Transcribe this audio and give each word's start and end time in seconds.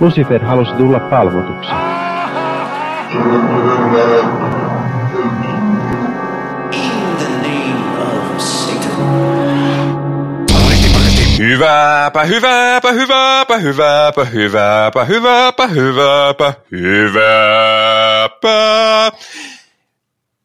Lucifer 0.00 0.44
halusi 0.44 0.72
tulla 0.72 1.00
palvotuksi. 1.00 1.70
Hyvääpä, 11.38 12.24
hyvääpä, 12.24 12.92
hyvääpä, 12.92 13.56
hyvääpä, 13.58 14.24
hyvääpä, 14.24 15.04
hyvääpä, 15.04 15.66
hyvääpä, 15.66 16.54
hyvääpä. 16.70 18.52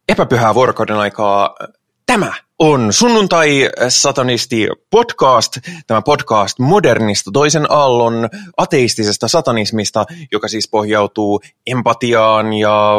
Epäpyhää 0.09 0.53
vuorokauden 0.53 0.97
aikaa. 0.97 1.55
Tämä 2.05 2.33
on 2.59 2.93
Sunnuntai 2.93 3.69
Satanisti 3.89 4.67
podcast, 4.89 5.57
tämä 5.87 6.01
podcast 6.01 6.59
modernista 6.59 7.31
toisen 7.33 7.65
aallon 7.69 8.29
ateistisesta 8.57 9.27
satanismista, 9.27 10.05
joka 10.31 10.47
siis 10.47 10.69
pohjautuu 10.69 11.41
empatiaan 11.67 12.53
ja, 12.53 12.95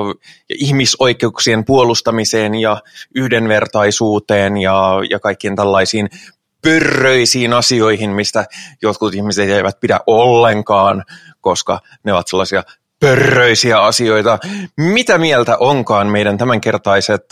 ja 0.49 0.57
ihmisoikeuksien 0.59 1.65
puolustamiseen 1.65 2.55
ja 2.55 2.83
yhdenvertaisuuteen 3.15 4.57
ja, 4.57 5.01
ja 5.11 5.21
kaikkiin 5.21 5.57
tällaisiin 5.57 6.09
pörröisiin 6.63 7.53
asioihin, 7.53 8.11
mistä 8.11 8.47
jotkut 8.83 9.15
ihmiset 9.15 9.51
eivät 9.51 9.81
pidä 9.81 10.01
ollenkaan, 10.07 11.05
koska 11.41 11.81
ne 12.05 12.13
ovat 12.13 12.29
sellaisia 12.29 12.63
pörröisiä 13.01 13.81
asioita. 13.81 14.39
Mitä 14.77 15.19
mieltä 15.19 15.57
onkaan 15.59 16.07
meidän 16.07 16.39
tämänkertaiset 16.39 17.25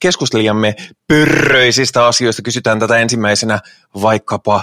keskustelijamme 0.00 0.74
pörröisistä 1.08 2.06
asioista? 2.06 2.42
Kysytään 2.42 2.78
tätä 2.78 2.98
ensimmäisenä 2.98 3.58
vaikkapa 4.02 4.62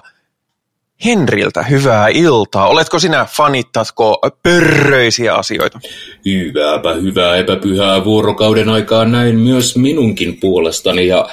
Henriltä. 1.05 1.63
Hyvää 1.63 2.07
iltaa. 2.07 2.67
Oletko 2.67 2.99
sinä, 2.99 3.25
fanittatko 3.25 4.19
pörröisiä 4.43 5.35
asioita? 5.35 5.79
Hyvääpä 6.25 6.93
hyvää 6.93 7.35
epäpyhää 7.35 8.03
vuorokauden 8.03 8.69
aikaa 8.69 9.05
näin 9.05 9.39
myös 9.39 9.77
minunkin 9.77 10.39
puolestani 10.39 11.07
ja 11.07 11.29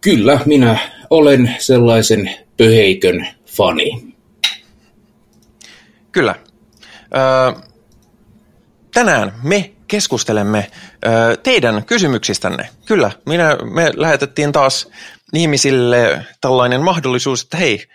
kyllä 0.00 0.40
minä 0.46 0.78
olen 1.10 1.56
sellaisen 1.58 2.30
pöheikön 2.56 3.26
fani. 3.46 4.14
Kyllä. 6.12 6.34
Ö, 7.14 7.60
tänään 8.94 9.32
me 9.42 9.70
keskustelemme 9.90 10.70
ö, 11.06 11.36
teidän 11.36 11.84
kysymyksistänne. 11.84 12.68
Kyllä, 12.86 13.10
minä, 13.26 13.56
me 13.74 13.90
lähetettiin 13.96 14.52
taas 14.52 14.88
ihmisille 15.34 16.26
tällainen 16.40 16.80
mahdollisuus, 16.80 17.42
että 17.42 17.56
hei, 17.56 17.86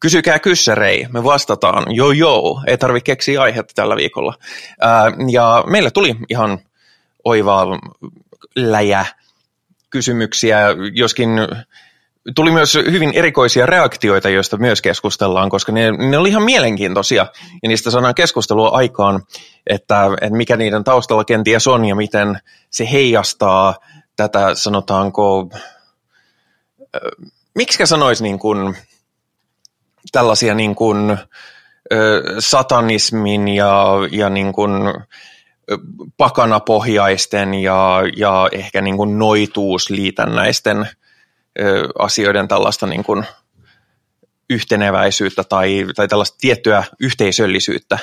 kysykää 0.00 0.38
kyssärei, 0.38 1.06
me 1.12 1.24
vastataan, 1.24 1.94
joo 1.94 2.12
joo, 2.12 2.62
ei 2.66 2.78
tarvitse 2.78 3.04
keksiä 3.04 3.42
aihetta 3.42 3.74
tällä 3.74 3.96
viikolla. 3.96 4.34
Ö, 4.40 4.86
ja 5.32 5.64
meille 5.66 5.90
tuli 5.90 6.16
ihan 6.28 6.58
oivaa 7.24 7.66
läjä 8.56 9.06
kysymyksiä, 9.90 10.58
joskin 10.92 11.30
tuli 12.34 12.50
myös 12.50 12.74
hyvin 12.74 13.10
erikoisia 13.14 13.66
reaktioita, 13.66 14.28
joista 14.28 14.56
myös 14.56 14.82
keskustellaan, 14.82 15.50
koska 15.50 15.72
ne, 15.72 15.90
ne 15.90 16.18
oli 16.18 16.28
ihan 16.28 16.42
mielenkiintoisia. 16.42 17.26
Ja 17.62 17.68
niistä 17.68 17.90
saadaan 17.90 18.14
keskustelua 18.14 18.68
aikaan, 18.68 19.22
että, 19.66 20.04
että 20.20 20.36
mikä 20.36 20.56
niiden 20.56 20.84
taustalla 20.84 21.24
kenties 21.24 21.66
on 21.66 21.84
ja 21.84 21.94
miten 21.94 22.38
se 22.70 22.88
heijastaa 22.92 23.74
tätä, 24.16 24.54
sanotaanko, 24.54 25.48
miksi 27.54 27.86
sanoisi 27.86 28.22
niin 28.22 28.38
kuin, 28.38 28.76
tällaisia 30.12 30.54
niin 30.54 30.74
kuin, 30.74 31.18
satanismin 32.38 33.48
ja, 33.48 33.84
ja 34.10 34.30
niin 34.30 34.52
kuin, 34.52 34.72
pakanapohjaisten 36.16 37.54
ja, 37.54 38.02
ja 38.16 38.48
ehkä 38.52 38.80
niin 38.80 38.96
kuin 38.96 39.18
noituusliitännäisten 39.18 40.88
asioiden 41.98 42.48
tällaista 42.48 42.86
niin 42.86 43.04
kuin 43.04 43.24
yhteneväisyyttä 44.50 45.44
tai, 45.44 45.86
tai 45.96 46.08
tällaista 46.08 46.36
tiettyä 46.40 46.84
yhteisöllisyyttä? 47.00 47.98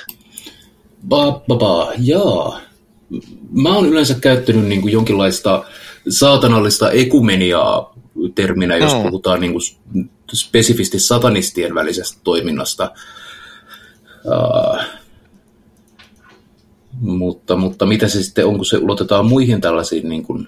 Ba, 1.08 1.32
ba, 1.48 1.56
ba, 1.56 1.92
jaa. 1.98 2.60
Mä 3.52 3.76
oon 3.76 3.86
yleensä 3.86 4.16
käyttänyt 4.22 4.66
niin 4.66 4.82
kuin 4.82 4.94
jonkinlaista 4.94 5.64
saatanallista 6.10 6.92
ekumeniaa 6.92 7.94
terminä, 8.36 8.78
jos 8.78 8.94
mm. 8.94 9.02
puhutaan 9.02 9.40
niin 9.40 9.52
kuin 9.52 9.64
spesifisti 10.34 11.00
satanistien 11.00 11.76
välisestä 11.76 12.20
toiminnasta. 12.24 12.92
Uh, 14.26 14.80
mutta, 16.92 17.56
mutta 17.56 17.86
mitä 17.86 18.08
se 18.08 18.24
sitten 18.24 18.46
on, 18.46 18.56
kun 18.56 18.66
se 18.66 18.78
ulotetaan 18.78 19.26
muihin 19.26 19.62
tällaisiin 19.62 20.10
niin 20.10 20.24
kuin 20.24 20.48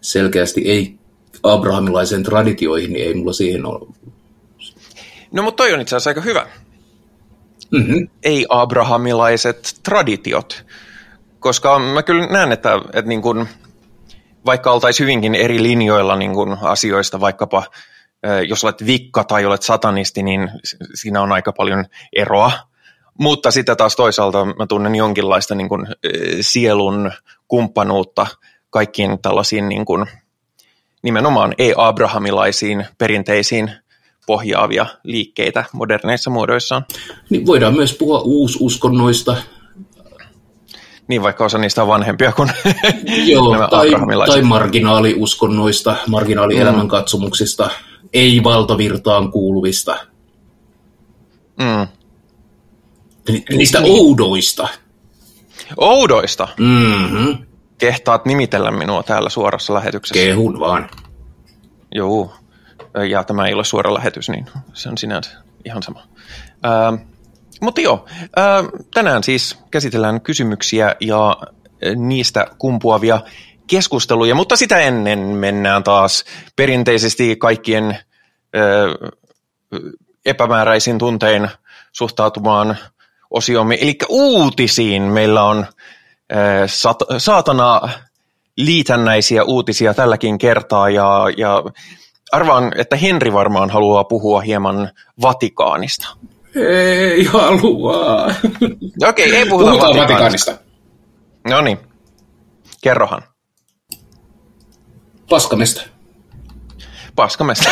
selkeästi 0.00 0.60
ei 0.60 0.99
abrahamilaiseen 1.42 2.22
traditioihin, 2.22 2.92
niin 2.92 3.06
ei 3.06 3.14
mulla 3.14 3.32
siihen 3.32 3.66
ole. 3.66 3.88
No 5.32 5.42
mutta 5.42 5.62
toi 5.62 5.74
on 5.74 5.80
itse 5.80 5.96
asiassa 5.96 6.10
aika 6.10 6.20
hyvä. 6.20 6.46
Mm-hmm. 7.70 8.08
Ei-abrahamilaiset 8.22 9.80
traditiot. 9.82 10.64
Koska 11.38 11.78
mä 11.78 12.02
kyllä 12.02 12.26
näen, 12.26 12.52
että, 12.52 12.74
että 12.76 13.08
niin 13.08 13.22
kun, 13.22 13.46
vaikka 14.46 14.72
oltaisiin 14.72 15.04
hyvinkin 15.04 15.34
eri 15.34 15.62
linjoilla 15.62 16.16
niin 16.16 16.34
kun 16.34 16.58
asioista, 16.62 17.20
vaikkapa 17.20 17.64
jos 18.48 18.64
olet 18.64 18.86
vikka 18.86 19.24
tai 19.24 19.44
olet 19.44 19.62
satanisti, 19.62 20.22
niin 20.22 20.50
siinä 20.94 21.22
on 21.22 21.32
aika 21.32 21.52
paljon 21.52 21.84
eroa. 22.16 22.52
Mutta 23.18 23.50
sitten 23.50 23.76
taas 23.76 23.96
toisaalta 23.96 24.44
mä 24.44 24.66
tunnen 24.68 24.94
jonkinlaista 24.94 25.54
niin 25.54 25.68
kun, 25.68 25.86
sielun 26.40 27.12
kumppanuutta 27.48 28.26
kaikkiin 28.70 29.18
tällaisiin 29.22 29.68
niin 29.68 29.84
kun, 29.84 30.06
nimenomaan 31.02 31.54
ei-abrahamilaisiin 31.58 32.86
perinteisiin 32.98 33.70
pohjaavia 34.26 34.86
liikkeitä 35.04 35.64
moderneissa 35.72 36.30
muodoissaan. 36.30 36.84
Niin 37.30 37.46
voidaan 37.46 37.74
myös 37.74 37.94
puhua 37.94 38.20
uususkonnoista. 38.20 39.36
Niin, 41.08 41.22
vaikka 41.22 41.44
osa 41.44 41.58
niistä 41.58 41.82
on 41.82 41.88
vanhempia 41.88 42.32
kuin 42.32 42.50
Joo, 43.32 43.52
nämä 43.52 43.68
tai, 43.68 43.90
tai 44.26 44.42
marginaaliuskonnoista, 44.42 45.96
marginaalielämänkatsomuksista, 46.08 47.64
mm. 47.64 48.08
ei 48.12 48.44
valtavirtaan 48.44 49.32
kuuluvista. 49.32 49.96
Mm. 51.58 51.86
Niistä 53.56 53.80
niin. 53.80 54.00
oudoista. 54.00 54.68
Oudoista? 55.76 56.48
Mm-hmm 56.58 57.49
kehtaat 57.80 58.24
nimitellä 58.24 58.70
minua 58.70 59.02
täällä 59.02 59.28
suorassa 59.28 59.74
lähetyksessä. 59.74 60.24
Kehun 60.24 60.60
vaan. 60.60 60.90
Joo, 61.94 62.34
ja 63.08 63.24
tämä 63.24 63.46
ei 63.46 63.54
ole 63.54 63.64
suora 63.64 63.94
lähetys, 63.94 64.28
niin 64.28 64.46
se 64.72 64.88
on 64.88 64.98
sinänsä 64.98 65.30
ihan 65.64 65.82
sama. 65.82 66.02
Ää, 66.62 66.92
mutta 67.60 67.80
joo, 67.80 68.06
ää, 68.36 68.64
tänään 68.94 69.22
siis 69.22 69.58
käsitellään 69.70 70.20
kysymyksiä 70.20 70.96
ja 71.00 71.36
niistä 71.96 72.46
kumpuavia 72.58 73.20
keskusteluja, 73.66 74.34
mutta 74.34 74.56
sitä 74.56 74.78
ennen 74.78 75.18
mennään 75.18 75.84
taas 75.84 76.24
perinteisesti 76.56 77.36
kaikkien 77.36 77.84
ää, 77.84 79.10
epämääräisin 80.26 80.98
tuntein 80.98 81.48
suhtautumaan 81.92 82.76
osiomme, 83.30 83.78
eli 83.80 83.98
uutisiin. 84.08 85.02
Meillä 85.02 85.42
on 85.42 85.66
sat- 86.66 87.18
saatana 87.18 87.80
liitännäisiä 88.56 89.44
uutisia 89.44 89.94
tälläkin 89.94 90.38
kertaa 90.38 90.90
ja, 90.90 91.24
ja 91.36 91.62
arvaan, 92.32 92.72
että 92.78 92.96
Henri 92.96 93.32
varmaan 93.32 93.70
haluaa 93.70 94.04
puhua 94.04 94.40
hieman 94.40 94.90
Vatikaanista. 95.22 96.08
Ei 96.56 97.24
halua. 97.24 98.24
Okei, 98.24 99.28
okay, 99.28 99.32
ei 99.32 99.46
puhuta 99.46 99.70
Puhutaan 99.70 99.96
Vatikaanista. 99.96 100.52
Vatikaanista. 100.52 100.58
No 101.48 101.60
niin, 101.60 101.78
kerrohan. 102.82 103.22
Paskamesta. 105.28 105.82
Paskamesta. 107.16 107.70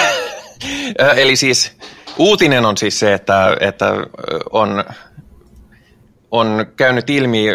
Eli 1.16 1.36
siis 1.36 1.72
uutinen 2.18 2.66
on 2.66 2.76
siis 2.76 2.98
se, 2.98 3.14
että, 3.14 3.56
että 3.60 3.92
on 4.50 4.84
on 6.30 6.66
käynyt 6.76 7.10
ilmi 7.10 7.46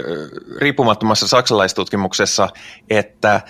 riippumattomassa 0.57 1.27
saksalaistutkimuksessa, 1.27 2.49
että 2.89 3.41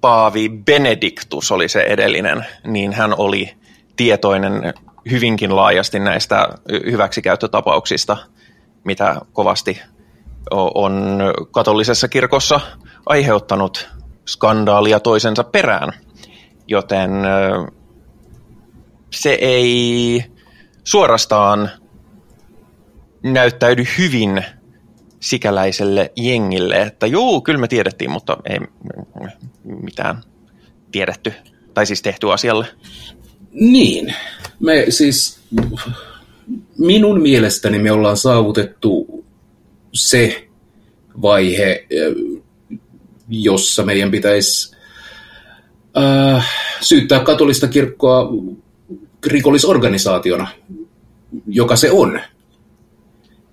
Paavi 0.00 0.48
Benediktus 0.48 1.52
oli 1.52 1.68
se 1.68 1.80
edellinen, 1.80 2.46
niin 2.64 2.92
hän 2.92 3.14
oli 3.18 3.54
tietoinen 3.96 4.74
hyvinkin 5.10 5.56
laajasti 5.56 5.98
näistä 5.98 6.48
hyväksikäyttötapauksista, 6.90 8.16
mitä 8.84 9.16
kovasti 9.32 9.82
on 10.74 11.20
katolisessa 11.50 12.08
kirkossa 12.08 12.60
aiheuttanut 13.06 13.88
skandaalia 14.26 15.00
toisensa 15.00 15.44
perään. 15.44 15.92
Joten 16.68 17.10
se 19.10 19.30
ei 19.32 20.24
suorastaan 20.84 21.70
näyttäydy 23.22 23.84
hyvin 23.98 24.44
sikäläiselle 25.26 26.12
jengille, 26.16 26.82
että 26.82 27.06
joo, 27.06 27.40
kyllä 27.40 27.58
me 27.58 27.68
tiedettiin, 27.68 28.10
mutta 28.10 28.36
ei 28.50 28.58
mitään 29.82 30.22
tiedetty, 30.92 31.32
tai 31.74 31.86
siis 31.86 32.02
tehty 32.02 32.32
asialle. 32.32 32.66
Niin, 33.52 34.14
me 34.60 34.86
siis, 34.88 35.40
minun 36.78 37.22
mielestäni 37.22 37.78
me 37.78 37.92
ollaan 37.92 38.16
saavutettu 38.16 39.24
se 39.92 40.48
vaihe, 41.22 41.86
jossa 43.28 43.84
meidän 43.84 44.10
pitäisi 44.10 44.76
äh, 45.98 46.50
syyttää 46.80 47.20
katolista 47.20 47.68
kirkkoa 47.68 48.28
rikollisorganisaationa, 49.26 50.48
joka 51.46 51.76
se 51.76 51.90
on. 51.90 52.20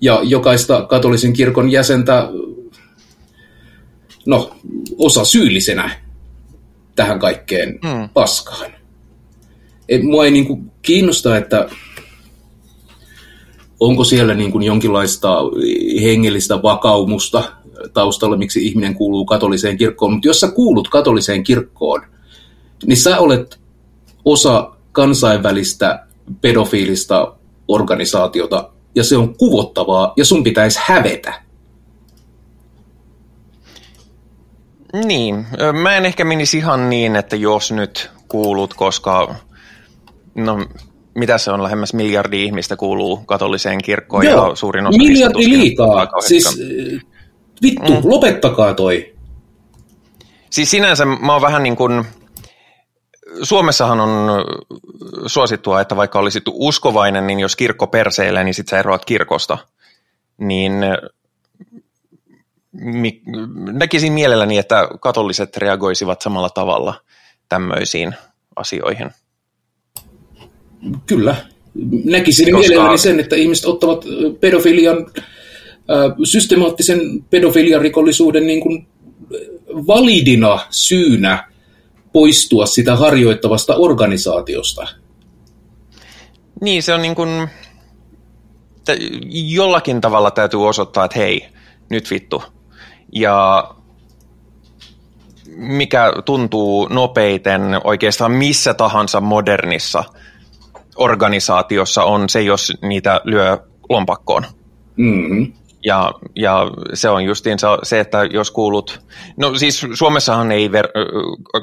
Ja 0.03 0.19
jokaista 0.23 0.85
katolisen 0.85 1.33
kirkon 1.33 1.71
jäsentä, 1.71 2.29
no, 4.25 4.55
osa 4.97 5.25
syyllisenä 5.25 6.01
tähän 6.95 7.19
kaikkeen 7.19 7.69
mm. 7.69 8.09
paskaan. 8.13 8.71
Et 9.89 10.03
mua 10.03 10.25
ei 10.25 10.31
niin 10.31 10.47
kuin 10.47 10.71
kiinnosta, 10.81 11.37
että 11.37 11.69
onko 13.79 14.03
siellä 14.03 14.33
niin 14.33 14.51
kuin 14.51 14.63
jonkinlaista 14.63 15.37
hengellistä 16.03 16.61
vakaumusta 16.61 17.43
taustalla, 17.93 18.37
miksi 18.37 18.65
ihminen 18.65 18.95
kuuluu 18.95 19.25
katoliseen 19.25 19.77
kirkkoon. 19.77 20.13
Mutta 20.13 20.27
jos 20.27 20.39
sä 20.39 20.47
kuulut 20.51 20.87
katoliseen 20.87 21.43
kirkkoon, 21.43 22.01
niin 22.85 22.97
sä 22.97 23.19
olet 23.19 23.59
osa 24.25 24.71
kansainvälistä 24.91 26.05
pedofiilista 26.41 27.35
organisaatiota, 27.67 28.72
ja 28.95 29.03
se 29.03 29.17
on 29.17 29.35
kuvottavaa, 29.37 30.13
ja 30.17 30.25
sun 30.25 30.43
pitäisi 30.43 30.79
hävetä. 30.83 31.33
Niin, 35.05 35.45
mä 35.81 35.95
en 35.97 36.05
ehkä 36.05 36.25
menisi 36.25 36.57
ihan 36.57 36.89
niin, 36.89 37.15
että 37.15 37.35
jos 37.35 37.71
nyt 37.71 38.11
kuulut, 38.27 38.73
koska 38.73 39.35
no 40.35 40.65
mitä 41.15 41.37
se 41.37 41.51
on, 41.51 41.63
lähemmäs 41.63 41.93
miljardi 41.93 42.43
ihmistä 42.43 42.75
kuuluu 42.75 43.17
katoliseen 43.17 43.81
kirkkoon 43.83 44.25
Joo, 44.25 44.49
ja 44.49 44.55
suurin 44.55 44.87
osa 44.87 44.97
miljardi 44.97 45.49
liikaa. 45.49 46.07
Siis 46.19 46.59
vittu, 47.61 47.91
mm. 47.91 48.01
lopettakaa 48.03 48.73
toi. 48.73 49.13
Siis 50.49 50.71
sinänsä 50.71 51.05
mä 51.05 51.33
oon 51.33 51.41
vähän 51.41 51.63
niin 51.63 51.75
kuin, 51.75 52.05
Suomessahan 53.43 53.99
on 53.99 54.09
suosittua, 55.25 55.81
että 55.81 55.95
vaikka 55.95 56.19
olisit 56.19 56.43
uskovainen, 56.47 57.27
niin 57.27 57.39
jos 57.39 57.55
kirkko 57.55 57.87
perseilee, 57.87 58.43
niin 58.43 58.53
sit 58.53 58.67
sä 58.67 58.79
eroat 58.79 59.05
kirkosta. 59.05 59.57
Niin 60.37 60.73
näkisin 63.71 64.13
mielelläni, 64.13 64.57
että 64.57 64.87
katoliset 64.99 65.57
reagoisivat 65.57 66.21
samalla 66.21 66.49
tavalla 66.49 66.93
tämmöisiin 67.49 68.15
asioihin. 68.55 69.09
Kyllä. 71.05 71.35
Näkisin 72.03 72.51
Koska... 72.51 72.69
mielelläni 72.69 72.97
sen, 72.97 73.19
että 73.19 73.35
ihmiset 73.35 73.65
ottavat 73.65 74.05
pedofilian, 74.39 74.97
systemaattisen 76.23 76.99
pedofiliarikollisuuden 77.29 78.47
niin 78.47 78.61
kuin 78.61 78.87
validina 79.87 80.59
syynä 80.69 81.52
poistua 82.13 82.65
sitä 82.65 82.95
harjoittavasta 82.95 83.75
organisaatiosta. 83.75 84.87
Niin, 86.61 86.83
se 86.83 86.93
on 86.93 87.01
niin 87.01 87.15
kuin, 87.15 87.49
jollakin 89.31 90.01
tavalla 90.01 90.31
täytyy 90.31 90.67
osoittaa, 90.67 91.05
että 91.05 91.19
hei, 91.19 91.47
nyt 91.89 92.11
vittu. 92.11 92.43
Ja 93.11 93.69
mikä 95.55 96.13
tuntuu 96.25 96.87
nopeiten 96.87 97.61
oikeastaan 97.83 98.31
missä 98.31 98.73
tahansa 98.73 99.21
modernissa 99.21 100.03
organisaatiossa 100.95 102.03
on 102.03 102.29
se, 102.29 102.41
jos 102.41 102.73
niitä 102.81 103.21
lyö 103.23 103.57
lompakkoon. 103.89 104.45
Mm-hmm. 104.95 105.53
Ja, 105.85 106.11
ja 106.35 106.67
se 106.93 107.09
on 107.09 107.23
justiin 107.23 107.57
se, 107.83 107.99
että 107.99 108.23
jos 108.23 108.51
kuulut, 108.51 109.01
no 109.37 109.55
siis 109.55 109.85
Suomessahan 109.93 110.51
ei, 110.51 110.71
ver, 110.71 110.87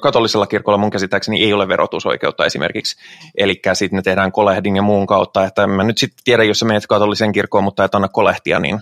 katolisella 0.02 0.46
kirkolla 0.46 0.78
mun 0.78 0.90
käsittääkseni 0.90 1.44
ei 1.44 1.52
ole 1.52 1.69
verotusoikeutta 1.69 2.46
esimerkiksi, 2.46 2.96
eli 3.38 3.61
sitten 3.72 3.96
ne 3.96 4.02
tehdään 4.02 4.32
kolehdin 4.32 4.76
ja 4.76 4.82
muun 4.82 5.06
kautta, 5.06 5.44
että 5.44 5.67
mä 5.67 5.84
nyt 5.84 5.99
sitten 5.99 6.25
tiedän, 6.25 6.49
jos 6.49 6.58
sä 6.58 6.67
menet 6.67 6.87
katolisen 6.87 7.32
kirkkoon, 7.32 7.64
mutta 7.64 7.84
et 7.84 7.94
anna 7.94 8.08
kolehtia, 8.08 8.61
niin 8.61 8.81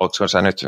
ootko 0.00 0.28
sä 0.28 0.42
nyt 0.42 0.66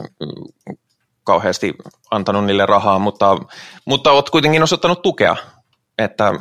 kauheasti 1.24 1.74
antanut 2.10 2.44
niille 2.44 2.66
rahaa, 2.66 2.98
mutta, 2.98 3.36
mutta 3.84 4.12
oot 4.12 4.30
kuitenkin 4.30 4.62
osoittanut 4.62 5.02
tukea, 5.02 5.36
että 5.98 6.32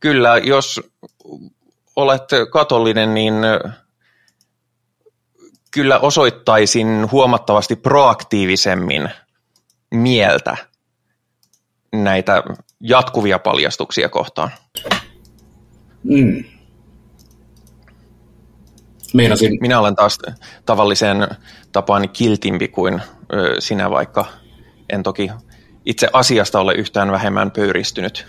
kyllä 0.00 0.38
jos 0.38 0.80
olet 1.96 2.24
katolinen, 2.50 3.14
niin 3.14 3.34
kyllä 5.74 5.98
osoittaisin 5.98 7.08
huomattavasti 7.12 7.76
proaktiivisemmin 7.76 9.08
mieltä 9.94 10.56
näitä 11.92 12.42
jatkuvia 12.80 13.38
paljastuksia 13.38 14.08
kohtaan. 14.08 14.50
Mm. 16.04 16.44
Meinasin. 19.14 19.58
Minä 19.60 19.80
olen 19.80 19.96
taas 19.96 20.18
tavalliseen 20.66 21.28
tapaan 21.72 22.08
kiltimpi 22.08 22.68
kuin 22.68 23.02
ö, 23.32 23.56
sinä, 23.58 23.90
vaikka 23.90 24.24
en 24.90 25.02
toki 25.02 25.30
itse 25.86 26.08
asiasta 26.12 26.60
ole 26.60 26.74
yhtään 26.74 27.12
vähemmän 27.12 27.50
pöyristynyt. 27.50 28.26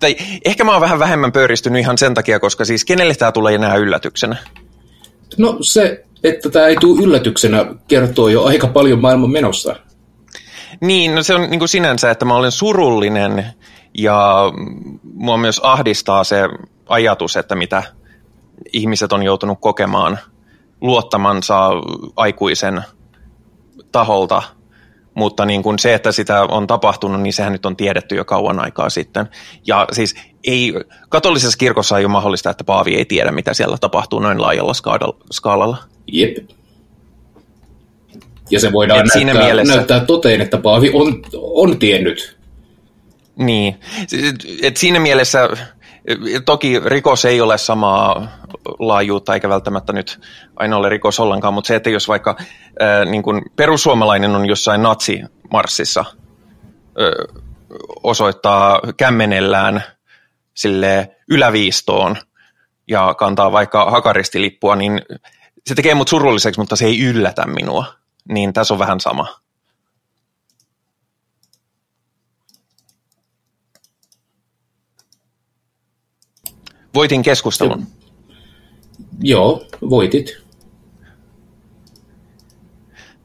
Tai 0.00 0.16
ehkä 0.44 0.64
mä 0.64 0.72
oon 0.72 0.80
vähän 0.80 0.98
vähemmän 0.98 1.32
pöyristynyt 1.32 1.80
ihan 1.80 1.98
sen 1.98 2.14
takia, 2.14 2.40
koska 2.40 2.64
siis 2.64 2.84
kenelle 2.84 3.14
tämä 3.14 3.32
tulee 3.32 3.54
enää 3.54 3.74
yllätyksenä? 3.76 4.36
No 5.38 5.56
se 5.60 6.04
että 6.28 6.50
tämä 6.50 6.66
ei 6.66 6.76
tule 6.76 7.02
yllätyksenä, 7.02 7.66
kertoo 7.88 8.28
jo 8.28 8.44
aika 8.44 8.66
paljon 8.66 9.00
maailman 9.00 9.30
menossa. 9.30 9.76
Niin, 10.80 11.14
no 11.14 11.22
se 11.22 11.34
on 11.34 11.50
niin 11.50 11.58
kuin 11.58 11.68
sinänsä, 11.68 12.10
että 12.10 12.24
mä 12.24 12.36
olen 12.36 12.52
surullinen 12.52 13.46
ja 13.98 14.52
mua 15.14 15.36
myös 15.36 15.60
ahdistaa 15.62 16.24
se 16.24 16.48
ajatus, 16.88 17.36
että 17.36 17.54
mitä 17.54 17.82
ihmiset 18.72 19.12
on 19.12 19.22
joutunut 19.22 19.58
kokemaan 19.60 20.18
luottamansa 20.80 21.70
aikuisen 22.16 22.82
taholta– 23.92 24.42
mutta 25.16 25.46
niin 25.46 25.62
kuin 25.62 25.78
se, 25.78 25.94
että 25.94 26.12
sitä 26.12 26.42
on 26.42 26.66
tapahtunut, 26.66 27.20
niin 27.20 27.32
sehän 27.32 27.52
nyt 27.52 27.66
on 27.66 27.76
tiedetty 27.76 28.14
jo 28.14 28.24
kauan 28.24 28.60
aikaa 28.60 28.90
sitten. 28.90 29.28
Ja 29.66 29.86
siis 29.92 30.14
ei, 30.44 30.74
katolisessa 31.08 31.58
kirkossa 31.58 31.98
ei 31.98 32.04
ole 32.04 32.12
mahdollista, 32.12 32.50
että 32.50 32.64
Paavi 32.64 32.94
ei 32.94 33.04
tiedä, 33.04 33.30
mitä 33.30 33.54
siellä 33.54 33.78
tapahtuu 33.78 34.20
noin 34.20 34.42
laajalla 34.42 34.72
skaalalla. 35.32 35.78
Jep. 36.12 36.36
Ja 38.50 38.60
se 38.60 38.72
voidaan 38.72 38.98
näyttää, 38.98 39.12
siinä 39.12 39.34
mielessä, 39.34 39.74
näyttää 39.74 40.04
toteen, 40.04 40.40
että 40.40 40.58
Paavi 40.58 40.90
on, 40.94 41.22
on 41.34 41.78
tiennyt. 41.78 42.36
Niin, 43.36 43.80
et 44.62 44.76
siinä 44.76 45.00
mielessä 45.00 45.48
toki 46.44 46.80
rikos 46.84 47.24
ei 47.24 47.40
ole 47.40 47.58
samaa 47.58 48.28
laajuutta 48.78 49.34
eikä 49.34 49.48
välttämättä 49.48 49.92
nyt 49.92 50.20
aina 50.56 50.76
ole 50.76 50.88
rikos 50.88 51.20
ollenkaan, 51.20 51.54
mutta 51.54 51.68
se, 51.68 51.76
että 51.76 51.90
jos 51.90 52.08
vaikka 52.08 52.36
ää, 52.80 53.04
niin 53.04 53.22
kuin 53.22 53.42
perussuomalainen 53.56 54.34
on 54.34 54.46
jossain 54.46 54.82
natsimarssissa 54.82 56.04
ää, 56.04 57.10
osoittaa 58.02 58.80
kämmenellään 58.96 59.82
sille 60.54 61.16
yläviistoon 61.30 62.16
ja 62.88 63.14
kantaa 63.14 63.52
vaikka 63.52 63.90
hakaristilippua, 63.90 64.76
niin 64.76 65.02
se 65.66 65.74
tekee 65.74 65.94
mut 65.94 66.08
surulliseksi, 66.08 66.60
mutta 66.60 66.76
se 66.76 66.84
ei 66.84 67.00
yllätä 67.00 67.46
minua. 67.46 67.94
Niin 68.28 68.52
tässä 68.52 68.74
on 68.74 68.78
vähän 68.78 69.00
sama. 69.00 69.40
Voitin 76.94 77.22
keskustelun. 77.22 77.86
Joo, 79.20 79.66
voitit. 79.90 80.36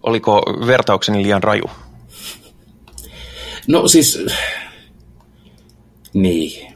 Oliko 0.03 0.41
vertaukseni 0.67 1.24
liian 1.24 1.43
raju? 1.43 1.65
No 3.67 3.88
siis, 3.88 4.25
niin. 6.13 6.74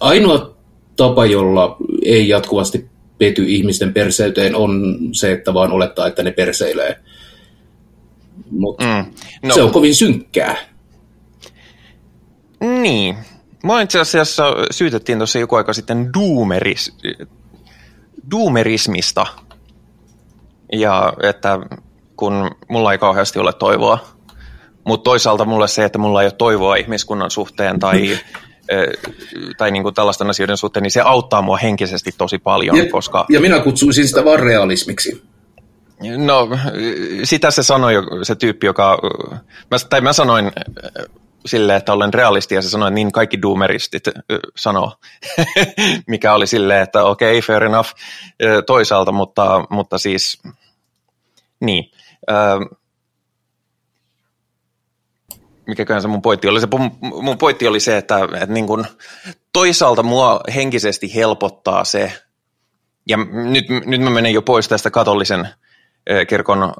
Ainoa 0.00 0.56
tapa, 0.96 1.26
jolla 1.26 1.76
ei 2.04 2.28
jatkuvasti 2.28 2.90
pety 3.18 3.44
ihmisten 3.44 3.92
perseyteen, 3.94 4.56
on 4.56 4.98
se, 5.12 5.32
että 5.32 5.54
vaan 5.54 5.72
olettaa, 5.72 6.06
että 6.06 6.22
ne 6.22 6.30
perseilee. 6.30 7.00
Mutta 8.50 8.84
mm, 8.84 9.12
no. 9.42 9.54
se 9.54 9.62
on 9.62 9.72
kovin 9.72 9.94
synkkää. 9.94 10.56
Niin. 12.60 13.16
Mä 13.64 13.82
itse 13.82 14.00
asiassa 14.00 14.44
syytettiin 14.70 15.18
tuossa 15.18 15.38
joku 15.38 15.56
aika 15.56 15.72
sitten 15.72 16.10
doomeris, 16.14 16.96
doomerismista. 18.30 19.26
ja 20.72 21.12
että 21.22 21.58
kun 22.16 22.50
mulla 22.68 22.92
ei 22.92 22.98
kauheasti 22.98 23.38
ole 23.38 23.52
toivoa, 23.52 23.98
mutta 24.84 25.04
toisaalta 25.04 25.44
mulle 25.44 25.68
se, 25.68 25.84
että 25.84 25.98
mulla 25.98 26.22
ei 26.22 26.26
ole 26.26 26.32
toivoa 26.32 26.76
ihmiskunnan 26.76 27.30
suhteen 27.30 27.78
tai, 27.78 28.18
tai 29.58 29.70
niin 29.70 29.82
kuin 29.82 29.94
tällaisten 29.94 30.30
asioiden 30.30 30.56
suhteen, 30.56 30.82
niin 30.82 30.90
se 30.90 31.00
auttaa 31.00 31.42
mua 31.42 31.56
henkisesti 31.56 32.10
tosi 32.18 32.38
paljon. 32.38 32.76
Ja, 32.76 32.90
koska... 32.90 33.26
ja 33.28 33.40
minä 33.40 33.60
kutsuisin 33.60 34.08
sitä 34.08 34.24
vaan 34.24 34.40
realismiksi. 34.40 35.22
No, 36.16 36.48
sitä 37.24 37.50
se 37.50 37.62
sanoi 37.62 37.94
se 38.22 38.34
tyyppi, 38.34 38.66
joka, 38.66 38.98
mä, 39.70 39.76
tai 39.90 40.00
mä 40.00 40.12
sanoin 40.12 40.52
sille, 41.46 41.76
että 41.76 41.92
olen 41.92 42.14
realisti, 42.14 42.54
ja 42.54 42.62
se 42.62 42.70
sanoi, 42.70 42.88
että 42.88 42.94
niin 42.94 43.12
kaikki 43.12 43.42
doomeristit 43.42 44.02
sanoo, 44.56 44.92
mikä 46.06 46.34
oli 46.34 46.46
silleen, 46.46 46.82
että 46.82 47.04
okei, 47.04 47.38
okay, 47.38 47.46
fair 47.46 47.64
enough 47.64 47.90
toisaalta, 48.66 49.12
mutta, 49.12 49.64
mutta 49.70 49.98
siis, 49.98 50.42
niin. 51.60 51.90
Mikäköhän 55.68 56.02
se 56.02 56.08
mun 56.08 56.22
pointti 56.22 56.48
oli? 56.48 56.60
Se 56.60 56.68
mun 57.00 57.38
pointti 57.38 57.68
oli 57.68 57.80
se, 57.80 57.96
että, 57.96 58.18
että 58.34 58.54
niin 58.54 58.66
kun, 58.66 58.86
toisaalta 59.52 60.02
mua 60.02 60.40
henkisesti 60.54 61.14
helpottaa 61.14 61.84
se, 61.84 62.12
ja 63.08 63.16
nyt, 63.32 63.64
nyt 63.86 64.00
mä 64.00 64.10
menen 64.10 64.34
jo 64.34 64.42
pois 64.42 64.68
tästä 64.68 64.90
katolisen 64.90 65.48
kirkon 66.28 66.72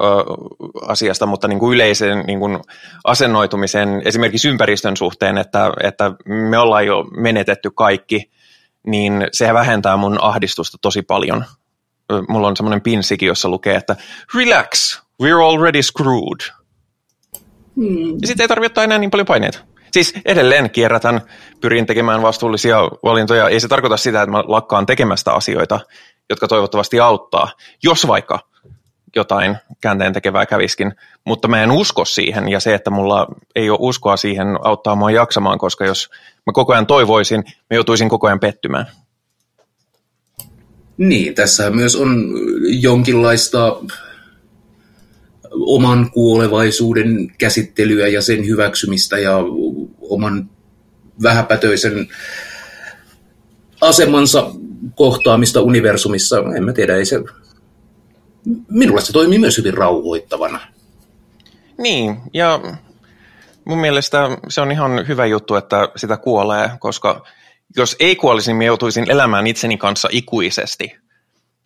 asiasta, 0.86 1.26
mutta 1.26 1.48
niin 1.48 1.58
kuin 1.58 1.74
yleisen 1.74 2.24
niin 2.26 2.38
kuin 2.38 2.58
asennoitumisen 3.04 4.02
esimerkiksi 4.04 4.48
ympäristön 4.48 4.96
suhteen, 4.96 5.38
että, 5.38 5.72
että 5.82 6.12
me 6.26 6.58
ollaan 6.58 6.86
jo 6.86 7.04
menetetty 7.16 7.70
kaikki, 7.70 8.30
niin 8.86 9.26
se 9.32 9.54
vähentää 9.54 9.96
mun 9.96 10.18
ahdistusta 10.22 10.78
tosi 10.82 11.02
paljon. 11.02 11.44
Mulla 12.28 12.48
on 12.48 12.56
semmoinen 12.56 12.80
pinsikin, 12.80 13.26
jossa 13.26 13.48
lukee, 13.48 13.74
että 13.76 13.96
relax, 14.34 15.00
we're 15.22 15.54
already 15.54 15.82
screwed. 15.82 16.57
Hmm. 17.78 18.18
Ja 18.20 18.26
sitten 18.26 18.44
ei 18.44 18.48
tarvitse 18.48 18.66
ottaa 18.66 18.84
enää 18.84 18.98
niin 18.98 19.10
paljon 19.10 19.26
paineita. 19.26 19.58
Siis 19.92 20.14
edelleen 20.24 20.70
kierrätän, 20.70 21.20
pyrin 21.60 21.86
tekemään 21.86 22.22
vastuullisia 22.22 22.78
valintoja. 23.02 23.48
Ei 23.48 23.60
se 23.60 23.68
tarkoita 23.68 23.96
sitä, 23.96 24.22
että 24.22 24.30
mä 24.30 24.44
lakkaan 24.46 24.86
tekemästä 24.86 25.32
asioita, 25.32 25.80
jotka 26.30 26.48
toivottavasti 26.48 27.00
auttaa. 27.00 27.48
Jos 27.82 28.06
vaikka 28.06 28.38
jotain 29.16 29.56
käänteen 29.80 30.12
tekevää 30.12 30.46
käviskin, 30.46 30.92
mutta 31.24 31.48
mä 31.48 31.62
en 31.62 31.70
usko 31.70 32.04
siihen 32.04 32.48
ja 32.48 32.60
se, 32.60 32.74
että 32.74 32.90
mulla 32.90 33.26
ei 33.56 33.70
ole 33.70 33.78
uskoa 33.80 34.16
siihen 34.16 34.46
auttaa 34.62 34.94
mua 34.94 35.10
jaksamaan, 35.10 35.58
koska 35.58 35.86
jos 35.86 36.10
mä 36.46 36.52
koko 36.52 36.72
ajan 36.72 36.86
toivoisin, 36.86 37.44
mä 37.46 37.74
joutuisin 37.74 38.08
koko 38.08 38.26
ajan 38.26 38.40
pettymään. 38.40 38.86
Niin, 40.96 41.34
tässä 41.34 41.70
myös 41.70 41.96
on 41.96 42.32
jonkinlaista 42.62 43.76
oman 45.50 46.10
kuolevaisuuden 46.10 47.32
käsittelyä 47.38 48.08
ja 48.08 48.22
sen 48.22 48.46
hyväksymistä 48.46 49.18
ja 49.18 49.38
oman 50.00 50.50
vähäpätöisen 51.22 52.08
asemansa 53.80 54.50
kohtaamista 54.94 55.60
universumissa. 55.60 56.38
En 56.56 56.64
mä 56.64 56.72
tiedä, 56.72 56.96
ei 56.96 57.04
se 57.04 57.20
minulle 58.70 59.00
se 59.00 59.12
toimii 59.12 59.38
myös 59.38 59.58
hyvin 59.58 59.74
rauhoittavana. 59.74 60.60
Niin, 61.78 62.16
ja 62.34 62.60
mun 63.64 63.78
mielestä 63.78 64.28
se 64.48 64.60
on 64.60 64.72
ihan 64.72 65.08
hyvä 65.08 65.26
juttu, 65.26 65.54
että 65.54 65.88
sitä 65.96 66.16
kuolee, 66.16 66.70
koska 66.78 67.26
jos 67.76 67.96
ei 68.00 68.16
kuolisi, 68.16 68.52
niin 68.52 68.66
joutuisin 68.66 69.10
elämään 69.10 69.46
itseni 69.46 69.76
kanssa 69.76 70.08
ikuisesti. 70.12 70.96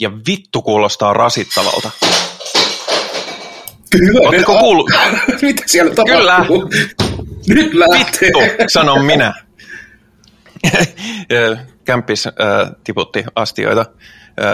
Ja 0.00 0.12
vittu 0.28 0.62
kuulostaa 0.62 1.12
rasittavalta. 1.12 1.90
Kyllä. 3.92 4.28
Oletteko 4.28 4.58
kuullut? 4.58 4.90
Mitä 5.42 5.62
siellä 5.66 5.94
tapahtuu? 5.94 6.68
Kyllä. 6.68 7.62
Nyt 7.62 7.74
lähtee. 7.74 8.28
Vittu, 8.28 8.64
sanon 8.66 9.04
minä. 9.04 9.34
Kämppis 11.84 12.26
äh, 12.26 12.32
tiputti 12.84 13.24
astioita 13.34 13.84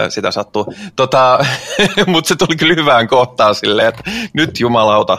sitä 0.09 0.31
sattuu. 0.31 0.73
Tota, 0.95 1.45
Mutta 2.07 2.27
se 2.27 2.35
tuli 2.35 2.55
kyllä 2.55 2.73
hyvään 2.75 3.07
kohtaan 3.07 3.55
silleen, 3.55 3.87
että 3.87 4.03
nyt 4.33 4.59
jumalauta, 4.59 5.17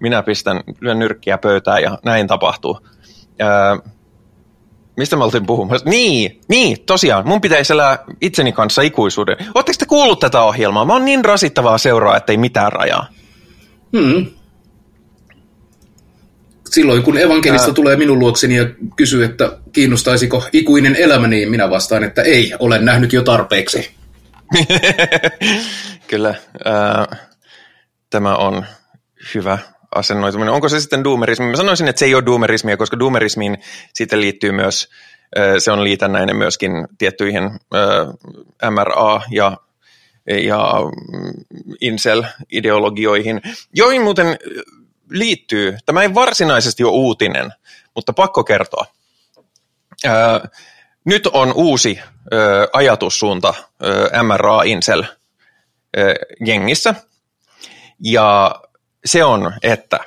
minä 0.00 0.22
pistän, 0.22 0.60
lyön 0.80 0.98
nyrkkiä 0.98 1.38
pöytään 1.38 1.82
ja 1.82 1.98
näin 2.04 2.26
tapahtuu. 2.26 2.80
Ää, 3.38 3.78
mistä 4.96 5.16
mä 5.16 5.24
oltiin 5.24 5.46
puhumassa? 5.46 5.88
Niin, 5.88 6.40
niin, 6.48 6.76
tosiaan, 6.86 7.28
mun 7.28 7.40
pitäisi 7.40 7.72
elää 7.72 7.98
itseni 8.20 8.52
kanssa 8.52 8.82
ikuisuuden. 8.82 9.36
Oletteko 9.54 9.76
te 9.78 9.86
kuullut 9.86 10.20
tätä 10.20 10.42
ohjelmaa? 10.42 10.84
Mä 10.84 10.92
oon 10.92 11.04
niin 11.04 11.24
rasittavaa 11.24 11.78
seuraa, 11.78 12.16
ettei 12.16 12.36
mitään 12.36 12.72
rajaa. 12.72 13.06
Hmm. 13.98 14.26
Silloin 16.70 17.02
kun 17.02 17.18
evankelista 17.18 17.68
Ää... 17.68 17.74
tulee 17.74 17.96
minun 17.96 18.18
luokseni 18.18 18.56
ja 18.56 18.66
kysyy, 18.96 19.24
että 19.24 19.58
kiinnostaisiko 19.72 20.44
ikuinen 20.52 20.96
elämä, 20.96 21.28
niin 21.28 21.50
minä 21.50 21.70
vastaan, 21.70 22.04
että 22.04 22.22
ei, 22.22 22.52
olen 22.58 22.84
nähnyt 22.84 23.12
jo 23.12 23.22
tarpeeksi. 23.22 23.90
Kyllä, 26.10 26.34
äh, 26.66 27.20
tämä 28.10 28.36
on 28.36 28.66
hyvä 29.34 29.58
asennoituminen. 29.94 30.54
Onko 30.54 30.68
se 30.68 30.80
sitten 30.80 31.04
doomerismi? 31.04 31.46
Mä 31.46 31.56
sanoisin, 31.56 31.88
että 31.88 31.98
se 31.98 32.04
ei 32.04 32.14
ole 32.14 32.26
doomerismia, 32.26 32.76
koska 32.76 32.98
doomerismiin 32.98 33.58
sitten 33.94 34.20
liittyy 34.20 34.52
myös, 34.52 34.88
äh, 35.38 35.54
se 35.58 35.72
on 35.72 35.84
liitännäinen 35.84 36.36
myöskin 36.36 36.72
tiettyihin 36.98 37.44
äh, 37.44 38.70
MRA- 38.70 39.22
ja 39.30 39.56
ja 40.26 40.72
incel-ideologioihin, 41.80 43.40
joihin 43.74 44.02
muuten 44.02 44.36
liittyy, 45.10 45.76
tämä 45.86 46.02
ei 46.02 46.14
varsinaisesti 46.14 46.84
ole 46.84 46.92
uutinen, 46.92 47.52
mutta 47.94 48.12
pakko 48.12 48.44
kertoa. 48.44 48.86
Ää, 50.04 50.48
nyt 51.04 51.26
on 51.26 51.52
uusi 51.54 51.98
ää, 51.98 52.40
ajatussuunta 52.72 53.54
ää, 54.12 54.22
MRA 54.22 54.62
Incel 54.62 55.02
ää, 55.02 56.04
jengissä, 56.46 56.94
ja 58.04 58.54
se 59.04 59.24
on, 59.24 59.52
että 59.62 59.98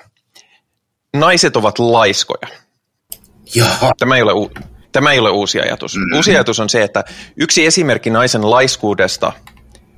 naiset 1.13 1.55
ovat 1.55 1.79
laiskoja. 1.79 2.47
Jaha. 3.55 3.91
Tämä 3.99 4.15
ei 4.15 4.21
ole, 4.21 4.33
u- 4.33 4.51
tämä 4.91 5.11
ei 5.11 5.19
ole 5.19 5.29
uusi 5.29 5.61
ajatus. 5.61 5.95
Mm-hmm. 5.95 6.15
Uusi 6.15 6.31
ajatus 6.31 6.59
on 6.59 6.69
se, 6.69 6.83
että 6.83 7.03
yksi 7.35 7.65
esimerkki 7.65 8.09
naisen 8.09 8.49
laiskuudesta 8.49 9.33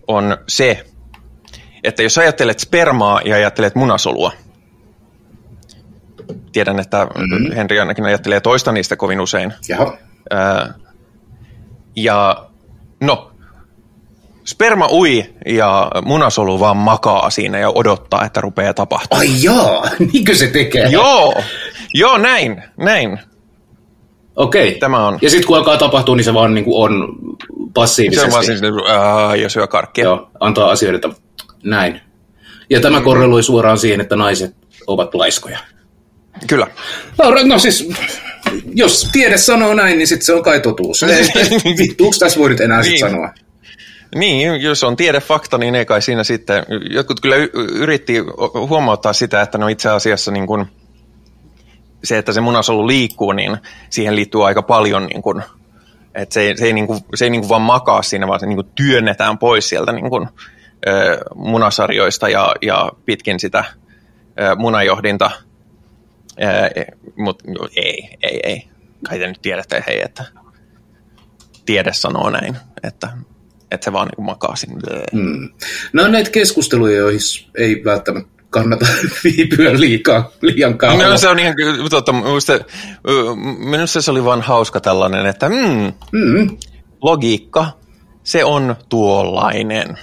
on 0.08 0.38
se, 0.48 0.86
että 1.84 2.04
jos 2.04 2.18
ajattelet 2.18 2.60
spermaa 2.60 3.22
ja 3.26 3.36
ajattelet 3.36 3.76
munasolua– 3.76 4.32
tiedän, 6.56 6.80
että 6.80 7.06
mm-hmm. 7.06 7.56
Henri 7.56 7.80
ainakin 7.80 8.06
ajattelee 8.06 8.40
toista 8.40 8.72
niistä 8.72 8.96
kovin 8.96 9.22
usein. 9.22 9.54
Jaha. 9.70 9.98
Ää, 10.32 10.74
ja 11.96 12.46
no, 13.02 13.32
sperma 14.46 14.88
ui 14.92 15.26
ja 15.46 15.92
munasolu 16.06 16.60
vaan 16.60 16.78
makaa 16.78 17.30
siinä 17.30 17.60
ja 17.60 17.70
odottaa, 17.70 18.26
että 18.26 18.42
rupeaa 18.42 18.74
tapahtumaan. 18.74 19.28
Ai 19.28 19.44
jaa, 19.44 19.90
niinkö 20.14 20.36
se 20.36 20.48
tekee? 20.48 20.88
Joo, 20.88 21.42
joo 21.94 22.18
näin, 22.18 22.64
näin. 22.78 23.20
Okei. 24.36 24.76
Tämä 24.76 25.08
on. 25.08 25.20
Ja 25.22 25.30
sitten 25.30 25.48
kun 25.48 25.58
alkaa 25.58 25.78
tapahtua, 25.78 26.16
niin 26.16 26.24
se 26.24 26.34
vaan 26.34 26.54
niin 26.54 26.66
kuin 26.66 26.84
on 26.84 27.16
passiivisesti. 27.74 28.22
Se 28.22 28.26
on 28.26 28.32
vaan 28.32 28.46
siis, 28.46 28.62
äh, 28.64 29.40
ja 29.40 29.50
syö 29.50 29.68
karkkia. 29.68 30.04
Joo, 30.04 30.30
antaa 30.40 30.72
asioita 30.72 31.10
näin. 31.64 32.02
Ja 32.70 32.82
tämä 32.82 33.02
korreloi 33.02 33.44
suoraan 33.44 33.78
siihen, 33.78 34.02
että 34.02 34.16
naiset 34.16 34.56
ovat 34.88 35.16
laiskoja. 35.16 35.60
Kyllä. 36.48 36.68
No, 37.18 37.32
no 37.44 37.60
siis, 37.60 37.90
jos 38.74 39.10
tiede 39.12 39.38
sanoo 39.38 39.74
näin, 39.74 39.98
niin 39.98 40.08
sitten 40.08 40.26
se 40.26 40.34
on 40.34 40.44
kai 40.44 40.60
totuus. 40.60 41.02
Vittuuks 41.80 42.20
tässä 42.20 42.40
voi 42.40 42.50
nyt 42.50 42.60
enää 42.60 42.82
niin. 42.82 43.00
sanoa? 43.00 43.30
Niin, 44.16 44.62
jos 44.62 44.84
on 44.84 44.96
tiedefakta, 44.96 45.58
niin 45.58 45.76
ei 45.76 45.86
kai 45.86 46.02
siinä 46.02 46.24
sitten. 46.24 46.66
Jotkut 46.90 47.20
kyllä 47.20 47.36
yritti 47.74 48.16
huomauttaa 48.70 49.14
sitä, 49.14 49.42
että 49.42 49.58
no 49.58 49.68
itse 49.68 49.90
asiassa 49.90 50.32
niin 50.32 50.48
kun 50.48 50.68
se, 52.06 52.18
että 52.18 52.34
se 52.34 52.42
munasolu 52.42 52.88
liikkuu, 52.88 53.32
niin 53.32 53.58
siihen 53.90 54.16
liittyy 54.16 54.48
aika 54.48 54.62
paljon 54.62 55.06
niin 55.06 55.22
kun, 55.22 55.44
että 56.16 56.34
se 56.34 56.42
ei, 56.42 56.58
se 56.58 56.66
ei, 56.66 56.74
niin 56.74 56.88
kuin, 56.88 57.00
se 57.16 57.26
ei 57.26 57.30
niin 57.30 57.42
kuin 57.42 57.50
vaan 57.50 57.62
makaa 57.62 58.02
siinä, 58.02 58.28
vaan 58.28 58.40
se 58.40 58.46
niin 58.46 58.58
kuin 58.58 58.70
työnnetään 58.76 59.38
pois 59.38 59.70
sieltä 59.70 59.92
niin 59.92 60.10
kuin, 60.10 60.28
munasarjoista 61.36 62.30
ja, 62.30 62.56
ja 62.62 62.92
pitkin 63.06 63.40
sitä 63.40 63.64
munajohdinta– 64.58 65.32
mutta 67.16 67.44
ei, 67.76 68.18
ei, 68.22 68.40
ei. 68.44 68.70
Kai 69.10 69.20
te 69.20 69.28
nyt 69.28 69.42
tiedätte, 69.42 69.84
hei, 69.88 70.02
että 70.02 70.26
tiede 71.66 71.94
sanoo 71.94 72.30
näin, 72.30 72.58
että, 72.84 73.10
että 73.72 73.86
se 73.86 73.94
vaan 73.94 74.08
niin 74.08 74.26
makaa 74.26 74.56
sinne. 74.56 74.82
Hmm. 75.12 75.50
No 75.94 76.08
näitä 76.08 76.30
keskusteluja, 76.30 76.98
joihin 76.98 77.20
ei 77.58 77.82
välttämättä 77.86 78.35
kannata 78.56 78.86
viipyä 79.24 79.80
liikaa, 79.80 80.32
liian 80.42 80.78
kauan. 80.78 81.10
No, 81.10 81.18
se 81.18 81.28
on 81.28 81.40
ihan, 81.40 81.54
totta, 81.90 82.14
minusta, 82.14 82.54
minusta 83.58 84.02
se 84.02 84.12
oli 84.12 84.26
vaan 84.26 84.42
hauska 84.42 84.80
tällainen, 84.80 85.26
että 85.26 85.50
mm, 85.50 85.94
mm. 86.12 86.58
logiikka, 87.02 87.68
se 88.24 88.44
on 88.44 88.76
tuollainen. 88.90 89.98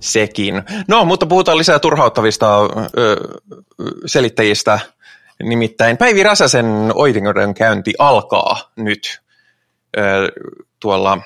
sekin. 0.00 0.62
No, 0.88 1.04
mutta 1.04 1.26
puhutaan 1.26 1.58
lisää 1.58 1.78
turhauttavista 1.78 2.62
ö, 2.62 3.16
selittäjistä. 4.06 4.80
Nimittäin 5.42 5.96
Päivi 5.96 6.22
Räsäsen 6.22 6.66
oikeudenkäynti 6.94 7.94
alkaa 7.98 8.72
nyt 8.76 9.20
ö, 9.96 10.00
tuolla 10.80 11.18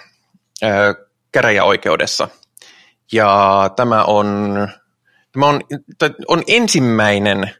ö, 0.63 0.67
käräjäoikeudessa. 1.33 2.29
Ja 3.13 3.71
tämä 3.77 4.05
on, 4.05 4.69
tämä 5.39 5.47
on, 5.47 5.61
on 6.29 6.43
ensimmäinen 6.47 7.51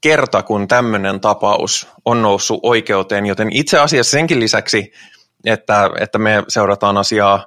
kerta, 0.00 0.42
kun 0.42 0.68
tämmöinen 0.68 1.20
tapaus 1.20 1.88
on 2.04 2.22
noussut 2.22 2.60
oikeuteen, 2.62 3.26
joten 3.26 3.48
itse 3.52 3.78
asiassa 3.78 4.10
senkin 4.10 4.40
lisäksi, 4.40 4.92
että, 5.44 5.90
että 6.00 6.18
me 6.18 6.44
seurataan 6.48 6.96
asiaa 6.96 7.46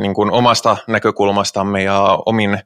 niin 0.00 0.14
kuin 0.14 0.30
omasta 0.30 0.76
näkökulmastamme 0.86 1.82
ja 1.82 2.18
omin 2.26 2.58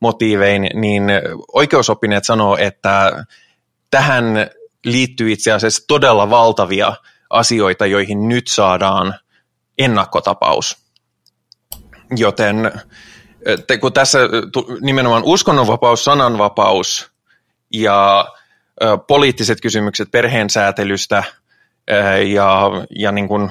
motiivein, 0.00 0.66
niin 0.74 1.04
oikeusopineet 1.52 2.24
sanoo, 2.24 2.56
että 2.56 3.24
tähän 3.90 4.24
liittyy 4.84 5.32
itse 5.32 5.52
asiassa 5.52 5.84
todella 5.88 6.30
valtavia 6.30 6.96
asioita, 7.30 7.86
joihin 7.86 8.28
nyt 8.28 8.48
saadaan 8.48 9.14
ennakkotapaus. 9.78 10.76
Joten 12.16 12.72
kun 13.80 13.92
tässä 13.92 14.18
nimenomaan 14.80 15.22
uskonnonvapaus, 15.24 16.04
sananvapaus 16.04 17.10
ja 17.72 18.26
poliittiset 19.06 19.60
kysymykset 19.60 20.10
perheen 20.10 20.50
säätelystä 20.50 21.24
ja, 22.32 22.70
ja 22.98 23.12
niin 23.12 23.28
kuin 23.28 23.50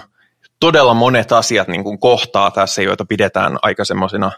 todella 0.59 0.93
monet 0.93 1.31
asiat 1.31 1.67
niin 1.67 1.83
kuin 1.83 1.99
kohtaa 1.99 2.51
tässä, 2.51 2.81
joita 2.81 3.05
pidetään 3.05 3.57
aika 3.61 3.85
semmoisina, 3.85 4.31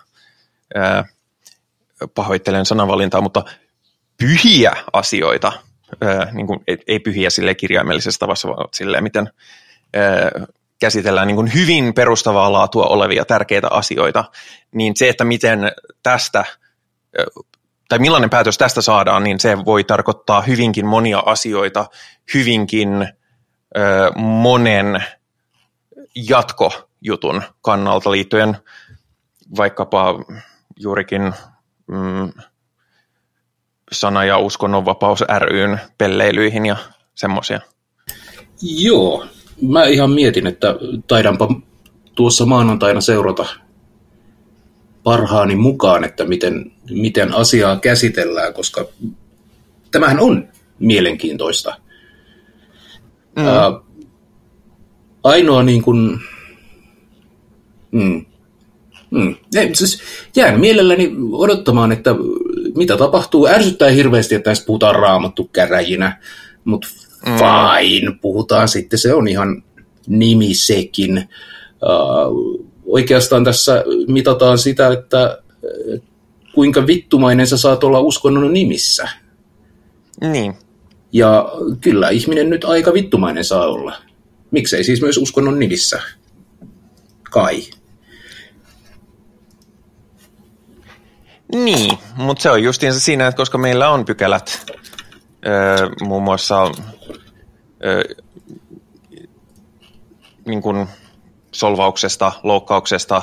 pahoittelen 2.15 2.65
sanavalintaa, 2.65 3.21
mutta 3.21 3.43
pyhiä 4.17 4.77
asioita, 4.93 5.51
ää, 6.01 6.31
niin 6.31 6.47
kuin, 6.47 6.59
ei, 6.67 6.77
ei 6.87 6.99
pyhiä 6.99 7.29
sille 7.29 7.55
kirjaimellisessä 7.55 8.19
tavassa, 8.19 8.47
vaan 8.47 8.67
silleen, 8.73 9.03
miten 9.03 9.29
käsitellään 10.79 11.27
niin 11.27 11.35
kuin 11.35 11.53
hyvin 11.53 11.93
perustavaa 11.93 12.51
laatua 12.51 12.85
olevia 12.85 13.25
tärkeitä 13.25 13.67
asioita, 13.71 14.23
niin 14.71 14.95
se, 14.95 15.09
että 15.09 15.23
miten 15.23 15.71
tästä, 16.03 16.45
tai 17.89 17.99
millainen 17.99 18.29
päätös 18.29 18.57
tästä 18.57 18.81
saadaan, 18.81 19.23
niin 19.23 19.39
se 19.39 19.65
voi 19.65 19.83
tarkoittaa 19.83 20.41
hyvinkin 20.41 20.85
monia 20.85 21.23
asioita, 21.25 21.85
hyvinkin 22.33 23.07
monen 24.15 25.03
jatkojutun 26.15 27.43
kannalta 27.61 28.11
liittyen 28.11 28.57
vaikkapa 29.57 30.25
juurikin 30.79 31.33
mm, 31.87 32.31
sana- 33.91 34.25
ja 34.25 34.37
uskonnonvapaus 34.37 35.23
ryn 35.39 35.79
pelleilyihin 35.97 36.65
ja 36.65 36.77
semmoisia. 37.15 37.61
Joo, 38.61 39.25
mä 39.61 39.85
ihan 39.85 40.11
mietin, 40.11 40.47
että 40.47 40.75
taidanpa 41.07 41.61
tuossa 42.15 42.45
maanantaina 42.45 43.01
seurata 43.01 43.45
parhaani 45.03 45.55
mukaan, 45.55 46.03
että 46.03 46.25
miten, 46.25 46.71
miten 46.89 47.33
asiaa 47.33 47.79
käsitellään, 47.79 48.53
koska 48.53 48.85
tämähän 49.91 50.19
on 50.19 50.47
mielenkiintoista. 50.79 51.77
Mm. 53.35 53.43
Uh, 53.43 53.85
ainoa 55.23 55.63
niin 55.63 55.81
kuin, 55.81 56.19
mm, 57.91 58.25
mm, 59.11 59.35
ei, 59.55 59.75
siis 59.75 60.01
jään 60.35 60.59
mielelläni 60.59 61.11
odottamaan, 61.31 61.91
että 61.91 62.15
mitä 62.75 62.97
tapahtuu. 62.97 63.47
Ärsyttää 63.47 63.89
hirveästi, 63.89 64.35
että 64.35 64.51
tästä 64.51 64.65
puhutaan 64.65 64.95
raamattu 64.95 65.49
käräjinä, 65.53 66.21
mutta. 66.63 67.04
Fine, 67.25 68.17
puhutaan 68.21 68.67
sitten, 68.67 68.99
se 68.99 69.13
on 69.13 69.27
ihan 69.27 69.63
nimi 70.07 70.53
sekin. 70.53 71.29
Uh, 71.81 72.65
oikeastaan 72.85 73.43
tässä 73.43 73.83
mitataan 74.07 74.57
sitä, 74.57 74.87
että 74.87 75.37
kuinka 76.53 76.87
vittumainen 76.87 77.47
sä 77.47 77.57
saat 77.57 77.83
olla 77.83 77.99
uskonnon 77.99 78.53
nimissä. 78.53 79.09
Niin. 80.21 80.53
Ja 81.11 81.51
kyllä 81.81 82.09
ihminen 82.09 82.49
nyt 82.49 82.63
aika 82.63 82.93
vittumainen 82.93 83.45
saa 83.45 83.67
olla. 83.67 83.97
Miksei 84.51 84.83
siis 84.83 85.01
myös 85.01 85.17
uskonnon 85.17 85.59
nimissä? 85.59 86.01
Kai. 87.31 87.63
Niin, 91.53 91.97
mutta 92.15 92.41
se 92.41 92.51
on 92.51 92.63
justiinsa 92.63 92.99
siinä, 92.99 93.27
että 93.27 93.37
koska 93.37 93.57
meillä 93.57 93.89
on 93.89 94.05
pykälät 94.05 94.65
muun 96.01 96.23
muassa 96.23 96.71
niin 100.45 100.61
kuin 100.61 100.87
solvauksesta, 101.51 102.31
loukkauksesta, 102.43 103.21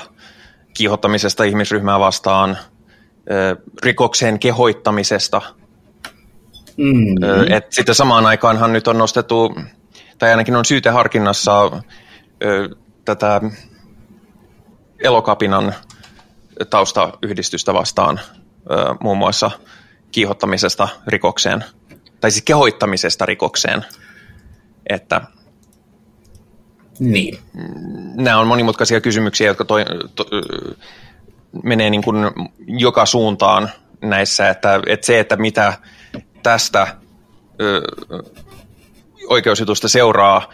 kiihottamisesta 0.74 1.44
ihmisryhmää 1.44 2.00
vastaan, 2.00 2.58
rikokseen 3.82 4.38
kehoittamisesta. 4.38 5.42
Mm-hmm. 6.76 7.52
Et 7.52 7.72
sitten 7.72 7.94
samaan 7.94 8.26
aikaanhan 8.26 8.72
nyt 8.72 8.88
on 8.88 8.98
nostettu 8.98 9.54
tai 10.18 10.30
ainakin 10.30 10.56
on 10.56 10.64
syyteharkinnassa 10.64 11.82
tätä 13.04 13.40
elokapinan 15.04 15.74
taustayhdistystä 16.70 17.74
vastaan 17.74 18.20
muun 19.00 19.18
muassa 19.18 19.50
kiihottamisesta 20.12 20.88
rikokseen, 21.06 21.64
tai 22.22 22.30
siis 22.30 22.44
kehoittamisesta 22.44 23.26
rikokseen, 23.26 23.84
että 24.86 25.20
niin. 26.98 27.38
nämä 28.14 28.38
on 28.38 28.46
monimutkaisia 28.46 29.00
kysymyksiä, 29.00 29.46
jotka 29.46 29.64
toi, 29.64 29.84
to, 30.14 30.24
menee 31.62 31.90
niin 31.90 32.02
kuin 32.02 32.16
joka 32.66 33.06
suuntaan 33.06 33.70
näissä, 34.00 34.50
että, 34.50 34.80
että 34.86 35.06
se, 35.06 35.20
että 35.20 35.36
mitä 35.36 35.72
tästä 36.42 36.86
ö, 37.60 37.82
oikeusjutusta 39.28 39.88
seuraa, 39.88 40.50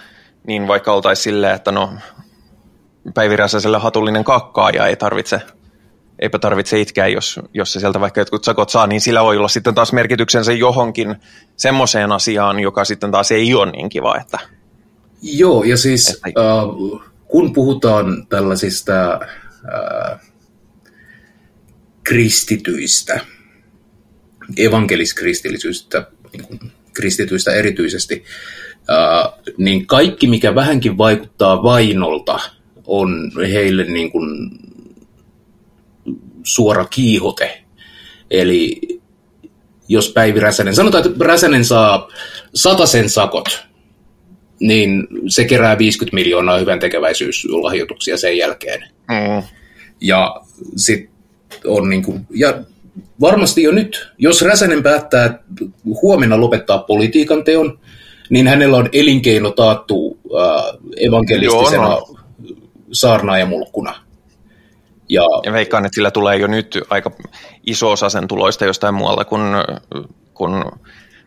niin 0.46 0.68
vaikka 0.68 0.92
oltaisiin 0.92 1.24
silleen, 1.24 1.54
että 1.54 1.72
no 1.72 1.92
Päivi 3.14 3.36
Räsäselle 3.36 3.78
hatullinen 3.78 4.24
kakkaaja 4.24 4.86
ei 4.86 4.96
tarvitse, 4.96 5.40
eipä 6.18 6.38
tarvitse 6.38 6.80
itkeä, 6.80 7.08
jos, 7.08 7.40
jos 7.54 7.72
se 7.72 7.80
sieltä 7.80 8.00
vaikka 8.00 8.20
jotkut 8.20 8.44
sakot 8.44 8.70
saa, 8.70 8.86
niin 8.86 9.00
sillä 9.00 9.24
voi 9.24 9.36
olla 9.36 9.48
sitten 9.48 9.74
taas 9.74 9.92
merkityksensä 9.92 10.52
johonkin 10.52 11.16
semmoiseen 11.56 12.12
asiaan, 12.12 12.60
joka 12.60 12.84
sitten 12.84 13.10
taas 13.10 13.32
ei 13.32 13.54
ole 13.54 13.70
niin 13.70 13.88
kiva, 13.88 14.16
että... 14.20 14.38
Joo, 15.22 15.64
ja 15.64 15.76
siis 15.76 16.08
että... 16.08 16.40
äh, 16.40 17.06
kun 17.28 17.52
puhutaan 17.52 18.26
tällaisista 18.26 19.12
äh, 19.12 20.20
kristityistä, 22.04 23.20
evankeliskristillisyystä, 24.56 26.06
niin 26.32 26.72
kristityistä 26.92 27.52
erityisesti, 27.52 28.24
niin 29.56 29.86
kaikki, 29.86 30.26
mikä 30.26 30.54
vähänkin 30.54 30.98
vaikuttaa 30.98 31.62
vainolta, 31.62 32.40
on 32.86 33.32
heille 33.52 33.84
niin 33.84 34.12
kuin 34.12 34.50
suora 36.42 36.84
kiihote. 36.84 37.64
Eli 38.30 38.80
jos 39.88 40.12
Päivi 40.12 40.40
Räsänen, 40.40 40.74
sanotaan, 40.74 41.06
että 41.06 41.24
Räsänen 41.24 41.64
saa 41.64 42.08
sen 42.84 43.10
sakot, 43.10 43.64
niin 44.60 45.06
se 45.28 45.44
kerää 45.44 45.78
50 45.78 46.14
miljoonaa 46.14 46.58
hyvän 46.58 46.80
tekeväisyyslahjoituksia 46.80 48.16
sen 48.16 48.38
jälkeen. 48.38 48.80
Mm. 49.08 49.42
Ja 50.00 50.40
sitten 50.76 51.10
on 51.64 51.88
niin 51.88 52.02
kuin, 52.02 52.26
ja 52.34 52.62
varmasti 53.20 53.62
jo 53.62 53.72
nyt, 53.72 54.08
jos 54.18 54.42
Räsänen 54.42 54.82
päättää 54.82 55.42
huomenna 56.02 56.40
lopettaa 56.40 56.78
politiikan 56.78 57.44
teon, 57.44 57.78
niin 58.30 58.48
hänellä 58.48 58.76
on 58.76 58.88
elinkeino 58.92 59.50
taattu 59.50 60.18
äh, 60.24 60.78
evankelistisena 60.96 61.88
Joo, 61.88 62.08
no. 62.08 62.18
saarnaajamulkkuna. 62.92 64.07
Ja, 65.08 65.22
ja 65.44 65.52
veikkaan, 65.52 65.86
että 65.86 65.94
sillä 65.94 66.10
tulee 66.10 66.36
jo 66.36 66.46
nyt 66.46 66.78
aika 66.90 67.10
iso 67.66 67.90
osa 67.90 68.08
sen 68.08 68.28
tuloista 68.28 68.64
jostain 68.64 68.94
muualta 68.94 69.24
kuin, 69.24 69.42
kuin 70.34 70.64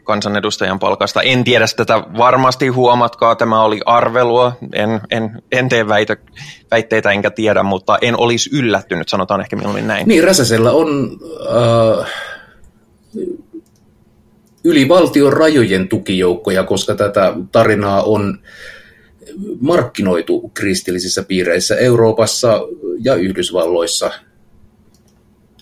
kansanedustajan 0.04 0.80
palkasta. 0.80 1.22
En 1.22 1.44
tiedä 1.44 1.66
tätä 1.76 2.04
varmasti, 2.18 2.68
huomatkaa, 2.68 3.36
tämä 3.36 3.64
oli 3.64 3.80
arvelua, 3.86 4.58
en, 4.74 5.02
en, 5.12 5.42
en 5.52 5.70
tee 5.70 5.88
väitä, 5.88 6.18
väitteitä 6.72 7.12
enkä 7.12 7.32
tiedä, 7.32 7.64
mutta 7.64 7.98
en 8.02 8.20
olisi 8.20 8.50
yllättynyt, 8.54 9.10
sanotaan 9.10 9.42
ehkä 9.42 9.56
mieluummin 9.56 9.88
näin. 9.88 10.08
Niin, 10.08 10.24
Räsäsellä 10.24 10.72
on 10.72 11.20
äh, 12.00 12.08
yli 14.64 14.90
valtion 14.90 15.34
rajojen 15.34 15.88
tukijoukkoja, 15.88 16.64
koska 16.64 16.96
tätä 16.96 17.34
tarinaa 17.52 18.04
on 18.04 18.40
markkinoitu 19.60 20.52
kristillisissä 20.54 21.24
piireissä 21.24 21.76
Euroopassa 21.76 22.62
ja 23.00 23.16
Yhdysvalloissa 23.16 24.12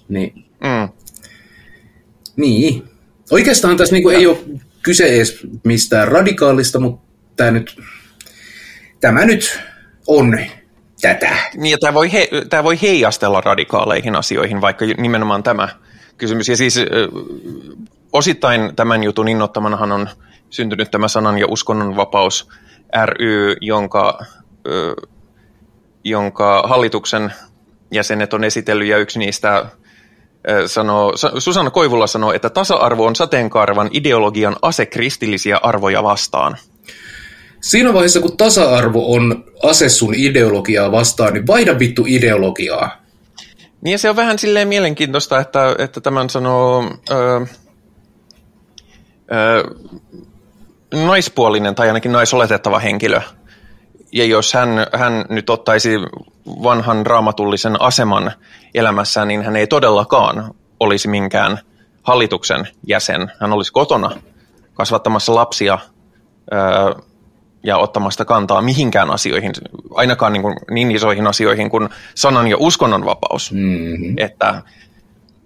Niin. 0.09 0.45
Mm. 0.63 0.89
Niin. 2.35 2.83
Oikeastaan 3.31 3.77
tässä 3.77 3.95
niinku 3.95 4.09
ei 4.09 4.27
ole 4.27 4.37
kyse 4.81 5.05
edes 5.05 5.39
mistään 5.63 6.07
radikaalista, 6.07 6.79
mutta 6.79 7.07
tämä 7.35 7.51
nyt, 7.51 7.77
tämä 8.99 9.25
nyt 9.25 9.59
on 10.07 10.39
tätä. 11.01 11.37
Niin, 11.55 11.77
tämä 11.79 11.93
voi, 11.93 12.11
he, 12.11 12.29
tämä 12.49 12.63
voi 12.63 12.81
heijastella 12.81 13.41
radikaaleihin 13.41 14.15
asioihin, 14.15 14.61
vaikka 14.61 14.85
nimenomaan 14.97 15.43
tämä 15.43 15.69
kysymys. 16.17 16.47
Ja 16.47 16.57
siis 16.57 16.79
osittain 18.13 18.75
tämän 18.75 19.03
jutun 19.03 19.27
innoittamanahan 19.27 19.91
on 19.91 20.09
syntynyt 20.49 20.91
tämä 20.91 21.07
sanan 21.07 21.37
ja 21.37 21.47
uskonnonvapaus 21.47 22.49
ry, 23.05 23.55
jonka, 23.61 24.25
ö, 24.67 24.95
jonka 26.03 26.63
hallituksen 26.67 27.33
jäsenet 27.91 28.33
on 28.33 28.43
esitellyt, 28.43 28.87
ja 28.87 28.97
yksi 28.97 29.19
niistä 29.19 29.65
sanoo, 30.67 31.13
Susanna 31.37 31.71
Koivula 31.71 32.07
sanoo, 32.07 32.33
että 32.33 32.49
tasa-arvo 32.49 33.05
on 33.05 33.15
sateenkaarvan 33.15 33.89
ideologian 33.91 34.55
ase 34.61 34.85
kristillisiä 34.85 35.57
arvoja 35.57 36.03
vastaan. 36.03 36.57
Siinä 37.61 37.93
vaiheessa, 37.93 38.19
kun 38.19 38.37
tasa-arvo 38.37 39.13
on 39.13 39.43
ase 39.63 39.89
sun 39.89 40.13
ideologiaa 40.15 40.91
vastaan, 40.91 41.33
niin 41.33 41.47
vaihda 41.47 41.79
vittu 41.79 42.03
ideologiaa. 42.07 43.03
Niin 43.81 43.91
ja 43.91 43.97
se 43.97 44.09
on 44.09 44.15
vähän 44.15 44.39
silleen 44.39 44.67
mielenkiintoista, 44.67 45.39
että, 45.39 45.75
että 45.77 46.01
tämän 46.01 46.29
sanoo 46.29 46.83
ö, 47.09 47.45
ö, 49.31 49.63
naispuolinen 50.93 51.75
tai 51.75 51.87
ainakin 51.87 52.11
naisoletettava 52.11 52.79
henkilö. 52.79 53.21
Ja 54.11 54.25
jos 54.25 54.53
hän, 54.53 54.69
hän 54.93 55.25
nyt 55.29 55.49
ottaisi 55.49 55.89
vanhan 56.63 57.05
raamatullisen 57.05 57.81
aseman 57.81 58.31
elämässään, 58.73 59.27
niin 59.27 59.43
hän 59.43 59.55
ei 59.55 59.67
todellakaan 59.67 60.53
olisi 60.79 61.07
minkään 61.07 61.59
hallituksen 62.03 62.67
jäsen. 62.87 63.31
Hän 63.39 63.53
olisi 63.53 63.73
kotona 63.73 64.11
kasvattamassa 64.73 65.35
lapsia 65.35 65.77
ö, 66.53 67.01
ja 67.63 67.77
ottamasta 67.77 68.25
kantaa 68.25 68.61
mihinkään 68.61 69.11
asioihin, 69.11 69.51
ainakaan 69.93 70.33
niin, 70.33 70.41
kuin 70.41 70.55
niin 70.71 70.91
isoihin 70.91 71.27
asioihin 71.27 71.69
kuin 71.69 71.89
sanan 72.15 72.47
ja 72.47 72.57
uskonnonvapaus. 72.59 73.51
Mm-hmm. 73.51 74.15
Että 74.17 74.61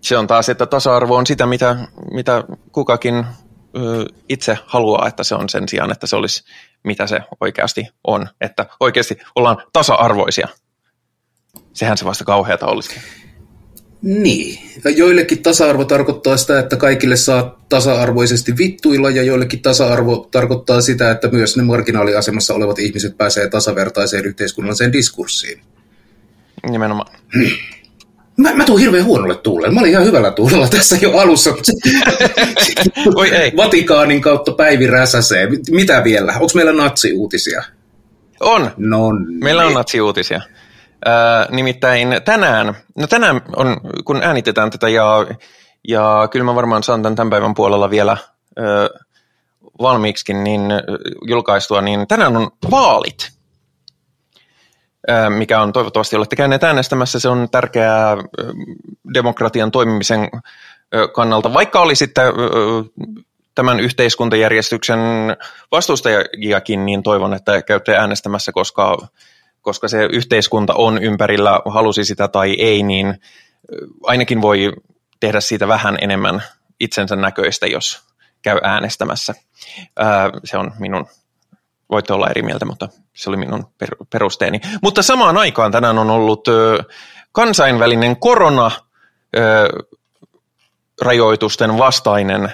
se 0.01 0.17
on 0.17 0.27
taas, 0.27 0.49
että 0.49 0.65
tasa-arvo 0.65 1.15
on 1.15 1.27
sitä, 1.27 1.45
mitä, 1.45 1.75
mitä 2.11 2.43
kukakin 2.71 3.25
itse 4.29 4.57
haluaa, 4.65 5.07
että 5.07 5.23
se 5.23 5.35
on 5.35 5.49
sen 5.49 5.69
sijaan, 5.69 5.91
että 5.91 6.07
se 6.07 6.15
olisi 6.15 6.43
mitä 6.83 7.07
se 7.07 7.19
oikeasti 7.41 7.87
on. 8.03 8.29
Että 8.41 8.65
oikeasti 8.79 9.17
ollaan 9.35 9.57
tasa-arvoisia. 9.73 10.47
Sehän 11.73 11.97
se 11.97 12.05
vasta 12.05 12.23
kauheata 12.23 12.65
olisikin. 12.65 13.01
Niin. 14.01 14.59
Ja 14.83 14.91
joillekin 14.91 15.43
tasa-arvo 15.43 15.85
tarkoittaa 15.85 16.37
sitä, 16.37 16.59
että 16.59 16.75
kaikille 16.75 17.15
saa 17.15 17.65
tasa-arvoisesti 17.69 18.57
vittuilla, 18.57 19.09
ja 19.09 19.23
joillekin 19.23 19.61
tasa-arvo 19.61 20.27
tarkoittaa 20.31 20.81
sitä, 20.81 21.11
että 21.11 21.27
myös 21.31 21.57
ne 21.57 21.63
marginaaliasemassa 21.63 22.53
olevat 22.53 22.79
ihmiset 22.79 23.17
pääsee 23.17 23.49
tasavertaiseen 23.49 24.25
yhteiskunnalliseen 24.25 24.93
diskurssiin. 24.93 25.61
Nimenomaan. 26.69 27.15
Mä, 28.37 28.53
mä 28.53 28.65
tuun 28.65 28.79
hirveän 28.79 29.05
huonolle 29.05 29.35
tuulelle. 29.35 29.73
Mä 29.73 29.79
olin 29.79 29.91
ihan 29.91 30.05
hyvällä 30.05 30.31
tuulella 30.31 30.67
tässä 30.67 30.97
jo 31.01 31.17
alussa. 31.17 31.49
Oi 33.15 33.29
ei. 33.29 33.51
Vatikaanin 33.57 34.21
kautta 34.21 34.51
Päivi 34.51 34.87
räsäsee. 34.87 35.47
Mitä 35.71 36.03
vielä? 36.03 36.33
Onko 36.33 36.51
meillä 36.55 36.73
natsiuutisia? 36.73 37.63
On. 38.39 38.71
No, 38.77 39.09
Meillä 39.43 39.65
on 39.65 39.73
natsiuutisia. 39.73 40.41
Äh, 41.07 41.47
nimittäin 41.49 42.21
tänään, 42.25 42.77
no 42.97 43.07
tänään 43.07 43.41
on, 43.55 43.77
kun 44.05 44.23
äänitetään 44.23 44.69
tätä 44.69 44.89
ja, 44.89 45.27
ja 45.87 46.27
kyllä 46.31 46.45
mä 46.45 46.55
varmaan 46.55 46.83
saan 46.83 47.03
tämän, 47.03 47.15
tämän 47.15 47.29
päivän 47.29 47.53
puolella 47.53 47.89
vielä 47.89 48.11
äh, 48.11 49.03
valmiiksi 49.81 50.33
niin 50.33 50.61
julkaistua, 51.27 51.81
niin 51.81 52.07
tänään 52.07 52.37
on 52.37 52.51
vaalit, 52.71 53.17
äh, 53.27 53.33
mikä 55.29 55.61
on 55.61 55.73
toivottavasti 55.73 56.15
olette 56.15 56.35
käyneet 56.35 56.63
äänestämässä. 56.63 57.19
Se 57.19 57.29
on 57.29 57.47
tärkeää 57.51 58.17
demokratian 59.13 59.71
toimimisen 59.71 60.29
kannalta, 61.13 61.53
vaikka 61.53 61.79
oli 61.79 61.95
sitten 61.95 62.25
tämän 63.55 63.79
yhteiskuntajärjestyksen 63.79 64.99
vastustajakin, 65.71 66.85
niin 66.85 67.03
toivon, 67.03 67.33
että 67.33 67.61
käytte 67.61 67.95
äänestämässä, 67.95 68.51
koska 68.51 68.97
koska 69.63 69.87
se 69.87 70.05
yhteiskunta 70.11 70.73
on 70.73 71.03
ympärillä, 71.03 71.59
halusi 71.65 72.05
sitä 72.05 72.27
tai 72.27 72.55
ei, 72.59 72.83
niin 72.83 73.21
ainakin 74.03 74.41
voi 74.41 74.73
tehdä 75.19 75.39
siitä 75.39 75.67
vähän 75.67 75.97
enemmän 76.01 76.43
itsensä 76.79 77.15
näköistä, 77.15 77.67
jos 77.67 78.01
käy 78.41 78.57
äänestämässä. 78.63 79.33
Se 80.43 80.57
on 80.57 80.71
minun, 80.79 81.05
voitte 81.91 82.13
olla 82.13 82.29
eri 82.29 82.41
mieltä, 82.41 82.65
mutta 82.65 82.89
se 83.15 83.29
oli 83.29 83.37
minun 83.37 83.67
perusteeni. 84.09 84.61
Mutta 84.81 85.01
samaan 85.01 85.37
aikaan 85.37 85.71
tänään 85.71 85.97
on 85.97 86.09
ollut 86.09 86.47
kansainvälinen 87.31 88.17
korona 88.17 88.71
rajoitusten 91.01 91.77
vastainen 91.77 92.51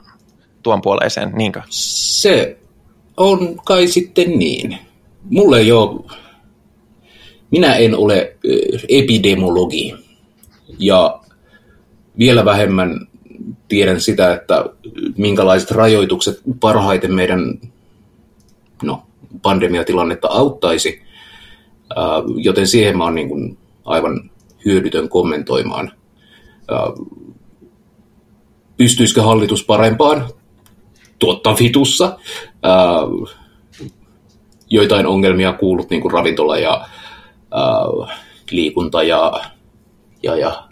tuon 0.63 0.81
puoleiseen, 0.81 1.31
niinkö? 1.35 1.61
Se 1.69 2.57
on 3.17 3.55
kai 3.65 3.87
sitten 3.87 4.39
niin. 4.39 4.77
Mulle 5.29 5.73
ole 5.73 6.05
minä 7.51 7.75
en 7.75 7.95
ole 7.95 8.35
epidemiologi 8.89 9.95
ja 10.79 11.19
vielä 12.17 12.45
vähemmän 12.45 13.07
tiedän 13.67 14.01
sitä, 14.01 14.33
että 14.33 14.65
minkälaiset 15.17 15.71
rajoitukset 15.71 16.41
parhaiten 16.59 17.13
meidän 17.13 17.59
no, 18.83 19.03
pandemiatilannetta 19.41 20.27
auttaisi, 20.27 21.01
joten 22.35 22.67
siihen 22.67 22.97
mä 22.97 23.03
oon 23.03 23.15
niin 23.15 23.29
kuin 23.29 23.57
aivan 23.85 24.31
hyödytön 24.65 25.09
kommentoimaan. 25.09 25.91
Pystyisikö 28.77 29.21
hallitus 29.21 29.65
parempaan? 29.65 30.29
Tuotta 31.19 31.55
vitussa. 31.59 32.19
Joitain 34.69 35.07
ongelmia 35.07 35.53
kuullut 35.53 35.89
niin 35.89 36.01
kuin 36.01 36.11
ravintola- 36.11 36.57
ja 36.57 36.87
liikunta 38.51 39.03
ja, 39.03 39.31
ja, 40.23 40.35
ja 40.35 40.63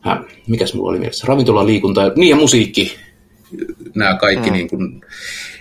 Häh, 0.00 0.18
mikäs 0.46 0.74
mulla 0.74 0.90
oli 0.90 0.98
mielessä? 0.98 1.26
Ravintola, 1.26 1.66
liikunta, 1.66 2.12
niin 2.16 2.30
ja 2.30 2.36
musiikki. 2.36 2.98
Nämä 3.94 4.16
kaikki 4.16 4.50
mm. 4.50 4.52
niin 4.52 4.68
kuin, 4.68 5.00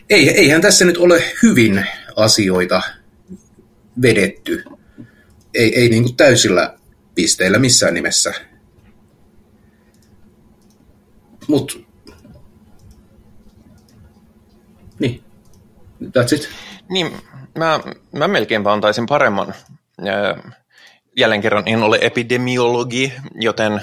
ei, 0.10 0.30
eihän 0.30 0.62
tässä 0.62 0.86
nyt 0.86 0.98
ole 0.98 1.24
hyvin 1.44 1.86
asioita 2.16 2.82
vedetty. 4.02 4.64
Ei, 5.54 5.80
ei 5.80 5.90
niin 5.90 6.04
kuin 6.04 6.16
täysillä 6.16 6.78
pisteillä 7.16 7.60
missään 7.60 7.94
nimessä. 7.94 8.34
Mut 11.48 11.90
niin, 15.00 15.24
that's 16.04 16.36
it. 16.36 16.50
Niin, 16.90 17.12
mä, 17.58 17.80
mä 18.12 18.28
melkeinpä 18.28 18.74
antaisin 18.74 19.06
paremman. 19.06 19.54
Jälleen 21.18 21.42
kerran 21.42 21.64
en 21.66 21.84
ole 21.84 21.98
epidemiologi, 22.02 23.14
joten 23.36 23.82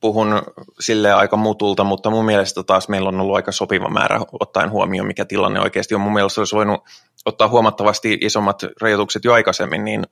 puhun 0.00 0.42
sille 0.80 1.12
aika 1.12 1.36
mutulta, 1.36 1.84
mutta 1.84 2.10
mun 2.10 2.24
mielestä 2.24 2.62
taas 2.62 2.88
meillä 2.88 3.08
on 3.08 3.20
ollut 3.20 3.36
aika 3.36 3.52
sopiva 3.52 3.88
määrä 3.88 4.20
ottaen 4.40 4.70
huomioon, 4.70 5.06
mikä 5.06 5.24
tilanne 5.24 5.60
oikeasti 5.60 5.94
on. 5.94 6.00
Mun 6.00 6.12
mielestä 6.12 6.40
olisi 6.40 6.56
voinut 6.56 6.80
ottaa 7.24 7.48
huomattavasti 7.48 8.18
isommat 8.20 8.62
rajoitukset 8.80 9.24
jo 9.24 9.32
aikaisemmin, 9.32 9.84
niin 9.84 10.02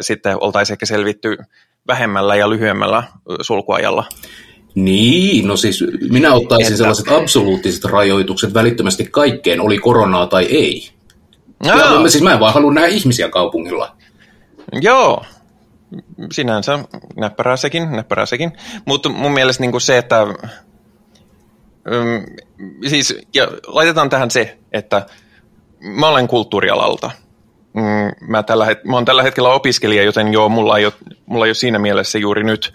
sitten 0.00 0.36
oltaisiin 0.40 0.74
ehkä 0.74 0.86
selvitty 0.86 1.36
vähemmällä 1.86 2.36
ja 2.36 2.50
lyhyemmällä 2.50 3.02
sulkuajalla. 3.40 4.04
Niin, 4.74 5.46
no 5.48 5.56
siis 5.56 5.84
minä 6.10 6.32
ottaisin 6.32 6.66
Entä? 6.66 6.76
sellaiset 6.76 7.08
absoluuttiset 7.08 7.84
rajoitukset 7.84 8.54
välittömästi 8.54 9.04
kaikkeen, 9.10 9.60
oli 9.60 9.78
koronaa 9.78 10.26
tai 10.26 10.44
ei. 10.44 10.90
Ja, 11.64 11.76
Ja, 11.76 12.08
siis 12.08 12.24
mä 12.24 12.32
en 12.32 12.40
vaan 12.40 12.54
halua 12.54 12.72
nähdä 12.74 12.88
ihmisiä 12.88 13.28
kaupungilla. 13.28 13.96
Joo, 14.80 15.24
sinänsä 16.32 16.78
näppärää 17.16 17.56
sekin, 17.56 17.92
näppärää 17.92 18.26
sekin. 18.26 18.52
Mutta 18.84 19.08
mun 19.08 19.32
mielestä 19.32 19.60
niin 19.60 19.80
se, 19.80 19.98
että 19.98 20.22
um, 20.22 20.34
siis, 22.88 23.18
ja 23.34 23.48
laitetaan 23.66 24.10
tähän 24.10 24.30
se, 24.30 24.58
että 24.72 25.06
mä 25.80 26.08
olen 26.08 26.28
kulttuurialalta. 26.28 27.10
Mm, 27.74 28.28
mä, 28.28 28.42
tällä 28.42 28.66
het- 28.66 28.88
mä 28.88 28.96
olen 28.96 29.04
tällä 29.04 29.22
hetkellä 29.22 29.48
opiskelija, 29.48 30.02
joten 30.02 30.32
joo, 30.32 30.48
mulla 30.48 30.78
ei, 30.78 30.84
ole, 30.84 30.92
mulla 31.26 31.44
ei 31.44 31.48
ole 31.48 31.54
siinä 31.54 31.78
mielessä 31.78 32.18
juuri 32.18 32.44
nyt 32.44 32.74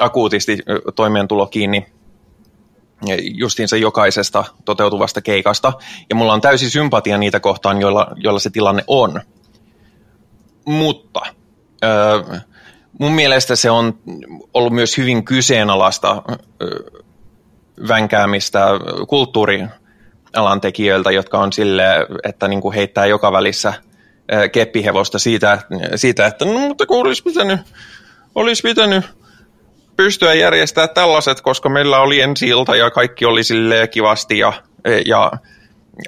akuutisti 0.00 0.58
toimeentulo 0.94 1.46
kiinni 1.46 1.86
justiinsa 3.34 3.76
jokaisesta 3.76 4.44
toteutuvasta 4.64 5.22
keikasta. 5.22 5.72
Ja 6.08 6.16
mulla 6.16 6.32
on 6.32 6.40
täysi 6.40 6.70
sympatia 6.70 7.18
niitä 7.18 7.40
kohtaan, 7.40 7.80
joilla, 7.80 8.06
joilla 8.16 8.40
se 8.40 8.50
tilanne 8.50 8.84
on. 8.86 9.20
Mutta 10.64 11.20
äh, 11.84 12.44
mun 13.00 13.12
mielestä 13.12 13.56
se 13.56 13.70
on 13.70 13.98
ollut 14.54 14.72
myös 14.72 14.98
hyvin 14.98 15.24
kyseenalaista 15.24 16.22
vänkäämistä 17.88 18.66
kulttuurialan 19.08 20.60
tekijöiltä, 20.60 21.10
jotka 21.10 21.38
on 21.38 21.52
sille, 21.52 21.84
että 22.24 22.48
niin 22.48 22.60
kuin 22.60 22.74
heittää 22.74 23.06
joka 23.06 23.32
välissä 23.32 23.72
keppihevosta 24.52 25.18
siitä, 25.18 25.58
siitä 25.96 26.26
että 26.26 26.44
no, 26.44 26.58
mutta 26.58 26.86
kun 26.86 27.06
olisi 27.06 27.22
pitänyt, 27.22 27.60
olisi 28.34 28.62
pitänyt 28.62 29.04
pystyä 29.96 30.34
järjestämään 30.34 30.94
tällaiset, 30.94 31.40
koska 31.40 31.68
meillä 31.68 32.00
oli 32.00 32.20
ensi 32.20 32.48
ilta 32.48 32.76
ja 32.76 32.90
kaikki 32.90 33.24
oli 33.24 33.44
sille 33.44 33.88
kivasti 33.88 34.38
ja, 34.38 34.52
ja 35.06 35.32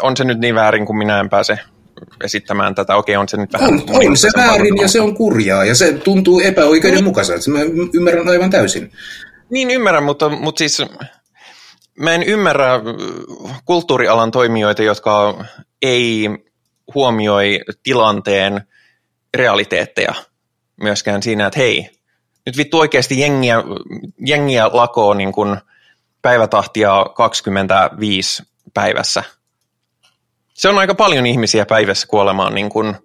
on 0.02 0.16
se 0.16 0.24
nyt 0.24 0.38
niin 0.38 0.54
väärin, 0.54 0.86
kun 0.86 0.98
minä 0.98 1.20
en 1.20 1.30
pääse 1.30 1.58
esittämään 2.24 2.74
tätä. 2.74 2.96
Okei, 2.96 3.16
on 3.16 3.28
se 3.28 3.36
nyt 3.36 3.52
vähän... 3.52 3.72
On, 3.72 4.06
on 4.08 4.16
se 4.16 4.28
väärin 4.36 4.76
ja 4.80 4.88
se 4.88 5.00
on 5.00 5.14
kurjaa 5.14 5.64
ja 5.64 5.74
se 5.74 5.92
tuntuu 5.92 6.40
epäoikeudenmukaiselta. 6.40 7.50
Mä 7.50 7.58
ymmärrän 7.94 8.28
aivan 8.28 8.50
täysin. 8.50 8.92
Niin 9.50 9.70
ymmärrän, 9.70 10.02
mutta, 10.02 10.28
mutta 10.28 10.58
siis 10.58 10.82
mä 11.98 12.14
en 12.14 12.22
ymmärrä 12.22 12.80
kulttuurialan 13.64 14.30
toimijoita, 14.30 14.82
jotka 14.82 15.44
ei 15.82 16.28
huomioi 16.94 17.60
tilanteen 17.82 18.60
realiteetteja 19.34 20.14
myöskään 20.82 21.22
siinä, 21.22 21.46
että 21.46 21.58
hei, 21.58 21.90
nyt 22.46 22.56
vittu 22.56 22.78
oikeasti 22.78 23.20
jengiä, 23.20 23.56
jengiä 24.26 24.70
lakoo 24.72 25.14
niin 25.14 25.32
kuin 25.32 25.56
päivätahtia 26.22 27.06
25 27.14 28.42
päivässä. 28.74 29.24
Se 30.56 30.68
on 30.68 30.78
aika 30.78 30.94
paljon 30.94 31.26
ihmisiä 31.26 31.66
päivässä 31.66 32.06
kuolemaan 32.06 32.54
niin 32.54 32.68
kuin 32.68 32.96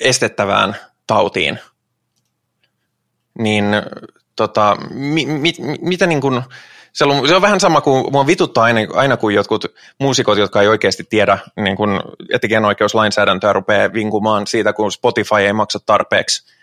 estettävään 0.00 0.76
tautiin. 1.06 1.58
Niin 3.38 3.64
tota, 4.36 4.76
mi, 4.90 5.26
mi, 5.26 5.52
mitä 5.80 6.06
niin 6.06 6.20
kuin, 6.20 6.42
se 6.92 7.04
on, 7.04 7.28
se 7.28 7.36
on 7.36 7.42
vähän 7.42 7.60
sama 7.60 7.80
kuin, 7.80 8.12
mua 8.12 8.26
vituttaa 8.26 8.64
aina, 8.64 8.80
aina 8.92 9.16
kun 9.16 9.34
jotkut 9.34 9.64
muusikot, 10.00 10.38
jotka 10.38 10.62
ei 10.62 10.68
oikeasti 10.68 11.04
tiedä, 11.04 11.38
niin 11.56 11.76
kun, 11.76 12.00
että 12.20 12.38
tekijänoikeuslainsäädäntöä 12.38 13.52
rupeaa 13.52 13.92
vinkumaan 13.92 14.46
siitä, 14.46 14.72
kun 14.72 14.92
Spotify 14.92 15.36
ei 15.36 15.52
maksa 15.52 15.78
tarpeeksi 15.86 16.54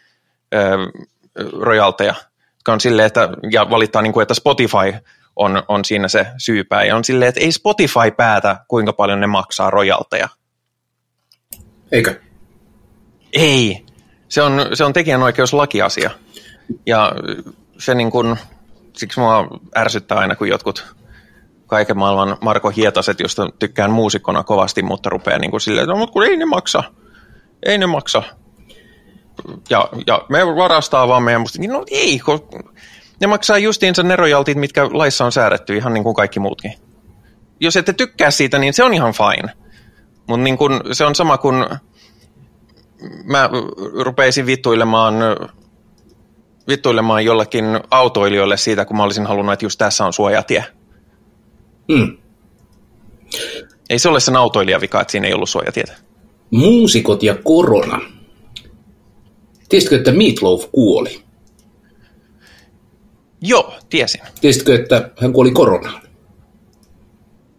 rojalteja, 1.59 2.15
jotka 2.55 2.73
on 2.73 2.81
silleen, 2.81 3.07
että, 3.07 3.29
ja 3.51 3.69
valittaa, 3.69 4.01
niin 4.01 4.13
kuin, 4.13 4.21
että 4.21 4.33
Spotify 4.33 4.93
on, 5.35 5.63
on 5.67 5.85
siinä 5.85 6.07
se 6.07 6.27
syypää, 6.37 6.83
ja 6.83 6.95
on 6.95 7.03
silleen, 7.03 7.29
että 7.29 7.41
ei 7.41 7.51
Spotify 7.51 8.11
päätä, 8.17 8.65
kuinka 8.67 8.93
paljon 8.93 9.19
ne 9.19 9.27
maksaa 9.27 9.69
rojalteja. 9.69 10.29
Eikö? 11.91 12.19
Ei. 13.33 13.85
Se 14.29 14.41
on, 14.41 14.65
se 14.73 14.83
on 14.83 14.93
tekijänoikeuslakiasia. 14.93 16.11
Ja 16.85 17.11
se 17.77 17.95
niin 17.95 18.11
kuin, 18.11 18.37
siksi 18.97 19.19
mua 19.19 19.47
ärsyttää 19.77 20.17
aina, 20.17 20.35
kun 20.35 20.47
jotkut 20.47 20.95
kaiken 21.67 21.97
maailman 21.97 22.37
Marko 22.41 22.69
Hietaset, 22.69 23.19
josta 23.19 23.49
tykkään 23.59 23.91
muusikkona 23.91 24.43
kovasti, 24.43 24.83
mutta 24.83 25.09
rupeaa 25.09 25.39
niin 25.39 25.51
kuin 25.51 25.61
silleen, 25.61 25.83
että 25.83 25.93
no, 25.93 25.99
mutta 25.99 26.13
kun 26.13 26.23
ei 26.23 26.37
ne 26.37 26.45
maksa. 26.45 26.83
Ei 27.65 27.77
ne 27.77 27.85
maksa 27.85 28.23
ja, 29.69 29.89
ja 30.07 30.25
me 30.29 30.45
varastaa 30.45 31.07
vaan 31.07 31.23
meidän 31.23 31.41
musta, 31.41 31.59
niin 31.59 31.71
no 31.71 31.85
ei, 31.91 32.19
kun 32.19 32.39
ne 33.21 33.27
maksaa 33.27 33.57
justiinsa 33.57 34.03
ne 34.03 34.15
rojaltit, 34.15 34.57
mitkä 34.57 34.89
laissa 34.93 35.25
on 35.25 35.31
säädetty 35.31 35.77
ihan 35.77 35.93
niin 35.93 36.03
kuin 36.03 36.15
kaikki 36.15 36.39
muutkin. 36.39 36.73
Jos 37.59 37.77
ette 37.77 37.93
tykkää 37.93 38.31
siitä, 38.31 38.59
niin 38.59 38.73
se 38.73 38.83
on 38.83 38.93
ihan 38.93 39.13
fine. 39.13 39.53
Mutta 40.27 40.43
niin 40.43 40.57
kun, 40.57 40.81
se 40.91 41.05
on 41.05 41.15
sama 41.15 41.37
kuin 41.37 41.65
mä 43.23 43.49
rupeisin 44.03 44.45
vittuilemaan, 44.45 45.15
vittuilemaan 46.67 47.25
jollekin 47.25 47.65
autoilijoille 47.91 48.57
siitä, 48.57 48.85
kun 48.85 48.97
mä 48.97 49.03
olisin 49.03 49.25
halunnut, 49.25 49.53
että 49.53 49.65
just 49.65 49.77
tässä 49.77 50.05
on 50.05 50.13
suojatie. 50.13 50.65
Hmm. 51.93 52.17
Ei 53.89 53.99
se 53.99 54.09
ole 54.09 54.19
sen 54.19 54.35
autoilijan 54.35 54.81
vika, 54.81 55.01
että 55.01 55.11
siinä 55.11 55.27
ei 55.27 55.33
ollut 55.33 55.49
suojatietä. 55.49 55.93
Muusikot 56.51 57.23
ja 57.23 57.35
korona. 57.43 58.01
Tiesitkö, 59.69 59.95
että 59.95 60.11
Meatloaf 60.11 60.63
kuoli? 60.71 61.30
Joo, 63.41 63.73
tiesin. 63.89 64.21
Tiesitkö, 64.41 64.75
että 64.75 65.09
hän 65.21 65.33
kuoli 65.33 65.51
koronaan? 65.51 66.01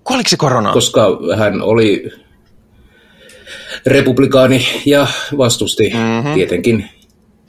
Kuoliko 0.05 0.29
se 0.29 0.37
koronaan? 0.37 0.75
Koska 0.75 1.07
hän 1.37 1.63
oli 1.63 2.11
republikaani 3.87 4.67
ja 4.87 5.07
vastusti 5.39 5.91
mm-hmm. 5.95 6.35
tietenkin 6.35 6.91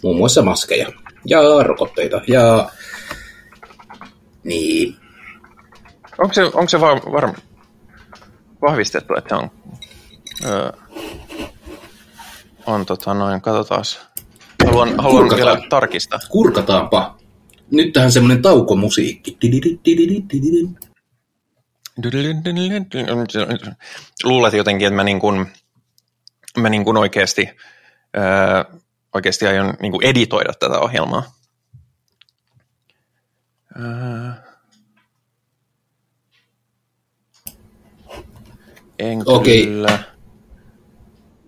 muun 0.03 0.17
muassa 0.17 0.41
maskeja 0.41 0.91
ja 1.25 1.39
rokotteita. 1.63 2.21
Ja 2.27 2.69
niin. 4.43 4.95
Onko 6.17 6.33
se, 6.33 6.43
onko 6.43 6.69
se 6.69 6.79
var, 6.79 7.01
var, 7.11 7.33
vahvistettu, 8.61 9.13
että 9.17 9.37
on, 9.37 9.51
öö, 10.45 10.71
on 12.65 12.85
tota 12.85 13.13
noin, 13.13 13.41
katsotaan. 13.41 13.83
Haluan, 14.65 14.99
haluan 14.99 15.29
vielä 15.35 15.57
tarkistaa. 15.69 16.19
Kurkataanpa. 16.29 17.22
Nyt 17.73 17.93
tähän 17.93 18.11
semmoinen 18.11 18.41
taukomusiikki. 18.41 19.37
Luulet 24.23 24.53
jotenkin, 24.53 24.87
että 24.87 24.95
mä, 24.95 25.03
niin 25.03 25.19
kuin, 25.19 25.45
mä 26.57 26.69
niin 26.69 26.83
kuin 26.83 26.97
oikeasti, 26.97 27.49
ää, 28.13 28.65
oikeasti 29.13 29.47
aion 29.47 29.73
niin 29.81 29.91
kuin 29.91 30.05
editoida 30.05 30.53
tätä 30.59 30.79
ohjelmaa. 30.79 31.33
en 38.99 39.21
Okei. 39.25 39.65
kyllä. 39.65 39.99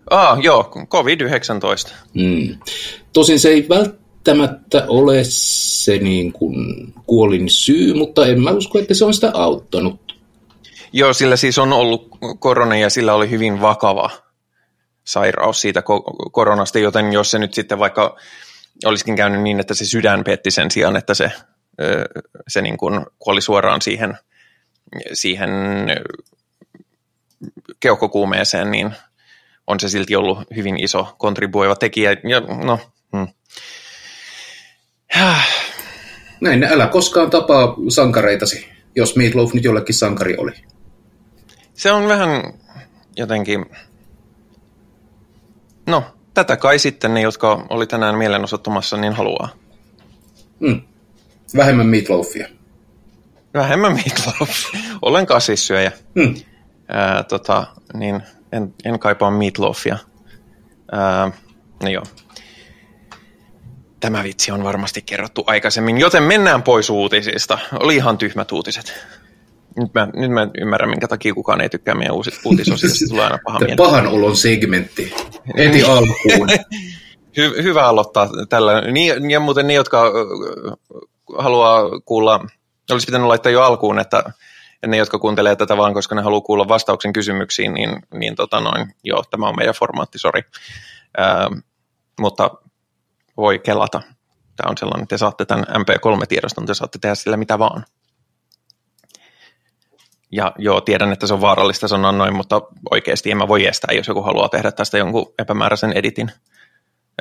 Ah, 0.10 0.40
joo, 0.42 0.72
COVID-19. 0.90 1.94
Mm. 2.14 2.58
Tosin 3.14 3.40
se 3.40 3.50
ei 3.50 3.70
välttämättä 3.70 4.86
ole 4.88 5.24
se 5.86 5.98
niin 5.98 6.34
kuin 6.34 6.56
kuolin 7.06 7.50
syy, 7.50 7.94
mutta 7.94 8.28
en 8.28 8.42
mä 8.42 8.52
usko, 8.52 8.80
että 8.80 8.94
se 8.94 9.06
on 9.06 9.14
sitä 9.14 9.32
auttanut. 9.34 10.16
Joo, 10.94 11.14
sillä 11.14 11.36
siis 11.36 11.58
on 11.58 11.74
ollut 11.74 12.10
korona 12.40 12.78
ja 12.78 12.90
sillä 12.90 13.14
oli 13.14 13.30
hyvin 13.30 13.62
vakava 13.62 14.10
sairaus 15.04 15.62
siitä 15.62 15.84
koronasta, 16.32 16.80
joten 16.80 17.14
jos 17.14 17.32
se 17.32 17.40
nyt 17.40 17.54
sitten 17.54 17.80
vaikka 17.80 18.16
olisikin 18.86 19.16
käynyt 19.16 19.42
niin, 19.42 19.60
että 19.60 19.74
se 19.74 19.86
sydän 19.86 20.24
petti 20.24 20.52
sen 20.52 20.72
sijaan, 20.72 20.96
että 20.96 21.14
se 21.14 21.32
se 22.48 22.62
niin 22.62 22.78
kuin 22.78 23.06
kuoli 23.20 23.42
suoraan 23.42 23.82
siihen, 23.82 24.18
siihen 25.14 25.52
keuhkokuumeeseen, 27.80 28.72
niin 28.72 28.92
on 29.68 29.80
se 29.80 29.90
silti 29.90 30.16
ollut 30.16 30.40
hyvin 30.56 30.84
iso 30.84 31.16
kontribuoiva 31.18 31.76
tekijä. 31.76 32.12
Ja, 32.12 32.40
no, 32.40 32.80
hmm. 33.12 33.28
Näin, 36.46 36.64
älä 36.64 36.88
koskaan 36.88 37.30
tapaa 37.30 37.76
sankareitasi, 37.90 38.70
jos 38.96 39.16
Meatloaf 39.16 39.54
nyt 39.54 39.64
jollekin 39.64 39.96
sankari 39.96 40.38
oli. 40.38 40.52
Se 41.74 41.92
on 41.92 42.08
vähän 42.08 42.54
jotenkin, 43.18 43.66
no, 45.88 46.04
tätä 46.34 46.58
kai 46.58 46.80
sitten 46.80 47.14
ne, 47.14 47.22
jotka 47.22 47.66
oli 47.70 47.88
tänään 47.88 48.18
mielenosoittamassa, 48.18 48.98
niin 48.98 49.14
haluaa. 49.14 49.50
Hmm. 50.60 50.82
Vähemmän 51.56 51.88
meatloafia. 51.88 52.48
Vähemmän 53.54 53.94
meatloafia. 53.94 54.80
Olen 55.02 55.26
kasvissyöjä. 55.26 55.92
Hmm. 56.20 56.36
Ää, 56.88 57.24
tota, 57.24 57.68
niin 57.94 58.22
en, 58.52 58.74
en 58.86 59.00
kaipaa 59.00 59.32
meatloafia. 59.32 59.98
Ää, 60.92 61.32
no 61.84 61.90
joo. 61.90 62.04
Tämä 64.00 64.24
vitsi 64.24 64.52
on 64.52 64.64
varmasti 64.64 65.02
kerrottu 65.02 65.44
aikaisemmin, 65.48 65.98
joten 65.98 66.24
mennään 66.24 66.64
pois 66.64 66.90
uutisista. 66.90 67.58
Oli 67.80 67.96
ihan 67.96 68.18
tyhmät 68.18 68.52
uutiset. 68.52 68.94
Nyt 69.78 69.94
mä, 69.94 70.08
nyt 70.14 70.32
mä 70.32 70.48
ymmärrän, 70.58 70.90
minkä 70.90 71.08
takia 71.08 71.34
kukaan 71.34 71.62
ei 71.62 71.70
tykkää 71.70 71.96
meidän 71.96 72.16
uusi, 72.16 72.32
uutisosiosta. 72.46 73.06
Tulee 73.10 73.24
aina 73.24 73.40
paha 73.46 73.60
mieli. 73.60 73.76
Pahan 73.76 74.08
olon 74.08 74.36
segmentti. 74.36 75.14
Heti 75.58 75.84
alkuun. 75.84 76.50
Hy, 77.38 77.64
hyvä 77.64 77.88
aloittaa 77.88 78.30
tällä. 78.50 78.82
Niin, 78.82 79.32
ja 79.32 79.40
muuten 79.40 79.68
ne, 79.68 79.74
jotka 79.74 80.12
haluaa 81.38 82.00
kuulla, 82.06 82.46
olisi 82.92 83.06
pitänyt 83.06 83.28
laittaa 83.28 83.52
jo 83.52 83.62
alkuun, 83.62 84.00
että 84.00 84.24
ne, 84.88 84.98
jotka 84.98 85.20
kuuntelee 85.20 85.56
tätä 85.56 85.78
vaan, 85.78 85.94
koska 85.94 86.16
ne 86.16 86.22
haluaa 86.22 86.42
kuulla 86.42 86.68
vastauksen 86.68 87.14
kysymyksiin, 87.14 87.74
niin, 87.74 88.02
niin 88.14 88.36
tota 88.36 88.60
noin, 88.60 88.96
joo, 89.04 89.24
tämä 89.32 89.48
on 89.48 89.56
meidän 89.58 89.76
formaatti, 89.76 90.20
sori. 90.20 90.42
mutta 92.20 92.52
voi 93.38 93.60
kelata. 93.60 94.02
Tämä 94.56 94.70
on 94.70 94.78
sellainen, 94.78 95.04
että 95.04 95.16
te 95.16 95.18
saatte 95.18 95.46
tämän 95.46 95.66
MP3-tiedoston, 95.66 96.66
te 96.66 96.74
saatte 96.74 97.00
tehdä 97.02 97.16
sillä 97.16 97.38
mitä 97.38 97.60
vaan. 97.60 97.86
Ja 100.32 100.52
joo, 100.58 100.82
tiedän, 100.82 101.12
että 101.12 101.28
se 101.28 101.34
on 101.34 101.42
vaarallista 101.42 101.88
sanoa 101.88 102.12
noin, 102.12 102.36
mutta 102.36 102.62
oikeasti 102.92 103.32
en 103.32 103.38
mä 103.38 103.48
voi 103.48 103.66
estää, 103.66 103.96
jos 103.96 104.08
joku 104.08 104.22
haluaa 104.22 104.50
tehdä 104.50 104.72
tästä 104.72 104.98
jonkun 104.98 105.34
epämääräisen 105.40 105.94
editin. 105.94 106.32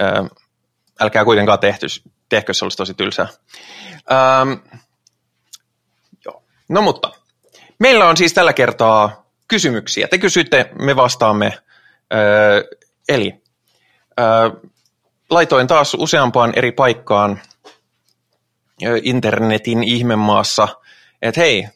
Öö, 0.01 0.25
älkää 1.01 1.25
kuitenkaan 1.25 1.59
tehty, 1.59 1.87
tehkö, 2.29 2.55
se 2.55 2.65
olisi 2.65 2.77
tosi 2.77 2.95
tylsää. 2.95 3.29
Öö, 4.11 4.57
joo. 6.25 6.43
No 6.69 6.83
mutta, 6.83 7.13
meillä 7.79 8.09
on 8.09 8.17
siis 8.17 8.33
tällä 8.33 8.53
kertaa 8.53 9.27
kysymyksiä. 9.49 10.09
Te 10.09 10.19
kysytte, 10.19 10.71
me 10.79 10.97
vastaamme. 10.97 11.59
Öö, 12.15 12.63
eli 13.09 13.43
öö, 14.21 14.51
laitoin 15.31 15.67
taas 15.67 15.95
useampaan 15.95 16.53
eri 16.57 16.73
paikkaan 16.73 17.41
internetin 19.03 19.85
ihmemaassa, 19.85 20.69
että 21.23 21.41
hei, 21.41 21.69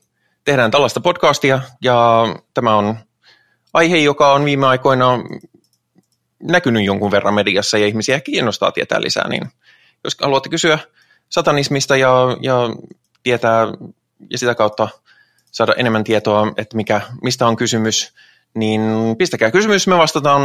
tehdään 0.44 0.70
tällaista 0.70 1.00
podcastia 1.00 1.61
ja 1.82 2.26
tämä 2.54 2.76
on 2.76 2.96
aihe, 3.74 3.96
joka 3.96 4.32
on 4.32 4.44
viime 4.44 4.66
aikoina 4.66 5.18
näkynyt 6.42 6.84
jonkun 6.84 7.11
verran 7.11 7.34
mediassa 7.34 7.78
ja 7.78 7.87
ihmisiä 7.87 8.20
kiinnostaa 8.20 8.72
tietää 8.72 9.00
lisää, 9.00 9.28
niin 9.28 9.42
jos 10.04 10.16
haluatte 10.20 10.48
kysyä 10.48 10.78
satanismista 11.28 11.96
ja, 11.96 12.37
ja 12.40 12.54
tietää 13.22 13.66
ja 14.30 14.38
sitä 14.38 14.54
kautta 14.54 14.88
saada 15.52 15.74
enemmän 15.76 16.04
tietoa, 16.04 16.52
että 16.56 16.76
mikä, 16.76 17.00
mistä 17.22 17.46
on 17.46 17.56
kysymys, 17.56 18.14
niin 18.54 18.80
pistäkää 19.18 19.50
kysymys, 19.50 19.87
me 19.87 19.98
vastataan 19.98 20.42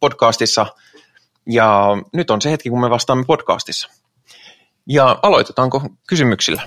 podcastissa 0.00 0.66
ja 1.46 1.88
nyt 2.12 2.30
on 2.30 2.42
se 2.42 2.50
hetki, 2.50 2.70
kun 2.70 2.80
me 2.80 2.90
vastaamme 2.90 3.24
podcastissa. 3.24 3.88
Ja 4.88 5.18
aloitetaanko 5.22 5.82
kysymyksillä 6.08 6.62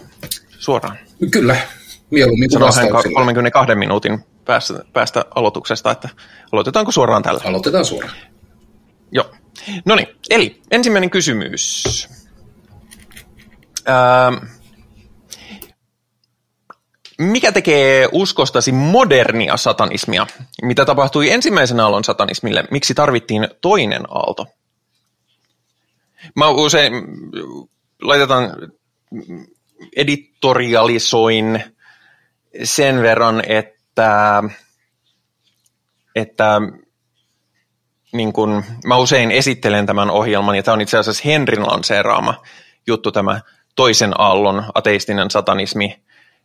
suoraan? 0.60 0.98
Kyllä, 1.32 1.56
mieluummin 2.12 2.50
kuin 2.50 2.60
vastauksilla. 2.60 3.16
32 3.16 3.76
minuutin 3.76 4.26
päästä, 4.46 4.84
päästä 4.94 5.26
aloituksesta, 5.36 5.92
että 5.92 6.10
aloitetaanko 6.52 6.92
suoraan 6.92 7.24
tällä? 7.24 7.42
Aloitetaan 7.46 7.86
suoraan. 7.86 8.16
Joo. 9.12 9.32
No 9.86 9.96
niin, 9.96 10.08
eli 10.30 10.62
ensimmäinen 10.72 11.10
kysymys. 11.10 11.84
Ähm, 13.90 14.46
mikä 17.20 17.52
tekee 17.52 18.10
uskostasi 18.12 18.72
modernia 18.72 19.58
satanismia? 19.58 20.28
Mitä 20.62 20.86
tapahtui 20.86 21.32
ensimmäisen 21.32 21.80
aallon 21.80 22.04
satanismille? 22.04 22.63
Miksi 22.72 22.94
tarvittiin 22.94 23.48
toinen 23.62 24.04
aalto? 24.10 24.46
Mä 26.36 26.50
usein 26.50 26.94
laitetaan 28.02 28.50
editorialisoin 29.96 31.64
sen 32.64 33.02
verran, 33.02 33.44
että, 33.48 34.44
että 36.16 36.62
niin 38.12 38.34
kun, 38.34 38.64
mä 38.86 38.98
usein 38.98 39.32
esittelen 39.32 39.86
tämän 39.86 40.10
ohjelman, 40.10 40.56
ja 40.56 40.64
tämä 40.64 40.74
on 40.74 40.82
itse 40.82 40.98
asiassa 40.98 41.24
Henrin 41.26 41.68
lanseeraama 41.68 42.44
juttu, 42.88 43.12
tämä 43.12 43.42
toisen 43.76 44.12
aallon 44.22 44.64
ateistinen 44.74 45.32
satanismi, 45.32 46.00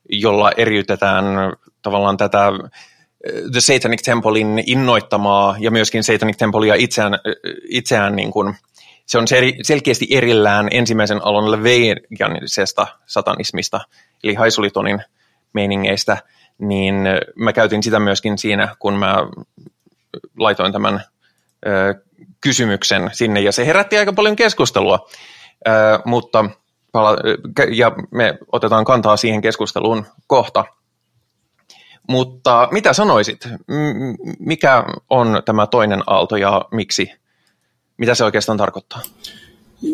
jolla 0.09 0.53
eriytetään 0.57 1.25
tavallaan 1.83 2.17
tätä 2.17 2.53
The 3.53 3.61
Satanic 3.61 4.03
Templein 4.03 4.63
innoittamaa 4.67 5.57
ja 5.59 5.71
myöskin 5.71 6.05
Satanic 6.05 6.37
Templea 6.37 6.75
itseään, 6.75 7.19
itseään 7.69 8.17
niin 8.17 8.31
kuin, 8.31 8.55
se 9.07 9.19
on 9.19 9.25
selkeästi 9.63 10.07
erillään 10.11 10.69
ensimmäisen 10.71 11.25
alon 11.25 11.51
leveianisesta 11.51 12.87
satanismista, 13.07 13.81
eli 14.25 14.35
Haisulitonin 14.35 15.03
meiningeistä, 15.53 16.17
niin 16.59 16.95
mä 17.37 17.53
käytin 17.53 17.83
sitä 17.83 18.01
myöskin 18.01 18.39
siinä, 18.39 18.77
kun 18.79 18.95
mä 18.95 19.17
laitoin 20.39 20.73
tämän 20.73 21.03
ö, 21.67 21.95
kysymyksen 22.41 23.11
sinne, 23.13 23.41
ja 23.41 23.53
se 23.53 23.67
herätti 23.67 23.99
aika 23.99 24.13
paljon 24.13 24.37
keskustelua, 24.37 25.09
ö, 25.69 25.71
mutta 26.05 26.45
ja 27.71 27.93
me 28.11 28.39
otetaan 28.53 28.85
kantaa 28.85 29.17
siihen 29.17 29.41
keskusteluun 29.41 30.07
kohta. 30.27 30.65
Mutta 32.09 32.69
mitä 32.71 32.93
sanoisit? 32.93 33.49
Mikä 34.39 34.85
on 35.11 35.43
tämä 35.45 35.67
toinen 35.67 36.03
aalto 36.07 36.37
ja 36.37 36.65
miksi? 36.71 37.22
Mitä 38.03 38.15
se 38.15 38.25
oikeastaan 38.25 38.59
tarkoittaa? 38.59 39.01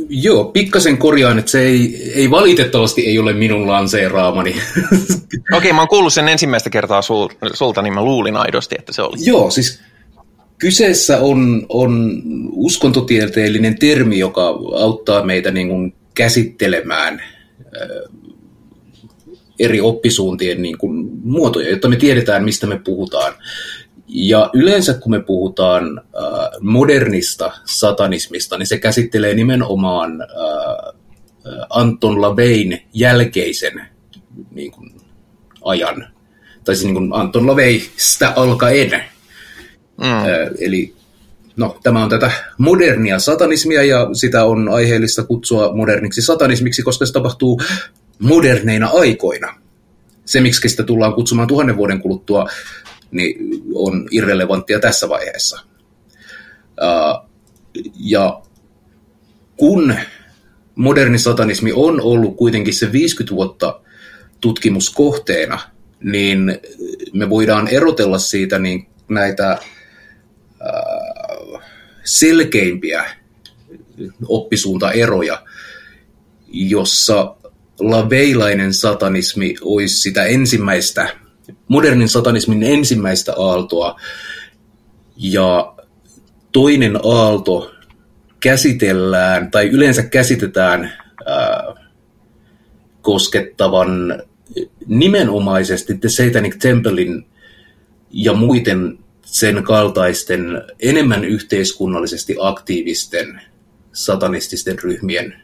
Joo, 0.09 0.45
pikkasen 0.45 0.99
korjaan, 0.99 1.39
että 1.39 1.51
se 1.51 1.61
ei, 1.61 2.13
ei 2.15 2.31
valitettavasti 2.31 3.07
ei 3.07 3.19
ole 3.19 3.33
minun 3.33 3.67
lanseeraamani. 3.67 4.51
Okei, 4.57 5.57
okay, 5.57 5.73
mä 5.73 5.81
oon 5.81 5.89
kuullut 5.89 6.13
sen 6.13 6.29
ensimmäistä 6.29 6.71
kertaa 6.71 7.03
sul, 7.03 7.29
sulta, 7.55 7.83
niin 7.83 7.95
mä 7.95 8.05
luulin 8.05 8.37
aidosti, 8.37 8.77
että 8.79 8.93
se 8.93 9.03
oli. 9.03 9.17
Joo, 9.21 9.51
siis 9.51 9.81
kyseessä 10.59 11.21
on, 11.21 11.67
on 11.69 12.23
uskontotieteellinen 12.53 13.79
termi, 13.79 14.19
joka 14.19 14.47
auttaa 14.79 15.25
meitä 15.25 15.51
niin 15.51 15.69
kuin 15.69 15.95
käsittelemään 16.15 17.23
eri 19.59 19.81
oppisuuntien 19.81 20.63
niin 20.63 20.79
kuin 20.79 21.11
muotoja, 21.23 21.71
jotta 21.71 21.89
me 21.89 21.97
tiedetään, 21.97 22.45
mistä 22.45 22.67
me 22.67 22.81
puhutaan. 22.85 23.35
Ja 24.09 24.51
yleensä 24.53 24.95
kun 24.95 25.11
me 25.11 25.21
puhutaan 25.21 26.01
modernista 26.61 27.53
satanismista, 27.65 28.59
niin 28.59 28.67
se 28.67 28.79
käsittelee 28.79 29.35
nimenomaan 29.35 30.13
Anton 31.71 32.23
LaVeyn 32.23 32.83
jälkeisen 32.93 33.89
niin 34.51 34.73
kuin, 34.73 35.01
ajan, 35.65 36.09
tai 36.65 36.75
siis 36.75 36.85
niin 36.85 36.95
kuin 36.95 37.11
Anton 37.13 37.47
LaVeystä 37.47 38.33
alkaen. 38.37 38.91
Mm. 39.97 40.07
Eli 40.61 40.99
No, 41.57 41.79
tämä 41.83 42.03
on 42.03 42.11
tätä 42.11 42.31
modernia 42.59 43.19
satanismia 43.19 43.83
ja 43.83 44.09
sitä 44.13 44.45
on 44.45 44.69
aiheellista 44.69 45.25
kutsua 45.25 45.77
moderniksi 45.77 46.23
satanismiksi, 46.23 46.83
koska 46.83 47.07
se 47.07 47.13
tapahtuu 47.13 47.61
moderneina 48.19 48.91
aikoina. 48.93 49.55
Se, 50.25 50.41
miksi 50.41 50.69
sitä 50.69 50.83
tullaan 50.83 51.15
kutsumaan 51.15 51.49
tuhannen 51.49 51.77
vuoden 51.77 52.01
kuluttua, 52.01 52.49
niin 53.11 53.63
on 53.75 54.09
irrelevanttia 54.11 54.81
tässä 54.81 55.09
vaiheessa. 55.09 55.61
Ja 57.99 58.43
kun 59.57 59.95
moderni 60.75 61.19
satanismi 61.19 61.73
on 61.73 62.01
ollut 62.01 62.37
kuitenkin 62.37 62.75
se 62.75 62.93
50 62.93 63.35
vuotta 63.35 63.81
tutkimuskohteena, 64.41 65.61
niin 66.03 66.59
me 67.13 67.31
voidaan 67.31 67.69
erotella 67.69 68.19
siitä 68.19 68.59
niin 68.59 68.87
näitä 69.09 69.59
selkeimpiä 72.05 73.05
oppisuuntaeroja, 74.27 75.43
jossa 76.49 77.37
laveilainen 77.81 78.75
satanismi 78.75 79.55
olisi 79.61 79.97
sitä 79.97 80.25
ensimmäistä, 80.25 81.17
modernin 81.69 82.09
satanismin 82.09 82.63
ensimmäistä 82.63 83.35
aaltoa, 83.39 84.01
ja 85.17 85.75
toinen 86.53 87.01
aalto 87.05 87.75
käsitellään, 88.41 89.51
tai 89.51 89.69
yleensä 89.69 90.03
käsitetään 90.03 90.93
ää, 91.27 91.75
koskettavan 93.03 94.23
nimenomaisesti 94.87 95.99
The 95.99 96.09
Satanic 96.09 96.59
Templein 96.59 97.27
ja 98.11 98.33
muiden 98.33 98.99
sen 99.25 99.63
kaltaisten 99.63 100.63
enemmän 100.81 101.25
yhteiskunnallisesti 101.25 102.37
aktiivisten 102.41 103.41
satanististen 103.93 104.79
ryhmien 104.79 105.43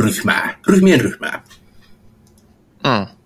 ryhmää, 0.00 0.58
ryhmien 0.66 1.00
ryhmää. 1.00 1.44
Mm. 2.84 3.23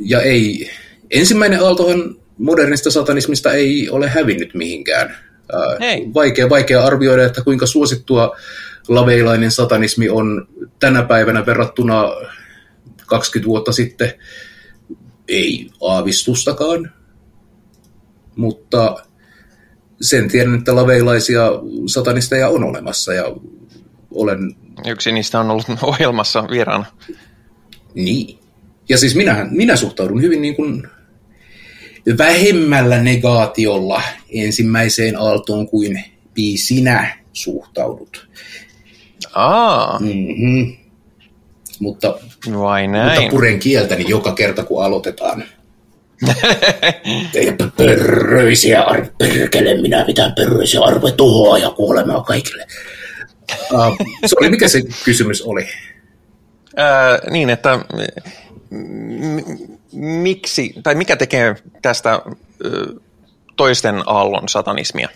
Ja 0.00 0.22
ei, 0.22 0.70
ensimmäinen 1.10 1.64
aaltohan 1.64 2.16
modernista 2.38 2.90
satanismista 2.90 3.52
ei 3.52 3.90
ole 3.90 4.08
hävinnyt 4.08 4.54
mihinkään. 4.54 5.16
Vaikea, 6.14 6.50
vaikea 6.50 6.84
arvioida, 6.84 7.24
että 7.24 7.42
kuinka 7.42 7.66
suosittua 7.66 8.36
laveilainen 8.88 9.50
satanismi 9.50 10.08
on 10.08 10.48
tänä 10.80 11.02
päivänä 11.02 11.46
verrattuna 11.46 12.04
20 13.06 13.48
vuotta 13.48 13.72
sitten. 13.72 14.12
Ei 15.28 15.70
aavistustakaan, 15.82 16.92
mutta 18.36 18.96
sen 20.00 20.28
tiedän, 20.28 20.54
että 20.54 20.76
laveilaisia 20.76 21.46
satanisteja 21.86 22.48
on 22.48 22.64
olemassa 22.64 23.12
ja 23.12 23.24
olen... 24.10 24.56
Yksi 24.86 25.12
niistä 25.12 25.40
on 25.40 25.50
ollut 25.50 25.66
ohjelmassa 25.82 26.44
vieraana. 26.50 26.84
Niin. 27.94 28.38
Ja 28.88 28.98
siis 28.98 29.14
minähän, 29.14 29.48
minä 29.50 29.76
suhtaudun 29.76 30.22
hyvin 30.22 30.42
niin 30.42 30.56
kuin 30.56 30.88
vähemmällä 32.18 33.02
negaatiolla 33.02 34.02
ensimmäiseen 34.30 35.16
aaltoon 35.16 35.68
kuin 35.68 36.04
sinä 36.56 37.18
suhtaudut. 37.32 38.28
Aa. 39.34 39.98
Mm-hmm. 39.98 40.76
Mutta, 41.80 42.18
Vai 42.58 42.88
näin. 42.88 43.20
mutta 43.20 43.30
puren 43.30 43.58
kieltäni 43.58 44.04
joka 44.08 44.34
kerta, 44.34 44.64
kun 44.64 44.84
aloitetaan. 44.84 45.44
Teidän 47.32 47.56
pörröisiä 47.76 48.82
arvoja, 48.82 49.12
perkele, 49.18 49.80
minä 49.80 50.04
mitään 50.06 50.32
pörröisiä 50.32 50.80
arvoja, 50.80 51.12
tuhoa 51.12 51.58
ja 51.58 51.70
kuolemaa 51.70 52.22
kaikille. 52.22 52.66
Uh, 53.72 53.96
se 54.26 54.36
oli, 54.40 54.50
mikä 54.50 54.68
se 54.68 54.82
kysymys 55.04 55.42
oli? 55.42 55.62
Uh, 55.62 57.30
niin, 57.30 57.50
että 57.50 57.78
miksi, 59.92 60.74
tai 60.82 60.94
mikä 60.94 61.16
tekee 61.16 61.56
tästä 61.82 62.20
toisten 63.56 64.02
aallon 64.06 64.48
satanismia? 64.48 65.08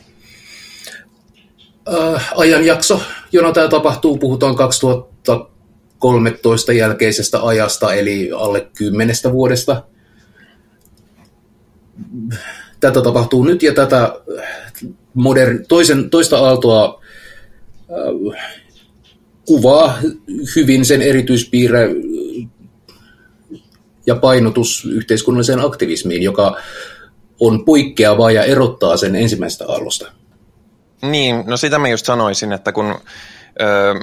Uh, 1.89 2.21
ajanjakso, 2.37 3.01
jona 3.33 3.53
tämä 3.53 3.69
tapahtuu, 3.69 4.19
puhutaan 4.19 4.57
2013 4.57 6.73
jälkeisestä 6.73 7.43
ajasta, 7.43 7.95
eli 7.95 8.31
alle 8.37 8.69
kymmenestä 8.77 9.33
vuodesta. 9.33 9.85
Tätä 12.81 13.03
tapahtuu 13.03 13.45
nyt, 13.45 13.63
ja 13.63 13.75
tätä 13.75 14.21
modern, 15.15 15.67
toisen, 15.69 16.11
toista 16.11 16.39
aaltoa 16.39 17.01
uh, 17.89 18.35
kuvaa 19.47 19.99
hyvin 20.57 20.85
sen 20.85 21.03
erityispiirre 21.03 21.89
ja 24.07 24.17
painotus 24.17 24.85
yhteiskunnalliseen 24.85 25.65
aktivismiin, 25.65 26.23
joka 26.23 26.57
on 27.41 27.65
poikkeavaa 27.65 28.31
ja 28.31 28.45
erottaa 28.45 28.97
sen 28.97 29.17
ensimmäisestä 29.17 29.65
aallosta. 29.69 30.13
Niin, 31.03 31.45
no 31.47 31.57
sitä 31.57 31.79
mä 31.79 31.89
just 31.89 32.07
sanoisin, 32.07 32.53
että 32.53 32.73
kun 32.73 32.95
öö, 33.61 33.95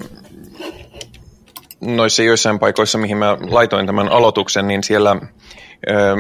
noissa 1.81 2.23
joissain 2.23 2.59
paikoissa, 2.59 2.97
mihin 2.97 3.17
mä 3.17 3.37
laitoin 3.49 3.85
tämän 3.85 4.09
aloituksen, 4.09 4.67
niin 4.67 4.83
siellä 4.83 5.15
öö, 5.89 6.15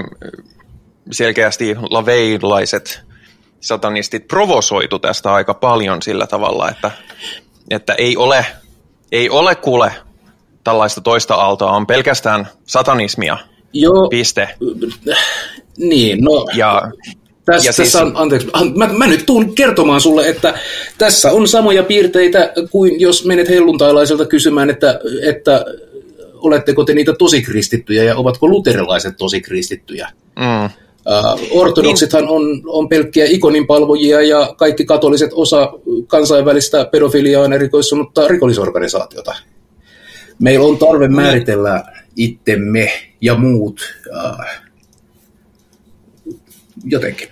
selkeästi 1.11 1.75
laveilaiset 1.89 3.07
satanistit 3.59 4.27
provosoitu 4.27 4.99
tästä 4.99 5.33
aika 5.33 5.53
paljon 5.53 6.01
sillä 6.01 6.27
tavalla, 6.27 6.69
että, 6.69 6.91
että 7.69 7.93
ei 7.93 8.17
ole, 8.17 8.45
ei 9.11 9.29
ole 9.29 9.55
kuule 9.55 9.93
tällaista 10.63 11.01
toista 11.01 11.35
aaltoa, 11.35 11.71
on 11.71 11.87
pelkästään 11.87 12.47
satanismia, 12.65 13.37
Joo. 13.73 14.09
Piste. 14.09 14.49
Niin, 15.77 16.23
no... 16.23 16.45
Ja, 16.55 16.91
tässä, 17.45 17.69
ja 17.69 17.73
siis... 17.73 17.91
tässä 17.91 18.05
on, 18.05 18.11
anteeksi, 18.15 18.47
mä, 18.75 18.87
mä 18.87 19.07
nyt 19.07 19.25
tuun 19.25 19.55
kertomaan 19.55 20.01
sulle, 20.01 20.27
että 20.29 20.59
tässä 20.97 21.31
on 21.31 21.47
samoja 21.47 21.83
piirteitä 21.83 22.53
kuin 22.71 22.99
jos 22.99 23.25
menet 23.25 23.49
helluntailaiselta 23.49 24.25
kysymään, 24.25 24.69
että, 24.69 24.99
että 25.23 25.65
oletteko 26.33 26.83
te 26.83 26.93
niitä 26.93 27.13
tosikristittyjä 27.13 28.03
ja 28.03 28.15
ovatko 28.15 28.47
luterilaiset 28.47 29.17
tosikristittyjä. 29.17 30.09
Mm. 30.35 30.65
Uh, 30.65 31.59
ortodoksithan 31.61 32.21
niin. 32.21 32.31
on, 32.31 32.61
on 32.65 32.89
pelkkiä 32.89 33.25
ikoninpalvojia 33.25 34.21
ja 34.21 34.53
kaikki 34.57 34.85
katoliset 34.85 35.31
osa 35.33 35.73
kansainvälistä 36.07 36.85
pedofiliaan 36.85 37.53
erikoistunutta 37.53 38.27
rikollisorganisaatiota. 38.27 39.35
Meillä 40.39 40.65
on 40.65 40.77
tarve 40.77 41.07
määritellä 41.07 41.83
itsemme 42.15 42.91
ja 43.21 43.35
muut 43.35 43.95
äh, 44.17 44.61
jotenkin. 46.83 47.29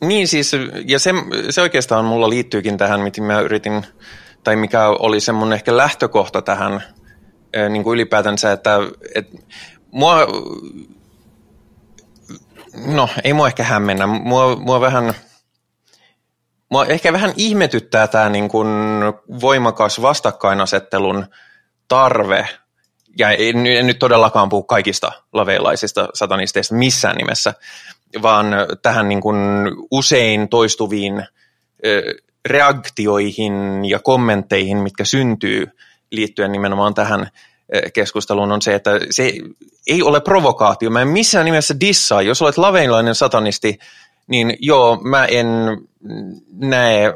Niin 0.00 0.28
siis, 0.28 0.52
ja 0.86 0.98
se, 0.98 1.10
se 1.50 1.60
oikeastaan 1.60 2.04
mulla 2.04 2.30
liittyykin 2.30 2.78
tähän, 2.78 3.00
mitä 3.00 3.22
mä 3.22 3.40
yritin, 3.40 3.86
tai 4.44 4.56
mikä 4.56 4.88
oli 4.88 5.20
semmoinen 5.20 5.56
ehkä 5.56 5.76
lähtökohta 5.76 6.42
tähän 6.42 6.72
äh, 6.72 7.70
niin 7.70 7.84
kuin 7.84 7.94
ylipäätänsä, 7.94 8.52
että, 8.52 8.78
että 9.14 9.38
mua, 9.90 10.26
no 12.86 13.08
ei 13.24 13.32
mua 13.32 13.46
ehkä 13.46 13.62
hämmennä, 13.62 14.06
mua, 14.06 14.56
mua 14.56 14.80
vähän, 14.80 15.14
mua 16.70 16.86
ehkä 16.86 17.12
vähän 17.12 17.32
ihmetyttää 17.36 18.08
tämä 18.08 18.28
niin 18.28 18.48
kuin 18.48 18.68
voimakas 19.40 20.02
vastakkainasettelun 20.02 21.26
tarve 21.88 22.48
ja 23.18 23.30
en, 23.30 23.66
en 23.66 23.86
nyt 23.86 23.98
todellakaan 23.98 24.48
puhu 24.48 24.62
kaikista 24.62 25.12
laveilaisista 25.32 26.08
satanisteista 26.14 26.74
missään 26.74 27.16
nimessä, 27.16 27.54
vaan 28.22 28.46
tähän 28.82 29.08
niin 29.08 29.20
kuin 29.20 29.36
usein 29.90 30.48
toistuviin 30.48 31.26
reaktioihin 32.48 33.84
ja 33.84 33.98
kommentteihin, 33.98 34.78
mitkä 34.78 35.04
syntyy 35.04 35.66
liittyen 36.10 36.52
nimenomaan 36.52 36.94
tähän 36.94 37.28
keskusteluun, 37.92 38.52
on 38.52 38.62
se, 38.62 38.74
että 38.74 38.90
se 39.10 39.32
ei 39.86 40.02
ole 40.02 40.20
provokaatio. 40.20 40.90
Mä 40.90 41.02
en 41.02 41.08
missään 41.08 41.44
nimessä 41.44 41.80
dissaa. 41.80 42.22
Jos 42.22 42.42
olet 42.42 42.58
laveilainen 42.58 43.14
satanisti, 43.14 43.78
niin 44.26 44.56
joo, 44.60 44.96
mä 44.96 45.24
en 45.24 45.46
näe 46.52 47.14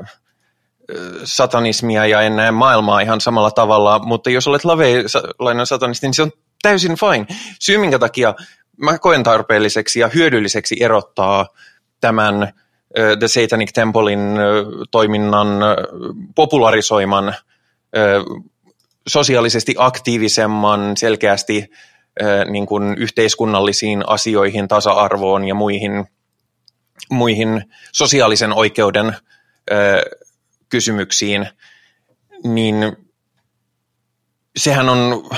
satanismia 1.24 2.07
ja 2.07 2.22
en 2.22 2.36
näe 2.36 2.51
maailmaa 2.51 3.01
ihan 3.01 3.20
samalla 3.20 3.51
tavalla, 3.51 3.99
mutta 3.99 4.30
jos 4.30 4.47
olet 4.47 4.64
laveilainen 4.64 5.66
satanisti, 5.66 6.07
niin 6.07 6.14
se 6.14 6.22
on 6.22 6.30
täysin 6.62 6.97
fine. 6.97 7.26
Syy, 7.61 7.78
minkä 7.78 7.99
takia 7.99 8.34
mä 8.76 8.99
koen 8.99 9.22
tarpeelliseksi 9.22 10.01
ja 10.01 10.09
hyödylliseksi 10.09 10.76
erottaa 10.80 11.47
tämän 12.01 12.53
The 13.18 13.28
Satanic 13.28 13.72
Templein 13.72 14.20
toiminnan 14.91 15.49
popularisoiman 16.34 17.34
sosiaalisesti 19.09 19.74
aktiivisemman, 19.78 20.97
selkeästi 20.97 21.70
niin 22.51 22.66
kuin 22.66 22.95
yhteiskunnallisiin 22.99 24.09
asioihin, 24.09 24.68
tasa-arvoon 24.68 25.45
ja 25.45 25.55
muihin, 25.55 26.07
muihin 27.11 27.64
sosiaalisen 27.93 28.53
oikeuden 28.53 29.16
kysymyksiin, 30.69 31.49
niin 32.45 32.97
sehän 34.57 34.89
on, 34.89 35.31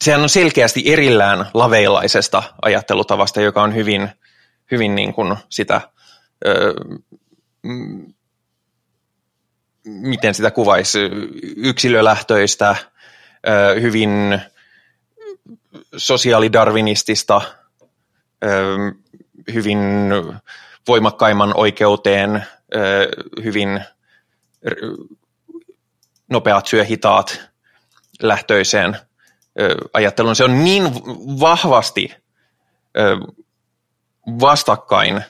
sehän 0.00 0.22
on 0.22 0.28
selkeästi 0.28 0.82
erillään 0.92 1.46
laveilaisesta 1.54 2.42
ajattelutavasta, 2.62 3.40
joka 3.40 3.62
on 3.62 3.74
hyvin, 3.74 4.08
hyvin 4.70 4.94
niin 4.94 5.14
kuin 5.14 5.36
sitä, 5.48 5.80
ö, 6.46 6.74
miten 9.84 10.34
sitä 10.34 10.50
kuvaisi, 10.50 10.98
yksilölähtöistä, 11.56 12.76
ö, 13.48 13.80
hyvin 13.80 14.40
sosiaalidarvinistista, 15.96 17.40
ö, 18.44 18.76
hyvin 19.52 19.78
voimakkaimman 20.88 21.52
oikeuteen, 21.56 22.46
hyvin 23.44 23.80
nopeat 26.30 26.66
syö 26.66 26.84
hitaat 26.84 27.42
lähtöiseen 28.22 28.96
ajattelun. 29.92 30.36
Se 30.36 30.44
on 30.44 30.64
niin 30.64 30.84
vahvasti 31.40 32.14
vastakkain, 34.40 35.24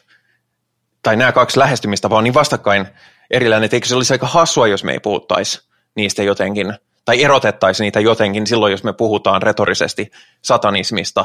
tai 1.03 1.17
nämä 1.17 1.33
kaksi 1.33 1.59
lähestymistapaa 1.59 2.19
on 2.19 2.25
niin 2.25 2.35
vastakkain 2.35 2.89
erilainen, 3.31 3.65
että 3.65 3.77
eikö 3.77 3.87
se 3.87 3.95
olisi 3.95 4.15
aika 4.15 4.27
hassua, 4.27 4.67
jos 4.67 4.85
me 4.85 4.93
ei 4.93 5.01
puhuttaisi 5.01 5.69
niistä 5.95 6.23
jotenkin, 6.23 6.75
tai 7.05 7.23
erotettaisiin 7.23 7.85
niitä 7.85 8.01
jotenkin 8.01 8.47
silloin, 8.47 8.71
jos 8.71 8.85
me 8.85 8.93
puhutaan 8.93 9.43
retorisesti 9.43 10.11
satanismista. 10.43 11.25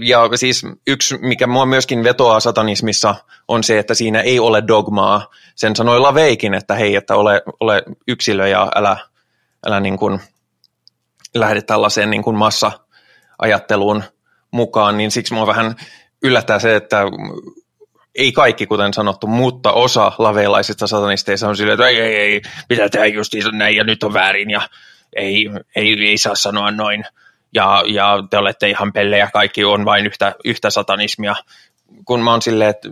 Ja, 0.00 0.36
siis 0.36 0.66
yksi, 0.86 1.18
mikä 1.18 1.46
mua 1.46 1.66
myöskin 1.66 2.04
vetoaa 2.04 2.40
satanismissa, 2.40 3.14
on 3.48 3.64
se, 3.64 3.78
että 3.78 3.94
siinä 3.94 4.20
ei 4.20 4.40
ole 4.40 4.62
dogmaa. 4.68 5.30
Sen 5.54 5.76
sanoi 5.76 6.00
Laveikin, 6.00 6.54
että 6.54 6.74
hei, 6.74 6.96
että 6.96 7.16
ole, 7.16 7.42
ole 7.60 7.82
yksilö 8.08 8.48
ja 8.48 8.68
älä, 8.74 8.96
älä 9.66 9.80
niin 9.80 9.96
kuin 9.96 10.20
lähde 11.34 11.62
tällaiseen 11.62 12.10
niin 12.10 12.22
kuin 12.22 12.36
massa-ajatteluun 12.36 14.02
mukaan, 14.50 14.96
niin 14.96 15.10
siksi 15.10 15.34
mua 15.34 15.46
vähän 15.46 15.76
yllättää 16.22 16.58
se, 16.58 16.76
että 16.76 17.02
ei 18.14 18.32
kaikki, 18.32 18.66
kuten 18.66 18.94
sanottu, 18.94 19.26
mutta 19.26 19.72
osa 19.72 20.12
laveilaisista 20.18 20.86
satanisteista 20.86 21.48
on 21.48 21.56
silleen, 21.56 21.74
että 21.74 21.88
ei, 21.88 22.00
ei, 22.00 22.16
ei, 22.16 22.42
pitää 22.68 22.88
tehdä 22.88 23.06
just 23.06 23.32
näin 23.52 23.76
ja 23.76 23.84
nyt 23.84 24.02
on 24.02 24.12
väärin 24.12 24.50
ja 24.50 24.68
ei, 25.16 25.50
ei, 25.76 26.08
ei 26.08 26.18
saa 26.18 26.34
sanoa 26.34 26.70
noin. 26.70 27.04
Ja, 27.54 27.82
ja 27.86 28.24
te 28.30 28.38
olette 28.38 28.68
ihan 28.68 28.92
pellejä, 28.92 29.30
kaikki 29.32 29.64
on 29.64 29.84
vain 29.84 30.06
yhtä, 30.06 30.34
yhtä 30.44 30.70
satanismia. 30.70 31.34
Kun 32.04 32.20
mä 32.20 32.30
oon 32.30 32.42
silleen, 32.42 32.70
että 32.70 32.88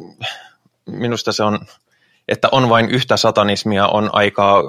minusta 0.87 1.33
se 1.33 1.43
on, 1.43 1.59
että 2.29 2.49
on 2.53 2.69
vain 2.69 2.91
yhtä 2.91 3.17
satanismia, 3.17 3.87
on 3.87 4.11
aika 4.13 4.63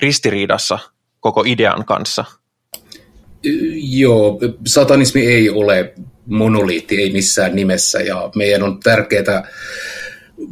ristiriidassa 0.00 0.78
koko 1.20 1.44
idean 1.46 1.84
kanssa. 1.84 2.24
Joo, 3.74 4.38
satanismi 4.66 5.26
ei 5.26 5.50
ole 5.50 5.94
monoliitti, 6.26 7.02
ei 7.02 7.12
missään 7.12 7.56
nimessä, 7.56 8.00
ja 8.00 8.30
meidän 8.34 8.62
on 8.62 8.80
tärkeää, 8.80 9.48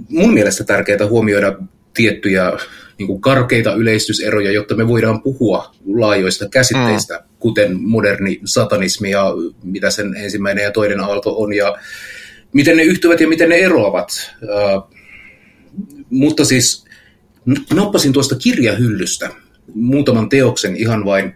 mun 0.08 0.34
mielestä 0.34 0.64
tärkeää 0.64 1.06
huomioida 1.08 1.58
tiettyjä 1.94 2.52
niin 2.98 3.06
kuin 3.06 3.20
karkeita 3.20 3.74
yleistyseroja, 3.74 4.52
jotta 4.52 4.74
me 4.74 4.88
voidaan 4.88 5.22
puhua 5.22 5.74
laajoista 5.86 6.48
käsitteistä, 6.48 7.14
mm. 7.14 7.24
kuten 7.38 7.80
moderni 7.80 8.40
satanismi 8.44 9.10
ja 9.10 9.32
mitä 9.62 9.90
sen 9.90 10.16
ensimmäinen 10.16 10.64
ja 10.64 10.70
toinen 10.70 11.00
aalto 11.00 11.42
on, 11.42 11.54
ja 11.54 11.76
miten 12.52 12.76
ne 12.76 12.82
yhtyvät 12.82 13.20
ja 13.20 13.28
miten 13.28 13.48
ne 13.48 13.56
eroavat. 13.56 14.32
Uh, 14.42 14.94
mutta 16.10 16.44
siis 16.44 16.84
nappasin 17.74 18.12
tuosta 18.12 18.34
kirjahyllystä 18.34 19.30
muutaman 19.74 20.28
teoksen 20.28 20.76
ihan 20.76 21.04
vain 21.04 21.34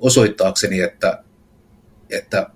osoittaakseni, 0.00 0.80
että, 0.80 1.24
että 2.10 2.50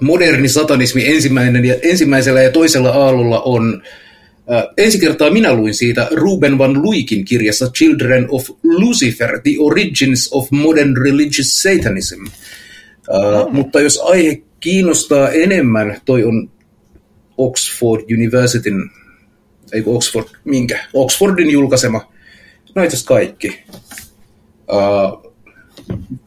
moderni 0.00 0.48
satanismi 0.48 1.06
ensimmäinen 1.06 1.64
ja, 1.64 1.74
ensimmäisellä 1.82 2.42
ja 2.42 2.50
toisella 2.50 2.90
aallolla 2.90 3.40
on 3.40 3.82
äh, 4.52 4.62
ensi 4.76 4.98
kertaa 4.98 5.30
minä 5.30 5.54
luin 5.54 5.74
siitä 5.74 6.08
Ruben 6.10 6.58
van 6.58 6.82
Luikin 6.82 7.24
kirjassa 7.24 7.70
Children 7.70 8.26
of 8.28 8.50
Lucifer, 8.62 9.40
The 9.42 9.54
Origins 9.58 10.28
of 10.32 10.50
Modern 10.50 10.96
Religious 10.96 11.62
Satanism. 11.62 12.24
Äh, 12.24 13.46
mm. 13.46 13.54
Mutta 13.54 13.80
jos 13.80 14.00
aihe 14.04 14.42
kiinnostaa 14.60 15.28
enemmän, 15.28 16.00
toi 16.04 16.24
on 16.24 16.50
Oxford 17.38 18.02
Universityn, 18.14 18.90
ei 19.72 19.82
Oxford, 19.86 20.28
minkä? 20.44 20.84
Oxfordin 20.94 21.50
julkaisema, 21.50 22.12
no 22.74 22.82
itse 22.82 23.06
kaikki. 23.06 23.64
Uh, 24.72 25.32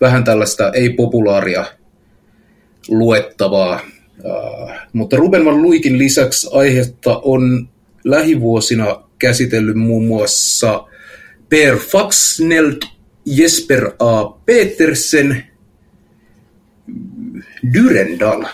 vähän 0.01 0.23
tällaista 0.23 0.71
ei-populaaria 0.71 1.65
luettavaa. 2.87 3.79
Uh, 4.23 4.71
mutta 4.93 5.17
Ruben 5.17 5.45
van 5.45 5.61
Luikin 5.61 5.97
lisäksi 5.97 6.47
aihetta 6.51 7.17
on 7.17 7.69
lähivuosina 8.03 9.03
käsitellyt 9.19 9.75
muun 9.75 10.05
muassa 10.07 10.87
Per 11.49 11.77
Faxneld, 11.77 12.81
Jesper 13.25 13.91
A. 13.99 14.23
Petersen, 14.45 15.43
Dyrendal, 17.73 18.45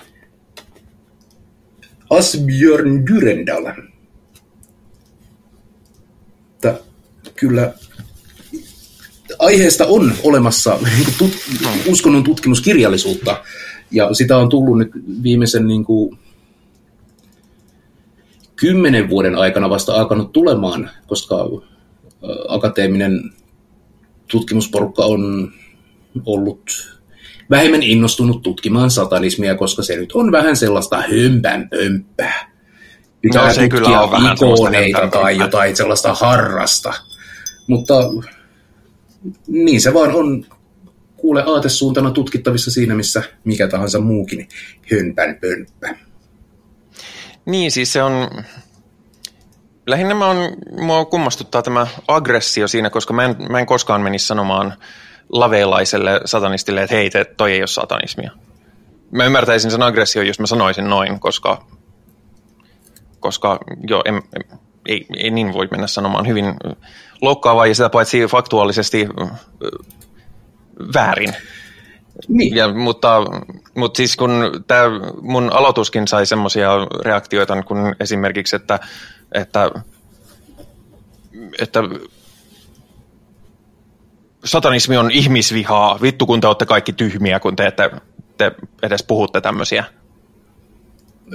Asbjörn 2.10 3.08
Dyrendal. 3.08 3.74
Tää, 6.62 6.78
kyllä 7.36 7.74
aiheesta 9.40 9.86
on 9.86 10.14
olemassa 10.24 10.80
tut, 11.18 11.32
uskonnon 11.88 12.24
tutkimuskirjallisuutta, 12.24 13.44
ja 13.92 14.14
sitä 14.14 14.38
on 14.38 14.50
tullut 14.50 14.78
nyt 14.78 14.92
viimeisen 15.24 15.68
niin 15.68 15.86
kuin, 15.86 16.18
kymmenen 18.56 19.10
vuoden 19.10 19.36
aikana 19.36 19.70
vasta 19.70 19.94
alkanut 19.94 20.32
tulemaan, 20.32 20.89
koska 21.08 21.36
akateeminen 22.48 23.32
tutkimusporukka 24.28 25.06
on 25.06 25.52
ollut 26.26 26.92
vähemmän 27.50 27.84
innostunut 27.84 28.42
tutkimaan 28.42 28.92
satanismia, 28.92 29.56
koska 29.56 29.84
se 29.84 29.96
nyt 29.96 30.12
on 30.12 30.32
vähän 30.32 30.56
sellaista 30.56 31.02
hömpän 31.02 31.70
pömppää. 31.70 32.52
Pitää 33.22 33.48
no, 33.48 33.54
se 33.54 33.70
kyllä 33.70 34.02
on 34.02 34.12
vähän 34.12 34.38
ikoneita 34.54 35.08
tai 35.08 35.38
jotain 35.38 35.76
sellaista 35.76 36.14
harrasta. 36.14 36.94
Mutta 37.68 37.94
niin 39.48 39.82
se 39.82 39.94
vaan 39.94 40.16
on 40.16 40.46
kuule 41.22 41.44
aatesuuntana 41.48 42.12
tutkittavissa 42.12 42.72
siinä, 42.72 42.96
missä 42.96 43.24
mikä 43.44 43.68
tahansa 43.68 44.00
muukin 44.00 44.48
hömpän 44.92 45.38
pönppä. 45.42 45.96
Niin, 47.46 47.72
siis 47.72 47.94
se 47.94 48.04
on... 48.04 48.30
Lähinnä 49.88 50.14
mä 50.14 50.28
on, 50.28 50.38
mua 50.80 51.06
kummastuttaa 51.06 51.62
tämä 51.62 51.88
aggressio 52.08 52.68
siinä, 52.68 52.90
koska 52.90 53.14
mä 53.14 53.26
en, 53.26 53.36
mä 53.50 53.60
en 53.60 53.66
koskaan 53.66 54.02
menisi 54.02 54.28
sanomaan 54.28 54.74
laveilaiselle 55.30 56.22
satanistille, 56.26 56.84
että 56.84 56.96
hei, 56.96 57.10
te, 57.10 57.26
toi 57.26 57.52
ei 57.52 57.62
ole 57.62 57.68
satanismia. 57.68 58.32
Mä 59.12 59.26
ymmärtäisin 59.26 59.72
sen 59.72 59.84
aggressio, 59.84 60.22
jos 60.22 60.40
mä 60.40 60.48
sanoisin 60.48 60.90
noin, 60.90 61.20
koska, 61.20 61.66
koska 63.20 63.60
joo, 63.88 64.02
en, 64.06 64.22
ei, 64.86 65.06
ei 65.18 65.32
niin 65.32 65.54
voi 65.54 65.68
mennä 65.72 65.88
sanomaan 65.88 66.28
hyvin 66.28 66.46
loukkaavaa 67.22 67.68
ja 67.68 67.76
sitä 67.76 67.90
paitsi 67.90 68.26
faktuaalisesti 68.28 69.08
väärin. 70.94 71.36
Niin. 72.28 72.56
Ja, 72.56 72.74
mutta, 72.74 73.18
mutta 73.76 73.98
siis 73.98 74.16
kun 74.16 74.64
tämä 74.68 74.84
mun 75.22 75.54
aloituskin 75.54 76.08
sai 76.08 76.26
semmoisia 76.26 76.72
reaktioita, 77.02 77.64
kun 77.64 77.96
esimerkiksi, 78.00 78.56
että, 78.56 78.80
että, 79.32 79.72
että 81.60 81.80
satanismi 84.46 84.98
on 84.98 85.12
ihmisvihaa, 85.12 86.00
vittu 86.02 86.26
kun 86.26 86.42
te 86.42 86.48
olette 86.48 86.66
kaikki 86.66 86.94
tyhmiä, 86.94 87.40
kun 87.40 87.56
te, 87.56 87.68
ette, 87.68 87.92
te 88.38 88.52
edes 88.84 89.04
puhutte 89.04 89.42
tämmöisiä. 89.42 89.84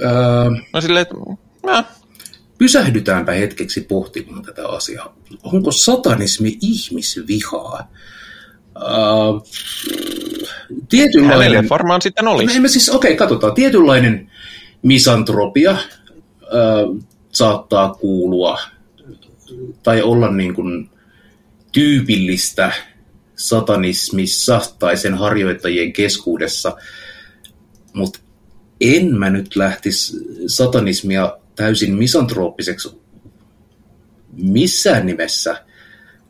Öö, 0.01 0.49
no 0.73 0.81
silleen, 0.81 1.01
että 1.01 1.15
äh, 1.69 1.85
Pysähdytäänpä 2.57 3.31
hetkeksi 3.31 3.81
pohtimaan 3.81 4.43
tätä 4.43 4.67
asiaa. 4.67 5.15
Onko 5.43 5.71
satanismi 5.71 6.57
ihmisvihaa? 6.61 7.91
Uh, 8.77 9.47
tietynlainen... 10.89 11.37
Hänelle 11.37 11.69
varmaan 11.69 12.01
sitten 12.01 12.27
olisi. 12.27 12.55
Emme 12.55 12.67
siis, 12.67 12.89
okei, 12.89 13.13
okay, 13.13 13.17
katsotaan. 13.17 13.53
Tietynlainen 13.53 14.31
misantropia 14.81 15.71
uh, 15.71 17.03
saattaa 17.31 17.93
kuulua 17.93 18.59
tai 19.83 20.01
olla 20.01 20.31
niin 20.31 20.53
kuin 20.53 20.89
tyypillistä 21.71 22.71
satanismissa 23.35 24.61
tai 24.79 24.97
sen 24.97 25.13
harjoittajien 25.13 25.93
keskuudessa, 25.93 26.77
mutta 27.93 28.19
en 28.81 29.17
mä 29.17 29.29
nyt 29.29 29.55
lähtisi 29.55 30.17
satanismia 30.47 31.37
täysin 31.55 31.95
misantrooppiseksi 31.95 32.97
missään 34.37 35.05
nimessä 35.05 35.65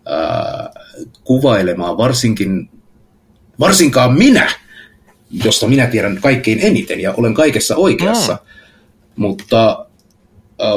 ää, 0.08 0.70
kuvailemaan, 1.24 1.98
varsinkin, 1.98 2.70
varsinkaan 3.60 4.14
minä, 4.14 4.52
josta 5.44 5.68
minä 5.68 5.88
tiedän 5.88 6.20
kaikkein 6.22 6.60
eniten 6.62 7.00
ja 7.00 7.14
olen 7.18 7.34
kaikessa 7.34 7.76
oikeassa. 7.76 8.34
Mm. 8.34 9.22
Mutta 9.22 9.86
ää, 10.60 10.70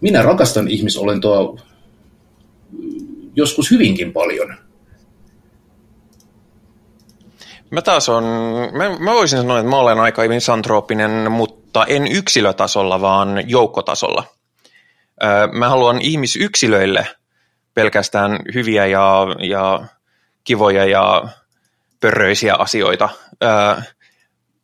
minä 0.00 0.22
rakastan 0.22 0.68
ihmisolentoa 0.68 1.58
joskus 3.36 3.70
hyvinkin 3.70 4.12
paljon. 4.12 4.54
Mä 7.70 7.82
taas 7.82 8.08
on, 8.08 8.24
mä, 8.72 8.98
mä 8.98 9.12
voisin 9.12 9.38
sanoa, 9.38 9.58
että 9.58 9.70
mä 9.70 9.76
olen 9.78 10.00
aika 10.00 10.28
misantrooppinen, 10.28 11.32
mutta 11.32 11.58
mutta 11.68 11.84
en 11.86 12.06
yksilötasolla, 12.06 13.00
vaan 13.00 13.50
joukkotasolla. 13.50 14.24
Mä 15.52 15.68
haluan 15.68 16.00
ihmisyksilöille 16.00 17.06
pelkästään 17.78 18.38
hyviä 18.54 18.86
ja, 18.86 19.26
ja 19.48 19.84
kivoja 20.44 20.84
ja 20.84 21.28
pörröisiä 22.00 22.54
asioita. 22.54 23.08
Ää, 23.40 23.82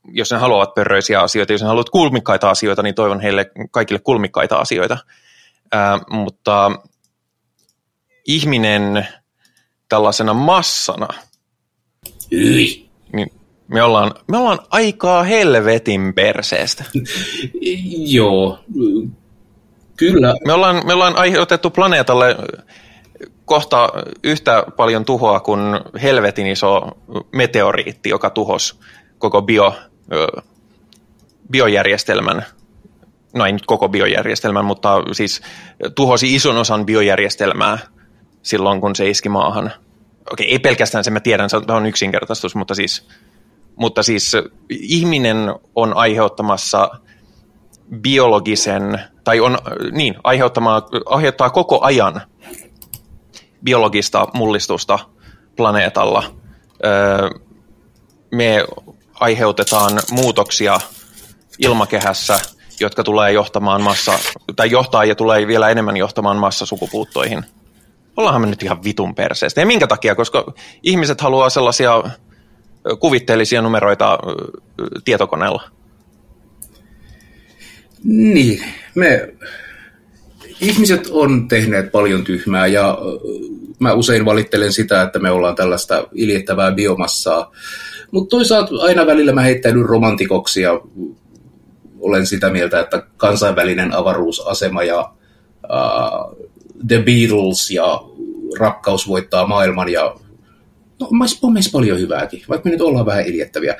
jos 0.08 0.30
ne 0.30 0.38
haluavat 0.38 0.74
pörröisiä 0.74 1.20
asioita, 1.20 1.52
jos 1.52 1.60
ne 1.60 1.66
haluavat 1.66 1.90
kulmikkaita 1.90 2.50
asioita, 2.50 2.82
niin 2.82 2.94
toivon 2.94 3.20
heille 3.20 3.50
kaikille 3.70 4.00
kulmikkaita 4.04 4.56
asioita. 4.56 4.98
Ää, 5.72 5.98
mutta 6.10 6.70
ihminen 8.26 9.08
tällaisena 9.88 10.34
massana, 10.34 11.08
Yi. 12.32 12.90
niin 13.12 13.30
me 13.68 13.82
ollaan, 13.82 14.14
me 14.28 14.36
ollaan 14.36 14.58
aikaa 14.70 15.22
helvetin 15.22 16.14
perseestä. 16.14 16.84
Joo, 18.06 18.58
kyllä. 19.96 20.34
Me 20.46 20.52
ollaan, 20.52 20.86
me 20.86 20.92
ollaan 20.92 21.16
aiheutettu 21.16 21.70
planeetalle 21.70 22.36
kohta 23.44 23.88
yhtä 24.24 24.64
paljon 24.76 25.04
tuhoa 25.04 25.40
kuin 25.40 25.60
helvetin 26.02 26.46
iso 26.46 26.80
meteoriitti, 27.32 28.08
joka 28.08 28.30
tuhos 28.30 28.80
koko 29.18 29.42
bio, 29.42 29.74
biojärjestelmän. 31.50 32.44
No 33.34 33.46
ei 33.46 33.52
nyt 33.52 33.66
koko 33.66 33.88
biojärjestelmän, 33.88 34.64
mutta 34.64 35.02
siis 35.12 35.42
tuhosi 35.94 36.34
ison 36.34 36.56
osan 36.56 36.86
biojärjestelmää 36.86 37.78
silloin, 38.42 38.80
kun 38.80 38.96
se 38.96 39.10
iski 39.10 39.28
maahan. 39.28 39.72
Okei, 40.32 40.50
ei 40.50 40.58
pelkästään 40.58 41.04
se, 41.04 41.10
mä 41.10 41.20
tiedän, 41.20 41.50
se 41.50 41.56
on 41.56 41.86
yksinkertaistus, 41.86 42.54
mutta 42.54 42.74
siis, 42.74 43.08
mutta 43.76 44.02
siis 44.02 44.32
ihminen 44.70 45.36
on 45.74 45.96
aiheuttamassa 45.96 46.90
biologisen, 48.00 49.00
tai 49.24 49.40
on 49.40 49.58
niin, 49.92 50.14
aiheuttaa 51.10 51.50
koko 51.50 51.80
ajan 51.82 52.20
biologista 53.64 54.28
mullistusta 54.34 54.98
planeetalla. 55.56 56.36
Me 58.30 58.64
aiheutetaan 59.14 60.00
muutoksia 60.10 60.80
ilmakehässä, 61.58 62.38
jotka 62.80 63.04
tulee 63.04 63.32
johtamaan 63.32 63.82
massa, 63.82 64.18
tai 64.56 64.70
johtaa 64.70 65.04
ja 65.04 65.14
tulee 65.14 65.46
vielä 65.46 65.70
enemmän 65.70 65.96
johtamaan 65.96 66.36
massasukupuuttoihin. 66.36 67.44
Ollaanhan 68.16 68.40
me 68.40 68.46
nyt 68.46 68.62
ihan 68.62 68.84
vitun 68.84 69.14
perseestä. 69.14 69.60
Ja 69.60 69.66
minkä 69.66 69.86
takia? 69.86 70.14
Koska 70.14 70.52
ihmiset 70.82 71.20
haluaa 71.20 71.50
sellaisia 71.50 72.02
kuvitteellisia 73.00 73.62
numeroita 73.62 74.18
tietokoneella. 75.04 75.62
Niin, 78.04 78.64
me 78.94 79.34
ihmiset 80.60 81.08
on 81.10 81.48
tehneet 81.48 81.92
paljon 81.92 82.24
tyhmää 82.24 82.66
ja 82.66 82.98
mä 83.78 83.92
usein 83.92 84.24
valittelen 84.24 84.72
sitä, 84.72 85.02
että 85.02 85.18
me 85.18 85.30
ollaan 85.30 85.54
tällaista 85.54 86.08
iljettävää 86.14 86.72
biomassaa. 86.72 87.52
Mutta 88.10 88.30
toisaalta 88.30 88.74
aina 88.80 89.06
välillä 89.06 89.32
mä 89.32 89.42
heittäydyn 89.42 89.84
romantikoksi 89.84 90.60
ja 90.60 90.80
olen 92.00 92.26
sitä 92.26 92.50
mieltä, 92.50 92.80
että 92.80 93.02
kansainvälinen 93.16 93.94
avaruusasema 93.94 94.82
ja 94.82 95.12
uh, 95.64 96.48
The 96.88 97.02
Beatles 97.02 97.70
ja 97.70 98.00
rakkaus 98.58 99.08
voittaa 99.08 99.46
maailman 99.46 99.88
ja 99.88 100.16
No, 101.00 101.08
on 101.42 101.52
meissä 101.52 101.72
paljon 101.72 102.00
hyvääkin, 102.00 102.42
vaikka 102.48 102.68
me 102.68 102.70
nyt 102.70 102.80
ollaan 102.80 103.06
vähän 103.06 103.26
iljettäviä. 103.26 103.76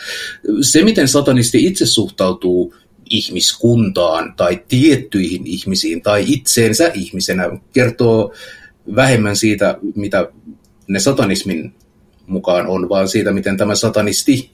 Se, 0.61 0.85
miten 0.85 1.09
satanisti 1.09 1.67
itse 1.67 1.87
suhtautuu 1.87 2.75
ihmiskuntaan 3.11 4.35
tai 4.37 4.63
tiettyihin 4.69 5.47
ihmisiin 5.47 6.03
tai 6.03 6.25
itseensä 6.27 6.91
ihmisenä 6.95 7.51
kertoo 7.73 8.35
vähemmän 8.97 9.37
siitä, 9.37 9.79
mitä 9.95 10.29
ne 10.89 11.01
satanismin 11.01 11.75
mukaan 12.27 12.67
on, 12.67 12.89
vaan 12.89 13.09
siitä, 13.09 13.33
miten 13.33 13.57
tämä 13.57 13.75
satanisti 13.75 14.51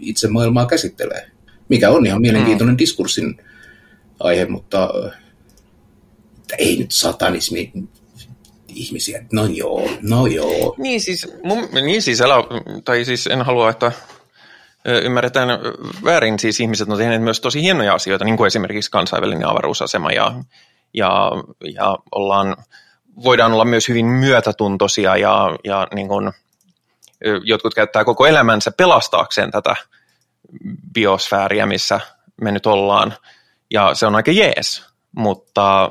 itse 0.00 0.28
maailmaa 0.28 0.66
käsittelee. 0.66 1.30
Mikä 1.68 1.90
on 1.90 2.06
ihan 2.06 2.20
mielenkiintoinen 2.20 2.74
mm. 2.74 2.78
diskurssin 2.78 3.40
aihe, 4.20 4.46
mutta 4.46 4.90
ei 6.58 6.76
nyt 6.76 6.92
satanismi 6.92 7.72
ihmisiä. 8.68 9.24
No 9.32 9.46
joo, 9.46 9.90
no 10.02 10.26
joo. 10.26 10.74
Niin 10.78 11.00
siis, 11.00 11.28
mun, 11.42 11.68
niin 11.82 12.02
siis, 12.02 12.20
älä, 12.20 12.34
tai 12.84 13.04
siis 13.04 13.26
en 13.26 13.42
halua, 13.42 13.70
että 13.70 13.92
ymmärretään 14.86 15.48
väärin, 16.04 16.38
siis 16.38 16.60
ihmiset 16.60 16.88
on 16.88 16.98
tehneet 16.98 17.22
myös 17.22 17.40
tosi 17.40 17.62
hienoja 17.62 17.94
asioita, 17.94 18.24
niin 18.24 18.36
kuin 18.36 18.46
esimerkiksi 18.46 18.90
kansainvälinen 18.90 19.48
avaruusasema 19.48 20.12
ja, 20.12 20.34
ja, 20.94 21.30
ja 21.74 21.96
ollaan, 22.12 22.56
voidaan 23.24 23.52
olla 23.52 23.64
myös 23.64 23.88
hyvin 23.88 24.06
myötätuntoisia 24.06 25.16
ja, 25.16 25.58
ja 25.64 25.86
niin 25.94 26.08
kuin, 26.08 26.32
jotkut 27.44 27.74
käyttää 27.74 28.04
koko 28.04 28.26
elämänsä 28.26 28.70
pelastaakseen 28.70 29.50
tätä 29.50 29.76
biosfääriä, 30.94 31.66
missä 31.66 32.00
me 32.40 32.52
nyt 32.52 32.66
ollaan. 32.66 33.14
Ja 33.70 33.94
se 33.94 34.06
on 34.06 34.16
aika 34.16 34.30
jees, 34.30 34.86
mutta 35.16 35.90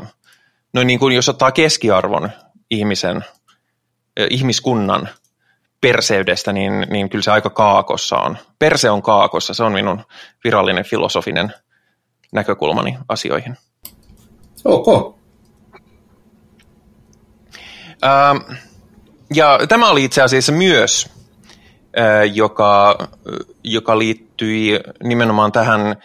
no 0.73 0.83
niin 0.83 0.99
kuin 0.99 1.15
jos 1.15 1.29
ottaa 1.29 1.51
keskiarvon 1.51 2.29
ihmisen, 2.69 3.25
ihmiskunnan– 4.29 5.09
perseydestä, 5.85 6.53
niin, 6.53 6.87
niin 6.89 7.09
kyllä 7.09 7.23
se 7.23 7.31
aika 7.31 7.49
kaakossa 7.49 8.17
on. 8.17 8.37
Perse 8.59 8.89
on 8.89 9.01
kaakossa, 9.01 9.53
se 9.53 9.63
on 9.63 9.71
minun 9.71 10.03
virallinen 10.43 10.85
filosofinen 10.85 11.53
näkökulmani 12.33 12.97
asioihin. 13.09 13.57
Ok. 14.63 15.15
Ähm, 18.03 18.37
ja 19.35 19.59
tämä 19.69 19.89
oli 19.89 20.03
itse 20.03 20.21
asiassa 20.21 20.51
myös, 20.51 21.09
äh, 21.99 22.35
joka, 22.35 22.97
joka 23.63 23.99
liittyi 23.99 24.79
nimenomaan 25.03 25.51
tähän 25.51 25.81
äh, 25.81 25.95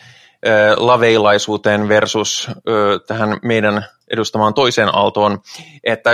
laveilaisuuteen 0.77 1.89
versus 1.89 2.49
äh, 2.49 2.55
tähän 3.07 3.39
meidän 3.43 3.85
edustamaan 4.11 4.55
toiseen 4.55 4.95
aaltoon, 4.95 5.39
että, 5.85 6.11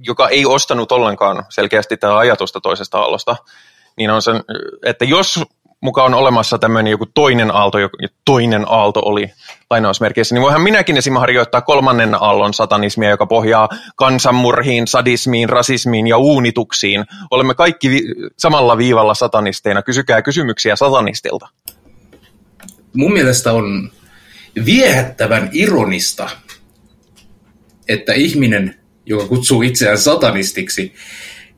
joka 0.00 0.28
ei 0.28 0.46
ostanut 0.46 0.92
ollenkaan 0.92 1.44
selkeästi 1.48 1.96
tätä 1.96 2.18
ajatusta 2.18 2.60
toisesta 2.60 2.98
aallosta, 2.98 3.36
niin 3.96 4.10
on 4.10 4.22
se, 4.22 4.32
että 4.84 5.04
jos 5.04 5.40
mukaan 5.80 6.14
on 6.14 6.20
olemassa 6.20 6.58
tämmöinen 6.58 6.90
joku 6.90 7.06
toinen 7.14 7.54
aalto, 7.54 7.78
ja 7.78 7.88
toinen 8.24 8.64
aalto 8.68 9.00
oli 9.04 9.32
lainausmerkeissä, 9.70 10.34
niin 10.34 10.42
voihan 10.42 10.62
minäkin 10.62 10.96
esimerkiksi 10.96 11.20
harjoittaa 11.20 11.60
kolmannen 11.60 12.14
aallon 12.14 12.54
satanismia, 12.54 13.10
joka 13.10 13.26
pohjaa 13.26 13.68
kansanmurhiin, 13.96 14.88
sadismiin, 14.88 15.48
rasismiin 15.48 16.06
ja 16.06 16.18
uunituksiin. 16.18 17.04
Olemme 17.30 17.54
kaikki 17.54 17.90
vi- 17.90 18.04
samalla 18.36 18.78
viivalla 18.78 19.14
satanisteina. 19.14 19.82
Kysykää 19.82 20.22
kysymyksiä 20.22 20.76
satanistilta. 20.76 21.48
Mun 22.96 23.12
mielestä 23.12 23.52
on 23.52 23.90
viehättävän 24.64 25.48
ironista, 25.52 26.30
että 27.88 28.12
ihminen, 28.12 28.74
joka 29.06 29.26
kutsuu 29.26 29.62
itseään 29.62 29.98
satanistiksi, 29.98 30.92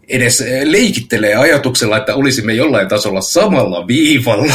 edes 0.09 0.45
leikittelee 0.65 1.35
ajatuksella, 1.35 1.97
että 1.97 2.15
olisimme 2.15 2.55
jollain 2.55 2.89
tasolla 2.89 3.21
samalla 3.21 3.87
viivalla. 3.87 4.55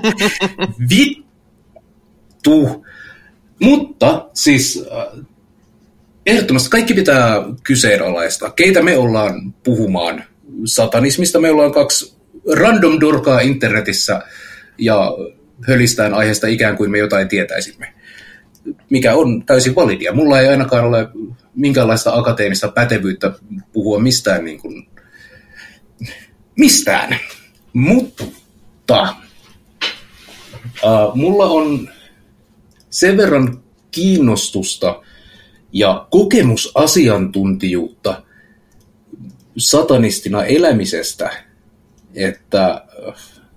Vittu. 0.90 2.86
Mutta 3.60 4.28
siis 4.34 4.84
äh, 4.92 5.26
ehdottomasti 6.26 6.70
kaikki 6.70 6.94
pitää 6.94 7.36
kyseenalaista. 7.62 8.50
Keitä 8.50 8.82
me 8.82 8.96
ollaan 8.96 9.52
puhumaan 9.64 10.24
satanismista? 10.64 11.40
Me 11.40 11.50
ollaan 11.50 11.72
kaksi 11.72 12.14
random 12.52 13.00
durkaa 13.00 13.40
internetissä 13.40 14.22
ja 14.78 15.12
hölistään 15.68 16.14
aiheesta 16.14 16.46
ikään 16.46 16.76
kuin 16.76 16.90
me 16.90 16.98
jotain 16.98 17.28
tietäisimme 17.28 17.99
mikä 18.90 19.14
on 19.14 19.42
täysin 19.46 19.74
validia. 19.74 20.14
Mulla 20.14 20.40
ei 20.40 20.48
ainakaan 20.48 20.84
ole 20.84 21.08
minkäänlaista 21.54 22.14
akateemista 22.14 22.68
pätevyyttä 22.68 23.32
puhua 23.72 23.98
mistään 23.98 24.44
niin 24.44 24.60
kuin, 24.60 24.88
mistään. 26.58 27.16
Mutta 27.72 29.14
uh, 30.84 31.14
mulla 31.14 31.44
on 31.44 31.88
sen 32.90 33.16
verran 33.16 33.62
kiinnostusta 33.90 35.02
ja 35.72 36.06
kokemusasiantuntijuutta 36.10 38.22
satanistina 39.56 40.44
elämisestä, 40.44 41.30
että 42.14 42.84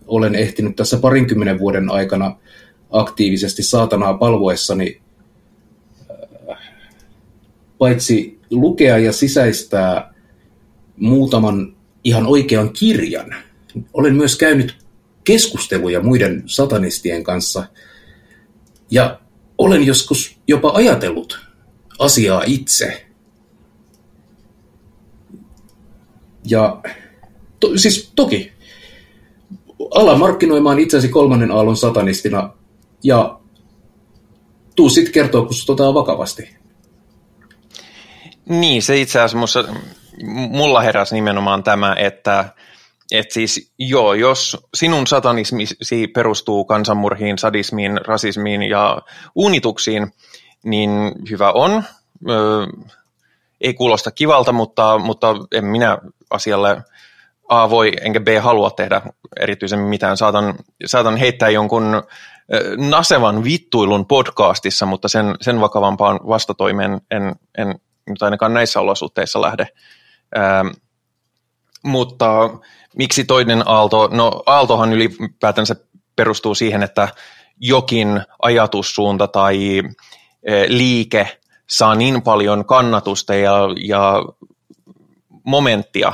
olen 0.08 0.36
ehtinyt 0.36 0.76
tässä 0.76 0.97
parinkymmenen 0.97 1.60
vuoden 1.60 1.91
aikana 1.91 2.36
aktiivisesti 2.94 3.64
saatanaa 3.64 4.14
palvoessani 4.14 5.02
äh, 6.52 6.58
paitsi 7.78 8.39
lukea 8.52 8.98
ja 8.98 9.14
sisäistää 9.14 10.14
muutaman 10.98 11.76
ihan 12.04 12.28
oikean 12.28 12.74
kirjan, 12.74 13.36
olen 13.94 14.16
myös 14.16 14.38
käynyt 14.38 14.78
keskusteluja 15.24 16.02
muiden 16.02 16.44
satanistien 16.46 17.24
kanssa 17.24 17.66
ja 18.91 19.20
olen 19.58 19.86
joskus 19.86 20.38
jopa 20.48 20.72
ajatellut 20.74 21.39
asiaa 22.00 22.44
itse. 22.46 23.06
Ja 26.46 26.82
to, 27.60 27.78
siis 27.78 28.12
toki 28.16 28.52
ala 29.96 30.18
markkinoimaan 30.18 30.80
itsesi 30.80 31.10
kolmannen 31.10 31.52
aallon 31.52 31.78
satanistina 31.78 32.50
ja 33.04 33.39
tuu 34.76 34.89
sitten 34.89 35.14
kertoa, 35.14 35.45
kun 35.45 35.54
sut 35.54 35.80
vakavasti. 35.80 36.58
Niin, 38.45 38.82
se 38.82 39.01
itse 39.01 39.22
asiassa 39.22 39.64
mulla 40.49 40.82
heräsi 40.82 41.16
nimenomaan 41.16 41.64
tämä, 41.64 41.95
että 41.99 42.54
et 43.12 43.32
siis 43.32 43.72
joo, 43.78 44.14
jos 44.14 44.58
sinun 44.74 45.08
satanismisi 45.08 46.08
perustuu 46.08 46.66
kansanmurhiin, 46.66 47.38
sadismiin, 47.38 47.99
rasismiin 48.06 48.64
ja 48.64 49.01
unituksiin, 49.36 50.14
niin 50.64 50.89
hyvä 51.30 51.51
on. 51.51 51.84
Öö, 52.30 52.66
ei 53.62 53.74
kuulosta 53.74 54.12
kivalta, 54.12 54.51
mutta, 54.51 54.97
mutta 54.97 55.36
en 55.51 55.66
minä 55.66 55.97
asialle 56.30 56.82
A 57.49 57.70
voi 57.70 57.91
enkä 58.01 58.20
B 58.20 58.28
halua 58.41 58.70
tehdä 58.70 59.01
erityisen 59.39 59.80
mitään. 59.80 60.18
Saatan, 60.18 60.56
saatan 60.86 61.18
heittää 61.18 61.49
jonkun 61.49 62.04
nasevan 62.78 63.44
vittuilun 63.44 64.06
podcastissa, 64.06 64.86
mutta 64.86 65.08
sen, 65.08 65.36
sen 65.41 65.62
vakavampaan 65.62 66.20
vastatoimeen 66.28 67.02
en, 67.12 67.36
en 67.58 67.76
nyt 68.10 68.22
ainakaan 68.22 68.54
näissä 68.54 68.80
olosuhteissa 68.80 69.41
lähde. 69.41 69.68
Ähm, 70.38 70.68
mutta 71.84 72.50
miksi 72.96 73.24
toinen 73.24 73.64
aalto? 73.66 74.10
No 74.12 74.44
aaltohan 74.46 74.94
ylipäätänsä 74.94 75.76
perustuu 76.16 76.56
siihen, 76.56 76.84
että 76.84 77.08
jokin 77.60 78.22
ajatussuunta 78.41 79.28
tai 79.28 79.82
liike 80.68 81.39
saa 81.70 81.96
niin 81.96 82.22
paljon 82.22 82.66
kannatusta 82.66 83.36
ja, 83.36 83.58
ja 83.88 84.24
momenttia, 85.44 86.14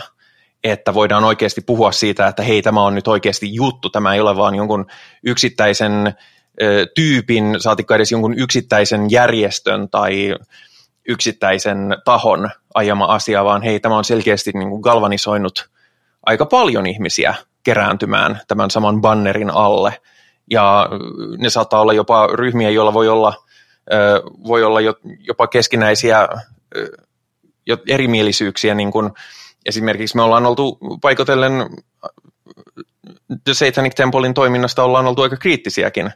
että 0.63 0.93
voidaan 0.93 1.23
oikeasti 1.23 1.61
puhua 1.61 1.91
siitä, 1.91 2.27
että 2.27 2.43
hei, 2.43 2.61
tämä 2.61 2.81
on 2.81 2.95
nyt 2.95 3.07
oikeasti 3.07 3.53
juttu, 3.53 3.89
tämä 3.89 4.13
ei 4.13 4.19
ole 4.19 4.35
vaan 4.35 4.55
jonkun 4.55 4.85
yksittäisen 5.23 6.13
tyypin, 6.95 7.55
saatikka 7.57 7.95
edes 7.95 8.11
jonkun 8.11 8.39
yksittäisen 8.39 9.11
järjestön 9.11 9.89
tai 9.89 10.35
yksittäisen 11.07 11.97
tahon 12.05 12.49
ajama 12.73 13.05
asia, 13.05 13.43
vaan 13.43 13.61
hei, 13.61 13.79
tämä 13.79 13.97
on 13.97 14.05
selkeästi 14.05 14.51
niin 14.51 14.69
kuin 14.69 14.81
galvanisoinut 14.81 15.69
aika 16.25 16.45
paljon 16.45 16.87
ihmisiä 16.87 17.35
kerääntymään 17.63 18.39
tämän 18.47 18.71
saman 18.71 19.01
bannerin 19.01 19.49
alle. 19.49 20.01
Ja 20.51 20.89
ne 21.37 21.49
saattaa 21.49 21.81
olla 21.81 21.93
jopa 21.93 22.27
ryhmiä, 22.27 22.69
joilla 22.69 22.93
voi 22.93 23.09
olla, 23.09 23.33
voi 24.47 24.63
olla 24.63 24.79
jopa 25.19 25.47
keskinäisiä 25.47 26.27
erimielisyyksiä, 27.87 28.75
niin 28.75 28.91
kuin 28.91 29.11
esimerkiksi 29.65 30.15
me 30.15 30.21
ollaan 30.21 30.45
oltu 30.45 30.77
paikotellen 31.01 31.53
The 33.43 33.53
Satanic 33.53 33.95
Templein 33.95 34.33
toiminnasta 34.33 34.83
ollaan 34.83 35.07
oltu 35.07 35.21
aika 35.21 35.37
kriittisiäkin, 35.37 36.11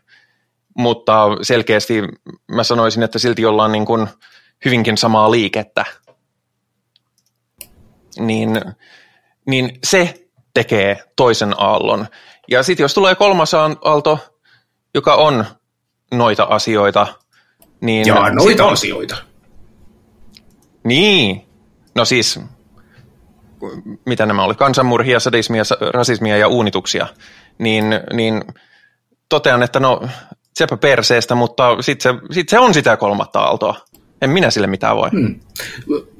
mutta 0.77 1.27
selkeästi 1.41 2.03
mä 2.51 2.63
sanoisin, 2.63 3.03
että 3.03 3.19
silti 3.19 3.45
ollaan 3.45 3.71
niin 3.71 3.85
kuin 3.85 4.07
hyvinkin 4.65 4.97
samaa 4.97 5.31
liikettä. 5.31 5.85
Niin, 8.19 8.61
niin 9.47 9.79
se 9.83 10.13
tekee 10.53 11.03
toisen 11.15 11.53
aallon. 11.57 12.07
Ja 12.47 12.63
sitten 12.63 12.83
jos 12.83 12.93
tulee 12.93 13.15
kolmas 13.15 13.53
aalto, 13.53 14.19
joka 14.93 15.15
on 15.15 15.45
noita 16.11 16.43
asioita, 16.43 17.07
niin... 17.81 18.07
Ja 18.07 18.29
noita 18.33 18.65
on, 18.65 18.73
asioita. 18.73 19.15
Niin. 20.83 21.45
No 21.95 22.05
siis 22.05 22.39
mitä 24.05 24.25
nämä 24.25 24.43
oli, 24.43 24.55
kansanmurhia, 24.55 25.19
sadismia, 25.19 25.63
rasismia 25.93 26.37
ja 26.37 26.47
uunituksia, 26.47 27.07
niin, 27.57 27.85
niin 28.13 28.43
totean, 29.29 29.63
että 29.63 29.79
no 29.79 30.01
sepä 30.53 30.77
perseestä, 30.77 31.35
mutta 31.35 31.81
sitten 31.81 32.13
se, 32.13 32.33
sit 32.33 32.49
se 32.49 32.59
on 32.59 32.73
sitä 32.73 32.97
kolmatta 32.97 33.39
aaltoa. 33.39 33.75
En 34.21 34.29
minä 34.29 34.51
sille 34.51 34.67
mitään 34.67 34.95
voi. 34.95 35.09
Hmm. 35.09 35.39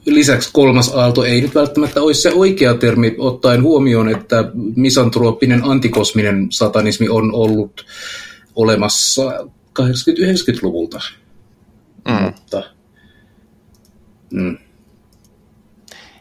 Lisäksi 0.05 0.49
kolmas 0.53 0.95
aalto 0.95 1.23
ei 1.23 1.41
nyt 1.41 1.55
välttämättä 1.55 2.01
olisi 2.01 2.21
se 2.21 2.31
oikea 2.33 2.73
termi, 2.73 3.15
ottaen 3.17 3.63
huomioon, 3.63 4.09
että 4.09 4.43
misantrooppinen 4.75 5.63
antikosminen 5.63 6.47
satanismi 6.49 7.09
on 7.09 7.33
ollut 7.33 7.85
olemassa 8.55 9.21
80-90-luvulta. 9.79 10.99
Mm. 12.07 12.23
Mutta, 12.23 12.63
mm. 14.31 14.57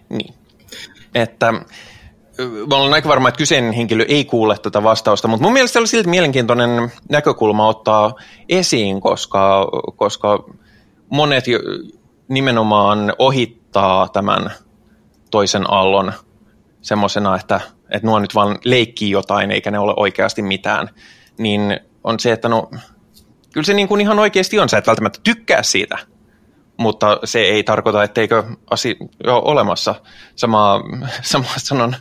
Niin 0.08 0.34
että 1.14 1.52
mä 2.68 2.76
olen 2.76 2.94
aika 2.94 3.08
varma, 3.08 3.28
että 3.28 3.38
kyseinen 3.38 3.72
henkilö 3.72 4.04
ei 4.08 4.24
kuule 4.24 4.58
tätä 4.58 4.82
vastausta, 4.82 5.28
mutta 5.28 5.42
mun 5.42 5.52
mielestä 5.52 5.78
oli 5.78 5.86
silti 5.86 6.08
mielenkiintoinen 6.08 6.92
näkökulma 7.10 7.68
ottaa 7.68 8.14
esiin, 8.48 9.00
koska, 9.00 9.68
koska 9.96 10.44
monet 11.10 11.44
nimenomaan 12.28 13.12
ohittaa 13.18 14.08
tämän 14.08 14.50
toisen 15.30 15.70
allon 15.70 16.12
semmoisena, 16.80 17.36
että, 17.36 17.60
että 17.90 18.06
nuo 18.06 18.18
nyt 18.18 18.34
vaan 18.34 18.58
leikkii 18.64 19.10
jotain 19.10 19.50
eikä 19.50 19.70
ne 19.70 19.78
ole 19.78 19.94
oikeasti 19.96 20.42
mitään, 20.42 20.88
niin 21.38 21.80
on 22.04 22.20
se, 22.20 22.32
että 22.32 22.48
no 22.48 22.70
kyllä 23.52 23.64
se 23.64 23.74
niin 23.74 23.88
kuin 23.88 24.00
ihan 24.00 24.18
oikeasti 24.18 24.58
on, 24.58 24.68
sä 24.68 24.78
et 24.78 24.86
välttämättä 24.86 25.18
tykkää 25.22 25.62
siitä, 25.62 25.98
mutta 26.76 27.18
se 27.24 27.38
ei 27.38 27.62
tarkoita, 27.62 28.02
etteikö 28.02 28.44
asia 28.70 28.94
ole 29.26 29.42
olemassa. 29.44 29.94
Sama, 30.36 30.80
sama 31.22 31.48
sanon 31.56 31.96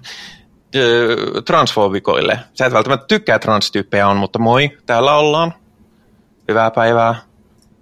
transfobikoille. 1.46 2.40
Sä 2.54 2.66
et 2.66 2.74
välttämättä 2.74 3.06
tykkää 3.08 3.40
transtyyppejä 3.40 4.08
on, 4.08 4.18
mutta 4.18 4.40
moi, 4.40 4.78
täällä 4.86 5.16
ollaan. 5.16 5.54
Hyvää 6.48 6.72
päivää. 6.72 7.16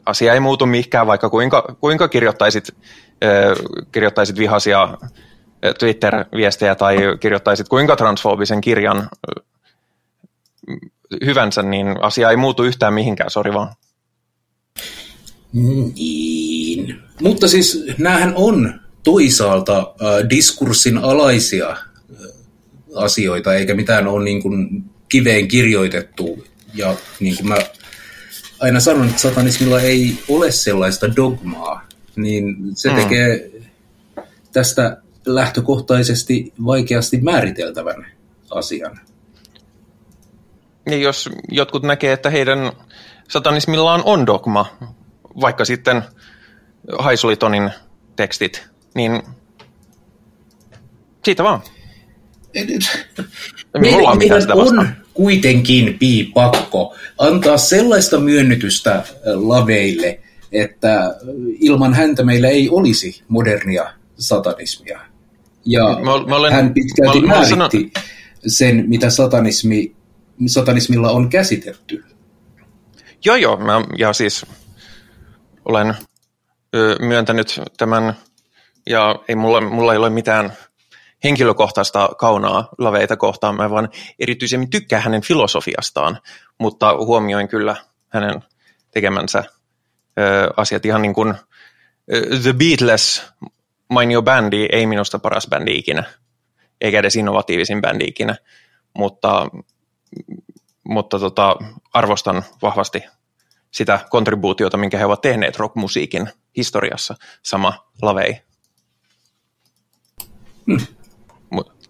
Asia 0.05 0.33
ei 0.33 0.39
muutu 0.39 0.65
mihinkään, 0.65 1.07
vaikka 1.07 1.29
kuinka, 1.29 1.75
kuinka 1.79 2.07
kirjoittaisit, 2.07 2.75
kirjoittaisit 3.91 4.37
vihaisia 4.37 4.97
Twitter-viestejä 5.79 6.75
tai 6.75 6.97
kirjoittaisit 7.19 7.69
kuinka 7.69 7.95
transfobisen 7.95 8.61
kirjan 8.61 9.09
hyvänsä, 11.25 11.63
niin 11.63 12.03
asia 12.03 12.29
ei 12.29 12.37
muutu 12.37 12.63
yhtään 12.63 12.93
mihinkään, 12.93 13.29
sori 13.29 13.53
vaan. 13.53 13.75
Niin. 15.53 15.93
Mutta 17.21 17.47
siis 17.47 17.85
näähän 17.97 18.33
on 18.35 18.79
toisaalta 19.03 19.77
äh, 19.77 20.29
diskurssin 20.29 20.97
alaisia 20.97 21.69
äh, 21.69 21.77
asioita, 22.95 23.53
eikä 23.53 23.75
mitään 23.75 24.07
ole 24.07 24.23
niin 24.23 24.41
kuin 24.41 24.83
kiveen 25.09 25.47
kirjoitettu. 25.47 26.45
Ja 26.73 26.95
niin 27.19 27.37
kuin 27.37 27.47
mä 27.47 27.57
aina 28.59 28.79
sanon, 28.79 29.09
että 29.09 29.21
satanismilla 29.21 29.81
ei 29.81 30.19
ole 30.27 30.51
sellaista 30.51 31.15
dogmaa, 31.15 31.87
niin 32.15 32.55
se 32.75 32.89
mm. 32.89 32.95
tekee 32.95 33.51
tästä 34.51 34.97
lähtökohtaisesti 35.25 36.53
vaikeasti 36.65 37.21
määriteltävän 37.21 38.05
asian. 38.49 38.99
Ja 40.89 40.97
jos 40.97 41.29
jotkut 41.51 41.83
näkee, 41.83 42.13
että 42.13 42.29
heidän 42.29 42.71
satanismillaan 43.27 44.01
on 44.05 44.25
dogma, 44.25 44.77
vaikka 45.41 45.65
sitten 45.65 46.03
Haisulitonin 46.99 47.69
tekstit, 48.15 48.69
niin 48.95 49.21
siitä 51.25 51.43
vaan. 51.43 51.61
Meidän, 52.53 54.17
meidän 54.17 54.51
on 54.51 54.89
kuitenkin 55.13 55.99
piipakko 55.99 56.95
antaa 57.17 57.57
sellaista 57.57 58.19
myönnytystä 58.19 58.95
äh, 58.95 59.05
laveille, 59.35 60.19
että 60.51 61.15
ilman 61.59 61.93
häntä 61.93 62.23
meillä 62.23 62.47
ei 62.47 62.69
olisi 62.69 63.23
modernia 63.27 63.93
satanismia. 64.17 64.99
Ja 65.65 65.83
mä, 65.83 66.25
mä 66.27 66.35
olen, 66.35 66.53
hän 66.53 66.73
pitkälti 66.73 67.21
mä, 67.21 67.27
määritti 67.27 67.49
sanon... 67.49 67.69
sen, 68.47 68.83
mitä 68.87 69.09
satanismi, 69.09 69.95
satanismilla 70.47 71.11
on 71.11 71.29
käsitetty. 71.29 72.03
Joo, 73.25 73.35
joo. 73.35 73.57
Mä, 73.57 73.81
ja 73.97 74.13
siis 74.13 74.45
olen 75.65 75.93
myöntänyt 76.99 77.61
tämän, 77.77 78.15
ja 78.89 79.15
ei 79.27 79.35
mulla, 79.35 79.61
mulla 79.61 79.93
ei 79.93 79.97
ole 79.97 80.09
mitään 80.09 80.53
henkilökohtaista 81.23 82.09
kaunaa 82.17 82.69
laveita 82.77 83.17
kohtaan, 83.17 83.55
mä 83.55 83.69
vaan 83.69 83.89
erityisemmin 84.19 84.69
tykkään 84.69 85.03
hänen 85.03 85.21
filosofiastaan, 85.21 86.19
mutta 86.57 86.97
huomioin 86.97 87.47
kyllä 87.47 87.75
hänen 88.09 88.43
tekemänsä 88.91 89.43
ö, 90.19 90.53
asiat 90.57 90.85
ihan 90.85 91.01
niin 91.01 91.13
kuin 91.13 91.33
The 92.43 92.53
Beatles, 92.53 93.23
mainio 93.89 94.21
bändi, 94.21 94.67
ei 94.71 94.85
minusta 94.85 95.19
paras 95.19 95.47
bändi 95.47 95.75
ikinä, 95.75 96.03
eikä 96.81 96.99
edes 96.99 97.15
innovatiivisin 97.15 97.81
bändi 97.81 98.05
ikinä, 98.05 98.35
mutta, 98.97 99.47
mutta 100.83 101.19
tota, 101.19 101.55
arvostan 101.93 102.43
vahvasti 102.61 103.03
sitä 103.71 103.99
kontribuutiota, 104.09 104.77
minkä 104.77 104.97
he 104.97 105.05
ovat 105.05 105.21
tehneet 105.21 105.57
rockmusiikin 105.57 106.29
historiassa. 106.59 107.15
Sama 107.43 107.85
Lavei. 108.01 108.37
Hmm. 110.65 110.79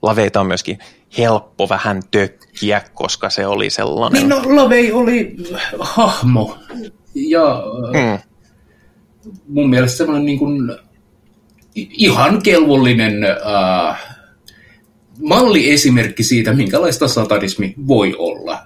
Laveita 0.01 0.39
on 0.39 0.47
myöskin 0.47 0.79
helppo 1.17 1.69
vähän 1.69 2.01
tökkiä, 2.11 2.81
koska 2.93 3.29
se 3.29 3.47
oli 3.47 3.69
sellainen... 3.69 4.19
Niin 4.21 4.29
no, 4.29 4.55
Lavei 4.55 4.91
oli 4.91 5.35
hahmo. 5.79 6.57
Ja 7.15 7.63
mm. 7.93 8.19
mun 9.47 9.69
mielestä 9.69 9.97
semmoinen 9.97 10.25
niin 10.25 10.39
kuin 10.39 10.71
ihan 11.75 12.41
kelvollinen 12.41 13.23
äh, 13.23 14.17
malliesimerkki 15.21 16.23
siitä, 16.23 16.53
minkälaista 16.53 17.07
satanismi 17.07 17.73
voi 17.87 18.15
olla. 18.17 18.59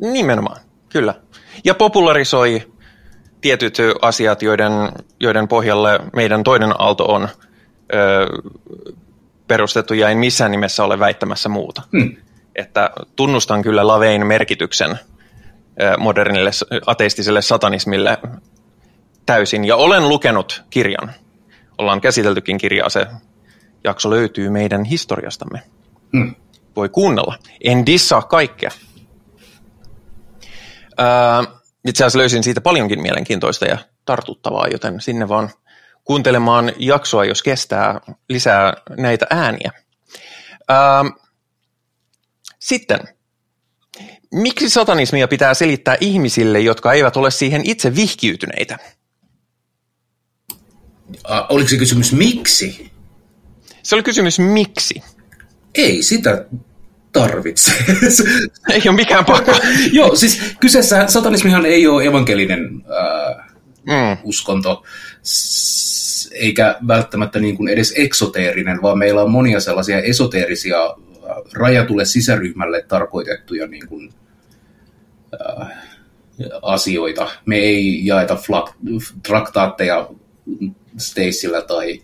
Nimenomaan, 0.00 0.60
kyllä. 0.88 1.14
Ja 1.64 1.74
popularisoi 1.74 2.69
tietyt 3.40 3.78
asiat, 4.02 4.42
joiden, 4.42 4.72
joiden 5.20 5.48
pohjalle 5.48 6.00
meidän 6.16 6.44
toinen 6.44 6.72
aalto 6.78 7.04
on 7.04 7.28
ö, 7.94 8.26
perustettu 9.48 9.94
ja 9.94 10.08
en 10.08 10.18
missään 10.18 10.50
nimessä 10.50 10.84
ole 10.84 10.98
väittämässä 10.98 11.48
muuta. 11.48 11.82
Hmm. 11.92 12.16
Että 12.56 12.90
tunnustan 13.16 13.62
kyllä 13.62 13.86
Lavein 13.86 14.26
merkityksen 14.26 14.90
ö, 14.90 15.96
modernille 15.98 16.50
ateistiselle 16.86 17.42
satanismille 17.42 18.18
täysin 19.26 19.64
ja 19.64 19.76
olen 19.76 20.08
lukenut 20.08 20.62
kirjan. 20.70 21.12
Ollaan 21.78 22.00
käsiteltykin 22.00 22.58
kirjaa, 22.58 22.88
se 22.88 23.06
jakso 23.84 24.10
löytyy 24.10 24.50
meidän 24.50 24.84
historiastamme. 24.84 25.62
Hmm. 26.12 26.34
Voi 26.76 26.88
kuunnella. 26.88 27.34
En 27.64 27.86
dissaa 27.86 28.22
kaikkea. 28.22 28.70
Öö, 31.00 31.59
itse 31.84 32.04
asiassa 32.04 32.18
löysin 32.18 32.42
siitä 32.42 32.60
paljonkin 32.60 33.02
mielenkiintoista 33.02 33.64
ja 33.64 33.78
tartuttavaa, 34.04 34.66
joten 34.68 35.00
sinne 35.00 35.28
vaan 35.28 35.50
kuuntelemaan 36.04 36.72
jaksoa, 36.78 37.24
jos 37.24 37.42
kestää 37.42 38.00
lisää 38.28 38.72
näitä 38.98 39.26
ääniä. 39.30 39.72
Ähm, 40.70 41.06
sitten, 42.58 43.00
miksi 44.32 44.70
satanismia 44.70 45.28
pitää 45.28 45.54
selittää 45.54 45.96
ihmisille, 46.00 46.60
jotka 46.60 46.92
eivät 46.92 47.16
ole 47.16 47.30
siihen 47.30 47.62
itse 47.64 47.96
vihkiytyneitä? 47.96 48.78
Oliko 51.48 51.68
se 51.68 51.76
kysymys 51.76 52.12
miksi? 52.12 52.90
Se 53.82 53.94
oli 53.94 54.02
kysymys 54.02 54.38
miksi. 54.38 55.02
Ei 55.74 56.02
sitä 56.02 56.44
tarvitse. 57.12 57.72
ei 58.72 58.82
ole 58.86 58.96
mikään 58.96 59.24
pakko. 59.24 59.52
Joo, 59.92 60.16
siis 60.16 60.54
kyseessä 60.60 61.06
satanismihan 61.06 61.66
ei 61.66 61.86
ole 61.86 62.04
evankelinen 62.04 62.84
äh, 62.90 63.46
mm. 63.86 64.18
uskonto, 64.24 64.84
eikä 66.32 66.76
välttämättä 66.86 67.38
niin 67.38 67.56
kuin 67.56 67.68
edes 67.68 67.94
eksoteerinen, 67.96 68.82
vaan 68.82 68.98
meillä 68.98 69.22
on 69.22 69.30
monia 69.30 69.60
sellaisia 69.60 70.00
esoteerisia 70.00 70.84
äh, 70.84 71.36
rajatulle 71.52 72.04
sisäryhmälle 72.04 72.82
tarkoitettuja 72.88 73.66
niin 73.66 73.88
kuin, 73.88 74.12
äh, 75.40 75.68
asioita. 76.62 77.28
Me 77.46 77.56
ei 77.56 78.06
jaeta 78.06 78.36
flak, 78.36 78.70
traktaatteja 79.22 80.08
Stacella 80.98 81.62
tai 81.62 82.00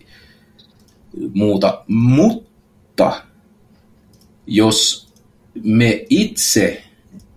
muuta, 1.33 1.83
mutta 1.87 3.21
jos 4.47 5.07
me 5.63 6.05
itse 6.09 6.83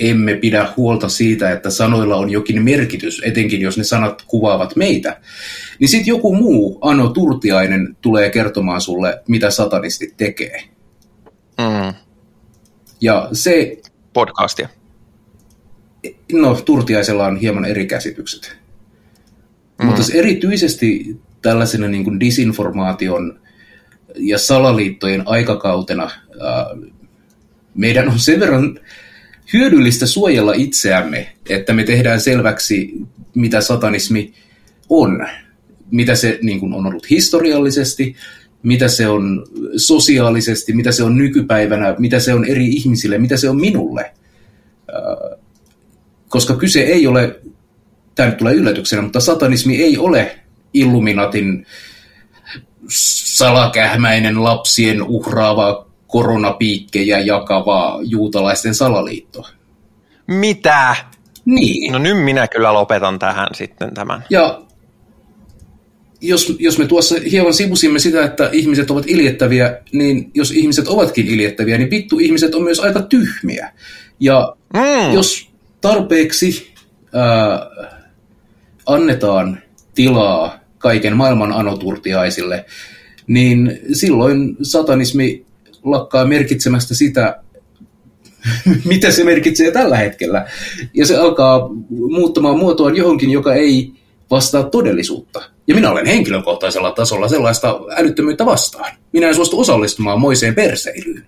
emme 0.00 0.34
pidä 0.34 0.68
huolta 0.76 1.08
siitä, 1.08 1.52
että 1.52 1.70
sanoilla 1.70 2.16
on 2.16 2.30
jokin 2.30 2.62
merkitys, 2.62 3.22
etenkin 3.24 3.60
jos 3.60 3.78
ne 3.78 3.84
sanat 3.84 4.22
kuvaavat 4.26 4.76
meitä, 4.76 5.20
niin 5.78 5.88
sitten 5.88 6.06
joku 6.06 6.34
muu 6.34 6.78
Ano 6.80 7.08
Turtiainen 7.08 7.96
tulee 8.00 8.30
kertomaan 8.30 8.80
sulle, 8.80 9.22
mitä 9.28 9.50
satanistit 9.50 10.16
tekee. 10.16 10.62
Mm. 11.58 11.94
Ja 13.00 13.28
se... 13.32 13.80
Podcastia. 14.12 14.68
No, 16.32 16.54
Turtiaisella 16.54 17.26
on 17.26 17.36
hieman 17.36 17.64
eri 17.64 17.86
käsitykset. 17.86 18.56
Mm. 19.78 19.86
Mutta 19.86 20.02
erityisesti 20.14 21.16
tällaisena 21.42 21.88
niin 21.88 22.04
kuin 22.04 22.20
disinformaation 22.20 23.40
ja 24.16 24.38
salaliittojen 24.38 25.22
aikakautena 25.26 26.04
äh, 26.04 26.90
meidän 27.74 28.08
on 28.08 28.18
sen 28.18 28.40
verran 28.40 28.80
hyödyllistä 29.52 30.06
suojella 30.06 30.52
itseämme, 30.52 31.32
että 31.48 31.72
me 31.72 31.84
tehdään 31.84 32.20
selväksi, 32.20 32.92
mitä 33.34 33.60
satanismi 33.60 34.32
on, 34.88 35.26
mitä 35.90 36.14
se 36.14 36.38
niin 36.42 36.60
kuin 36.60 36.74
on 36.74 36.86
ollut 36.86 37.10
historiallisesti, 37.10 38.16
mitä 38.62 38.88
se 38.88 39.08
on 39.08 39.46
sosiaalisesti, 39.76 40.72
mitä 40.72 40.92
se 40.92 41.02
on 41.02 41.18
nykypäivänä, 41.18 41.94
mitä 41.98 42.20
se 42.20 42.34
on 42.34 42.44
eri 42.44 42.68
ihmisille, 42.68 43.18
mitä 43.18 43.36
se 43.36 43.48
on 43.48 43.60
minulle. 43.60 44.12
Koska 46.28 46.56
kyse 46.56 46.80
ei 46.80 47.06
ole, 47.06 47.40
tämä 48.14 48.28
nyt 48.28 48.38
tulee 48.38 48.54
yllätyksenä, 48.54 49.02
mutta 49.02 49.20
satanismi 49.20 49.82
ei 49.82 49.98
ole 49.98 50.38
Illuminatin 50.74 51.66
salakähmäinen 52.88 54.44
lapsien 54.44 55.02
uhraava 55.02 55.89
koronapiikkejä 56.10 57.18
jakava 57.18 58.00
juutalaisten 58.02 58.74
salaliitto. 58.74 59.46
Mitä? 60.26 60.96
Niin. 61.44 61.92
No 61.92 61.98
nyt 61.98 62.24
minä 62.24 62.48
kyllä 62.48 62.72
lopetan 62.72 63.18
tähän 63.18 63.48
sitten 63.54 63.94
tämän. 63.94 64.24
Ja 64.30 64.62
jos, 66.20 66.56
jos 66.58 66.78
me 66.78 66.86
tuossa 66.86 67.14
hieman 67.30 67.54
sivusimme 67.54 67.98
sitä, 67.98 68.24
että 68.24 68.48
ihmiset 68.52 68.90
ovat 68.90 69.04
iljettäviä, 69.06 69.78
niin 69.92 70.30
jos 70.34 70.50
ihmiset 70.50 70.88
ovatkin 70.88 71.26
iljettäviä, 71.26 71.78
niin 71.78 71.90
vittu 71.90 72.18
ihmiset 72.18 72.54
on 72.54 72.62
myös 72.62 72.80
aika 72.80 73.02
tyhmiä. 73.02 73.72
Ja 74.20 74.56
mm. 74.74 75.12
jos 75.14 75.48
tarpeeksi 75.80 76.72
äh, 77.16 77.88
annetaan 78.86 79.62
tilaa 79.94 80.60
kaiken 80.78 81.16
maailman 81.16 81.52
anoturtiaisille, 81.52 82.64
niin 83.26 83.80
silloin 83.92 84.56
satanismi 84.62 85.44
lakkaa 85.84 86.24
merkitsemästä 86.24 86.94
sitä, 86.94 87.42
mitä 88.84 89.10
se 89.10 89.24
merkitsee 89.24 89.70
tällä 89.70 89.96
hetkellä. 89.96 90.46
Ja 90.94 91.06
se 91.06 91.16
alkaa 91.16 91.70
muuttamaan 91.90 92.58
muotoaan 92.58 92.96
johonkin, 92.96 93.30
joka 93.30 93.54
ei 93.54 93.92
vastaa 94.30 94.62
todellisuutta. 94.62 95.42
Ja 95.66 95.74
minä 95.74 95.90
olen 95.90 96.06
henkilökohtaisella 96.06 96.92
tasolla 96.92 97.28
sellaista 97.28 97.80
älyttömyyttä 97.96 98.46
vastaan. 98.46 98.92
Minä 99.12 99.28
en 99.28 99.34
suostu 99.34 99.60
osallistumaan 99.60 100.20
moiseen 100.20 100.54
perseilyyn. 100.54 101.26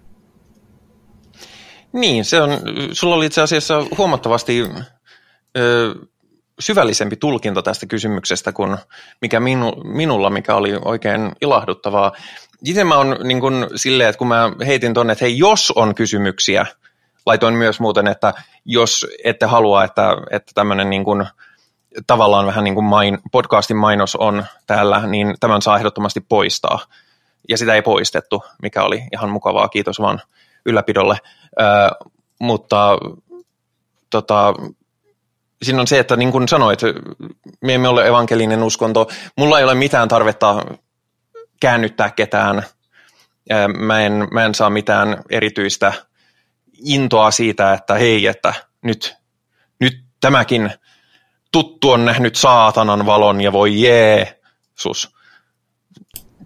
Niin, 1.93 2.25
se 2.25 2.41
on, 2.41 2.51
sulla 2.93 3.15
oli 3.15 3.27
itse 3.27 3.43
asiassa 3.43 3.87
huomattavasti 3.99 4.67
ö, 5.59 5.95
syvällisempi 6.61 7.17
tulkinta 7.17 7.63
tästä 7.63 7.87
kysymyksestä 7.87 8.53
kuin 8.53 8.77
mikä 9.21 9.41
minu, 9.41 9.73
minulla, 9.85 10.31
mikä 10.31 10.55
oli 10.55 10.73
oikein 10.85 11.33
ilahduttavaa 11.41 12.13
itse 12.65 12.85
mä 12.85 12.97
oon 12.97 13.17
niin 13.23 13.41
kun 13.41 13.67
silleen, 13.77 14.09
että 14.09 14.19
kun 14.19 14.29
mä 14.29 14.53
heitin 14.67 14.95
tonne, 14.95 15.13
että 15.13 15.25
hei, 15.25 15.39
jos 15.39 15.71
on 15.71 15.95
kysymyksiä, 15.95 16.67
laitoin 17.27 17.55
myös 17.55 17.81
muuten, 17.81 18.07
että 18.09 18.35
jos 18.65 19.07
ette 19.25 19.47
halua, 19.47 19.85
että, 19.85 20.17
että 20.31 20.53
tämmöinen 20.55 20.91
niin 20.91 21.05
kun, 21.05 21.27
tavallaan 22.07 22.47
vähän 22.47 22.65
niin 22.65 22.75
kuin 22.75 22.85
main, 22.85 23.19
podcastin 23.33 23.77
mainos 23.77 24.17
on 24.17 24.45
täällä, 24.67 25.07
niin 25.07 25.35
tämän 25.41 25.63
saa 25.63 25.79
ehdottomasti 25.79 26.21
poistaa. 26.21 26.79
Ja 27.49 27.59
sitä 27.59 27.75
ei 27.75 27.83
poistettu, 27.83 28.45
mikä 28.63 28.83
oli 28.83 29.03
ihan 29.13 29.31
mukavaa, 29.31 29.69
kiitos 29.69 30.01
vaan 30.01 30.21
ylläpidolle. 30.67 31.19
Ö, 31.61 31.65
mutta 32.41 32.99
tota, 34.11 34.55
siinä 35.63 35.81
on 35.81 35.87
se, 35.87 35.99
että 35.99 36.17
niin 36.17 36.33
kuin 36.33 36.49
sanoit, 36.49 36.81
me 37.61 37.75
emme 37.75 37.89
ole 37.89 38.07
evankelinen 38.07 38.63
uskonto. 38.63 39.09
Mulla 39.37 39.59
ei 39.59 39.65
ole 39.65 39.75
mitään 39.75 40.09
tarvetta 40.09 40.65
käännyttää 41.63 42.11
ketään. 42.11 42.63
Mä 43.79 44.01
en, 44.01 44.29
mä 44.31 44.45
en 44.45 44.55
saa 44.55 44.71
mitään 44.71 45.23
erityistä 45.31 45.93
intoa 46.85 47.31
siitä, 47.31 47.73
että 47.73 47.95
hei, 47.95 48.27
että 48.27 48.55
nyt, 48.83 49.15
nyt 49.81 50.05
tämäkin 50.21 50.71
tuttu 51.53 51.91
on 51.91 52.05
nähnyt 52.05 52.35
saatanan 52.37 53.07
valon 53.07 53.41
ja 53.41 53.53
voi 53.53 53.83
Jeesus. 53.83 55.15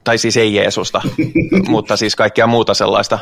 Tai 0.04 0.18
siis 0.18 0.36
ei 0.36 0.54
Jeesusta, 0.54 1.02
mutta 1.68 1.96
siis 1.96 2.16
kaikkea 2.16 2.46
muuta 2.46 2.74
sellaista. 2.74 3.18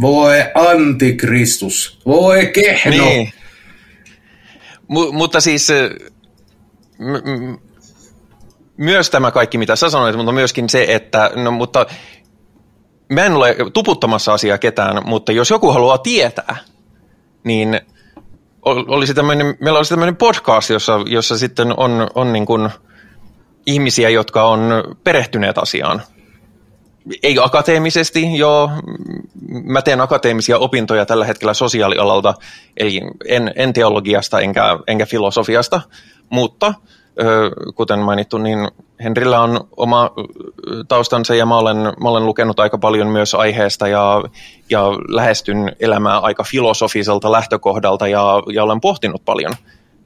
voi 0.00 0.44
antikristus, 0.54 2.00
voi 2.06 2.46
kehno. 2.46 2.90
Niin. 2.90 3.32
M- 4.88 5.14
mutta 5.14 5.40
siis 5.40 5.68
m- 6.98 7.30
m- 7.30 7.69
myös 8.80 9.10
tämä 9.10 9.30
kaikki, 9.30 9.58
mitä 9.58 9.76
sä 9.76 9.90
sanoit, 9.90 10.16
mutta 10.16 10.32
myöskin 10.32 10.68
se, 10.68 10.86
että 10.88 11.30
no, 11.34 11.50
mutta 11.50 11.86
mä 13.08 13.24
en 13.24 13.32
ole 13.32 13.56
tuputtamassa 13.72 14.32
asiaa 14.32 14.58
ketään, 14.58 15.02
mutta 15.04 15.32
jos 15.32 15.50
joku 15.50 15.70
haluaa 15.70 15.98
tietää, 15.98 16.56
niin 17.44 17.80
olisi 18.62 19.14
tämmöinen, 19.14 19.56
meillä 19.60 19.76
olisi 19.76 19.90
tämmöinen 19.90 20.16
podcast, 20.16 20.70
jossa, 20.70 21.00
jossa 21.06 21.38
sitten 21.38 21.74
on, 21.76 22.08
on 22.14 22.32
niin 22.32 22.46
kuin 22.46 22.70
ihmisiä, 23.66 24.08
jotka 24.08 24.42
on 24.42 24.60
perehtyneet 25.04 25.58
asiaan. 25.58 26.02
ei 27.22 27.36
akateemisesti, 27.42 28.38
joo. 28.38 28.70
Mä 29.64 29.82
teen 29.82 30.00
akateemisia 30.00 30.58
opintoja 30.58 31.06
tällä 31.06 31.24
hetkellä 31.24 31.54
sosiaalialalta, 31.54 32.34
eli 32.76 33.00
en, 33.28 33.52
en 33.56 33.72
teologiasta 33.72 34.40
enkä, 34.40 34.78
enkä 34.86 35.06
filosofiasta, 35.06 35.80
mutta 36.30 36.74
kuten 37.74 37.98
mainittu, 37.98 38.38
niin 38.38 38.68
Henrillä 39.04 39.40
on 39.40 39.60
oma 39.76 40.10
taustansa 40.88 41.34
ja 41.34 41.46
mä 41.46 41.56
olen, 41.56 41.76
mä 41.76 42.08
olen 42.08 42.26
lukenut 42.26 42.60
aika 42.60 42.78
paljon 42.78 43.06
myös 43.06 43.34
aiheesta 43.34 43.88
ja, 43.88 44.22
ja 44.70 44.82
lähestyn 45.08 45.72
elämää 45.80 46.18
aika 46.18 46.44
filosofiselta 46.44 47.32
lähtökohdalta 47.32 48.08
ja, 48.08 48.42
ja 48.52 48.62
olen 48.62 48.80
pohtinut 48.80 49.24
paljon 49.24 49.52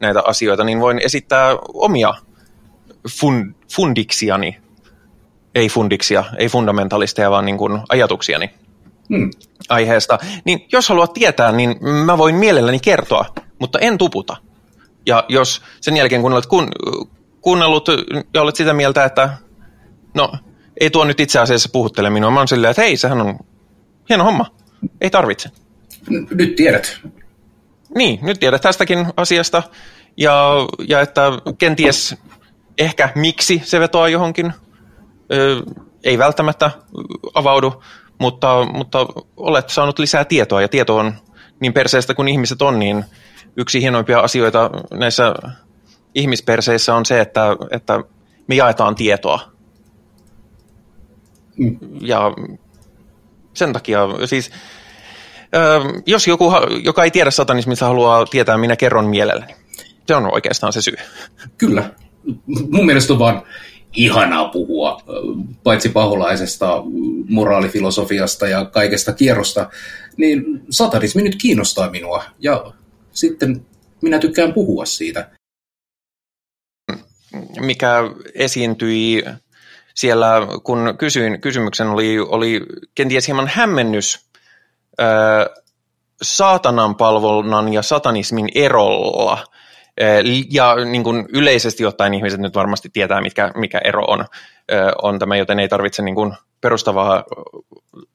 näitä 0.01 0.23
asioita, 0.27 0.65
niin 0.65 0.81
voin 0.81 1.01
esittää 1.05 1.57
omia 1.75 2.15
fund, 3.21 3.55
fundiksiani, 3.75 4.59
ei 5.55 5.69
fundiksia, 5.69 6.25
ei 6.39 6.49
fundamentalisteja, 6.49 7.31
vaan 7.31 7.45
niin 7.45 7.59
kuin 7.59 7.81
ajatuksiani 7.89 8.51
hmm. 9.09 9.31
aiheesta. 9.69 10.19
Niin 10.45 10.67
jos 10.73 10.89
haluat 10.89 11.12
tietää, 11.12 11.53
niin 11.53 11.77
mä 12.05 12.19
voin 12.19 12.35
mielelläni 12.35 12.79
kertoa, 12.79 13.25
mutta 13.59 13.79
en 13.79 13.99
tuputa. 13.99 14.37
Ja 15.07 15.24
jos 15.28 15.62
sen 15.80 15.96
jälkeen, 15.96 16.22
kun 16.22 16.32
olet 16.32 16.46
kun, 16.46 16.68
kuunnellut 17.40 17.88
ja 18.34 18.42
olet 18.42 18.57
sitä 18.57 18.72
mieltä, 18.72 19.05
että 19.05 19.30
no, 20.14 20.32
ei 20.80 20.90
tuo 20.90 21.05
nyt 21.05 21.20
itse 21.20 21.38
asiassa 21.38 21.68
puhuttele 21.72 22.11
minua, 22.11 22.30
mä 22.30 22.40
oon 22.40 22.48
silleen, 22.48 22.70
että 22.70 22.82
hei, 22.82 22.96
sehän 22.96 23.20
on 23.20 23.38
hieno 24.09 24.24
homma, 24.24 24.46
ei 25.00 25.11
tarvitse. 25.11 25.50
Nyt 26.30 26.57
tiedät. 26.57 27.00
Niin, 27.94 28.18
nyt 28.22 28.40
tiedät 28.40 28.62
tästäkin 28.62 29.07
asiasta. 29.16 29.62
Ja, 30.16 30.52
ja 30.88 31.00
että 31.00 31.32
kenties 31.59 32.16
ehkä 32.78 33.09
miksi 33.14 33.62
se 33.64 33.80
vetoaa 33.80 34.09
johonkin, 34.09 34.52
ö, 35.32 35.62
ei 36.05 36.18
välttämättä 36.18 36.70
avaudu, 37.34 37.82
mutta, 38.18 38.66
mutta 38.72 39.07
olet 39.36 39.70
saanut 39.70 39.98
lisää 39.98 40.24
tietoa. 40.24 40.62
Ja 40.62 40.68
tieto 40.68 40.96
on 40.96 41.14
niin 41.61 41.72
perseestä 41.72 42.14
kuin 42.14 42.28
ihmiset 42.28 42.62
on, 42.62 42.78
niin 42.78 43.05
yksi 43.57 43.82
hienoimpia 43.82 44.20
asioita 44.20 44.70
näissä 44.90 45.34
ihmisperseissä 46.14 46.94
on 46.94 47.07
se, 47.07 47.20
että, 47.20 47.57
että 47.70 48.05
me 48.46 48.55
jaetaan 48.55 48.94
tietoa. 48.94 49.40
Mm. 51.57 51.78
Ja 52.00 52.32
sen 53.55 53.72
takia 53.72 54.09
siis, 54.26 54.50
jos 56.07 56.26
joku, 56.26 56.52
joka 56.84 57.05
ei 57.05 57.11
tiedä 57.11 57.30
satanismista, 57.30 57.86
haluaa 57.86 58.26
tietää, 58.26 58.59
minä 58.59 58.76
kerron 58.76 59.07
mielelläni. 59.07 59.55
Se 60.07 60.14
on 60.14 60.32
oikeastaan 60.32 60.72
se 60.72 60.82
syy. 60.82 60.96
Kyllä. 61.59 61.90
Mun 62.46 62.86
mielestä 62.86 63.12
on 63.12 63.18
vaan 63.18 63.42
ihanaa 63.96 64.48
puhua, 64.48 65.02
paitsi 65.62 65.88
paholaisesta, 65.88 66.82
moraalifilosofiasta 67.28 68.48
ja 68.48 68.64
kaikesta 68.64 69.12
kierrosta, 69.12 69.70
niin 70.16 70.62
satanismi 70.70 71.22
nyt 71.22 71.36
kiinnostaa 71.36 71.90
minua. 71.90 72.24
Ja 72.38 72.72
sitten 73.15 73.67
minä 74.03 74.19
tykkään 74.19 74.53
puhua 74.53 74.85
siitä. 74.85 75.31
Mikä 77.61 77.99
esiintyi 78.35 79.25
siellä, 79.95 80.33
kun 80.65 80.95
kysyin, 80.99 81.41
kysymyksen 81.41 81.87
oli, 81.87 82.19
oli 82.19 82.61
kenties 82.95 83.27
hieman 83.27 83.51
hämmennys 83.55 84.27
ö, 85.01 85.05
saatanan 86.23 86.95
palvonnan 86.95 87.73
ja 87.73 87.83
satanismin 87.83 88.49
erolla. 88.55 89.45
Ja 90.51 90.75
niin 90.85 91.05
kuin 91.05 91.27
yleisesti 91.29 91.87
ottaen 91.87 92.15
ihmiset 92.15 92.41
nyt 92.41 92.55
varmasti 92.55 92.89
tietää, 92.93 93.21
mitkä, 93.21 93.53
mikä 93.57 93.81
ero 93.85 94.05
on, 94.05 94.25
on 95.03 95.19
tämä, 95.19 95.37
joten 95.37 95.59
ei 95.59 95.69
tarvitse 95.69 96.03
niin 96.03 96.15
kuin 96.15 96.33
perustavaa 96.61 97.25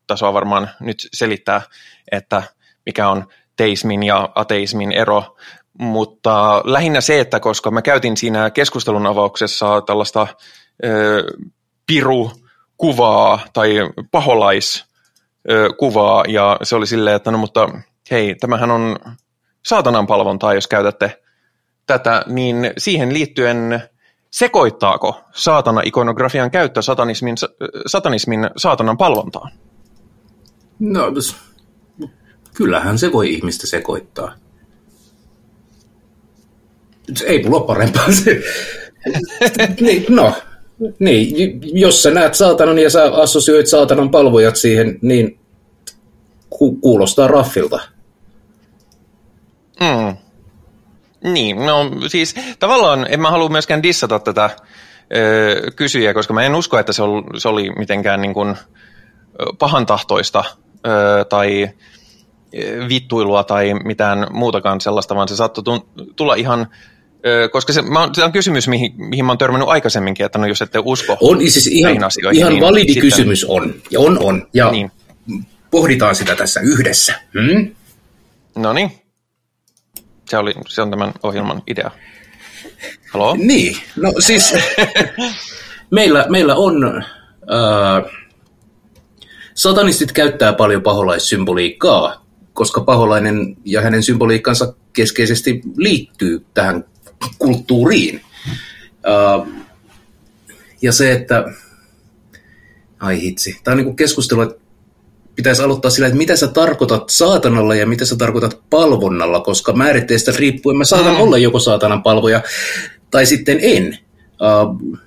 tasoa 0.07 0.33
varmaan 0.33 0.69
nyt 0.79 1.07
selittää, 1.13 1.61
että 2.11 2.43
mikä 2.85 3.09
on 3.09 3.27
teismin 3.59 4.03
ja 4.03 4.29
ateismin 4.35 4.91
ero, 4.91 5.35
mutta 5.79 6.61
lähinnä 6.65 7.01
se, 7.01 7.19
että 7.19 7.39
koska 7.39 7.71
mä 7.71 7.81
käytin 7.81 8.17
siinä 8.17 8.49
keskustelun 8.49 9.07
avauksessa 9.07 9.81
tällaista 9.81 10.27
ö, 10.85 11.23
piru-kuvaa 11.87 13.39
tai 13.53 13.75
paholaiskuvaa, 14.11 16.23
ja 16.27 16.57
se 16.63 16.75
oli 16.75 16.87
silleen, 16.87 17.15
että 17.15 17.31
no 17.31 17.37
mutta 17.37 17.69
hei, 18.11 18.35
tämähän 18.35 18.71
on 18.71 18.99
saatanan 19.65 20.07
palvontaa, 20.07 20.53
jos 20.53 20.67
käytätte 20.67 21.21
tätä, 21.85 22.23
niin 22.27 22.71
siihen 22.77 23.13
liittyen 23.13 23.83
sekoittaako 24.31 25.21
saatana-ikonografian 25.35 26.51
käyttö 26.51 26.81
satanismin, 26.81 27.35
satanismin 27.85 28.49
saatanan 28.57 28.97
palvontaan? 28.97 29.51
No, 30.79 31.11
kyllähän 32.53 32.97
se 32.97 33.11
voi 33.11 33.33
ihmistä 33.33 33.67
sekoittaa. 33.67 34.35
Ei 37.25 37.43
mulla 37.43 37.57
ole 37.57 37.67
parempaa 37.67 38.11
se. 38.11 38.41
niin, 39.81 40.05
no, 40.09 40.33
niin, 40.99 41.61
jos 41.63 42.03
sä 42.03 42.11
näet 42.11 42.35
saatanan 42.35 42.79
ja 42.79 42.89
sä 42.89 43.03
assosioit 43.15 43.67
saatanan 43.67 44.11
palvojat 44.11 44.55
siihen, 44.55 44.99
niin 45.01 45.39
ku- 46.49 46.75
kuulostaa 46.75 47.27
raffilta. 47.27 47.79
Mm. 49.79 50.17
Niin, 51.31 51.65
no 51.65 51.91
siis 52.07 52.35
tavallaan 52.59 53.05
en 53.09 53.19
mä 53.19 53.31
halua 53.31 53.49
myöskään 53.49 53.83
dissata 53.83 54.19
tätä 54.19 54.49
ö, 55.15 55.71
kysyjää, 55.71 56.13
koska 56.13 56.33
mä 56.33 56.43
en 56.43 56.55
usko, 56.55 56.79
että 56.79 56.93
se 56.93 57.03
oli, 57.03 57.39
se 57.39 57.47
oli 57.47 57.69
mitenkään 57.69 58.21
niin 58.21 58.33
kuin, 58.33 58.55
pahantahtoista 59.59 60.43
ö, 60.87 61.25
tai 61.25 61.69
vittuilua 62.89 63.43
tai 63.43 63.73
mitään 63.73 64.27
muutakaan 64.31 64.81
sellaista, 64.81 65.15
vaan 65.15 65.27
se 65.27 65.35
saattoi 65.35 65.63
tulla 66.15 66.35
ihan 66.35 66.67
koska 67.51 67.73
se, 67.73 67.81
mä, 67.81 68.09
se 68.13 68.23
on 68.23 68.31
kysymys, 68.31 68.67
mihin, 68.67 68.93
mihin 68.97 69.25
mä 69.25 69.31
oon 69.31 69.37
törmännyt 69.37 69.69
aikaisemminkin, 69.69 70.25
että 70.25 70.39
no 70.39 70.47
jos 70.47 70.61
ette 70.61 70.79
usko 70.85 71.17
On 71.21 71.37
siis 71.37 71.67
ihan, 71.67 72.03
asioihin, 72.03 72.39
ihan 72.39 72.53
niin 72.53 72.63
validi 72.63 72.93
sitten, 72.93 73.01
kysymys 73.01 73.45
on. 73.45 73.73
Ja 73.91 73.99
on, 73.99 74.19
on. 74.19 74.47
Ja 74.53 74.71
niin. 74.71 74.91
pohditaan 75.71 76.15
sitä 76.15 76.35
tässä 76.35 76.59
yhdessä. 76.59 77.21
Hmm? 77.33 77.75
No 78.55 78.73
niin. 78.73 78.91
Se, 80.29 80.37
oli, 80.37 80.53
se 80.67 80.81
on 80.81 80.89
tämän 80.89 81.11
ohjelman 81.23 81.61
idea. 81.67 81.91
Halo? 83.13 83.35
Niin, 83.39 83.77
no 83.95 84.13
siis 84.19 84.53
meillä, 85.91 86.25
meillä 86.29 86.55
on... 86.55 87.03
Äh, 87.51 88.11
satanistit 89.53 90.11
käyttää 90.11 90.53
paljon 90.53 90.81
paholaissymboliikkaa, 90.81 92.25
koska 92.59 92.81
paholainen 92.81 93.57
ja 93.65 93.81
hänen 93.81 94.03
symboliikkansa 94.03 94.73
keskeisesti 94.93 95.61
liittyy 95.77 96.45
tähän 96.53 96.85
kulttuuriin. 97.37 98.21
Ja 100.81 100.91
se, 100.91 101.11
että 101.11 101.45
ai 102.99 103.21
hitsi, 103.21 103.59
tämä 103.63 103.75
on 103.75 103.83
niin 103.83 103.95
keskustelu, 103.95 104.41
että 104.41 104.55
pitäisi 105.35 105.61
aloittaa 105.61 105.91
sillä, 105.91 106.07
että 106.07 106.17
mitä 106.17 106.35
sä 106.35 106.47
tarkoitat 106.47 107.09
saatanalla 107.09 107.75
ja 107.75 107.87
mitä 107.87 108.05
sä 108.05 108.15
tarkoitat 108.15 108.59
palvonnalla, 108.69 109.39
koska 109.39 109.73
määritteestä 109.73 110.31
riippuen 110.37 110.77
mä 110.77 110.85
saatan 110.85 111.13
mm. 111.13 111.21
olla 111.21 111.37
joko 111.37 111.59
saatanan 111.59 112.03
palvoja 112.03 112.41
tai 113.11 113.25
sitten 113.25 113.59
en. 113.61 113.97
Uh, 114.23 114.99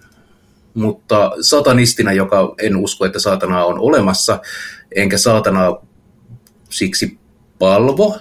mutta 0.74 1.32
satanistina, 1.40 2.12
joka 2.12 2.55
en 2.62 2.76
usko, 2.76 3.05
että 3.05 3.18
saatanaa 3.18 3.64
on 3.64 3.78
olemassa, 3.78 4.40
enkä 4.94 5.18
saatanaa 5.18 5.86
siksi 6.70 7.21
palvo, 7.59 8.18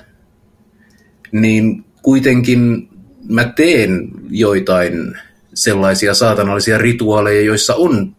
niin 1.32 1.86
kuitenkin 2.02 2.90
mä 3.30 3.46
teen 3.46 4.12
joitain 4.30 5.18
sellaisia 5.54 6.14
saatanallisia 6.14 6.78
rituaaleja, 6.78 7.42
joissa 7.42 7.76
on 7.76 8.16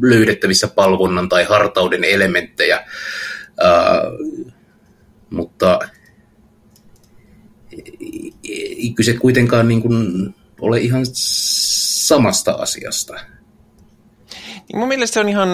löydettävissä 0.00 0.68
palvonnan 0.68 1.28
tai 1.28 1.44
hartauden 1.44 2.04
elementtejä, 2.04 2.84
ää, 3.60 4.02
mutta 5.30 5.78
ei 8.48 8.92
kyse 8.94 9.14
kuitenkaan 9.14 9.68
niin 9.68 9.82
kuin 9.82 10.34
ole 10.60 10.80
ihan 10.80 11.02
samasta 12.06 12.52
asiasta. 12.52 13.14
Niin 14.68 14.78
mun 14.78 14.88
mielestä 14.88 15.14
se 15.14 15.20
on 15.20 15.28
ihan, 15.28 15.48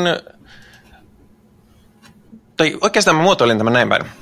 tai 2.57 2.79
oikeastaan 2.81 3.17
mä 3.17 3.23
muotoilin 3.23 3.59
tämän 3.59 3.73
näin 3.73 3.89
päin. 3.89 4.22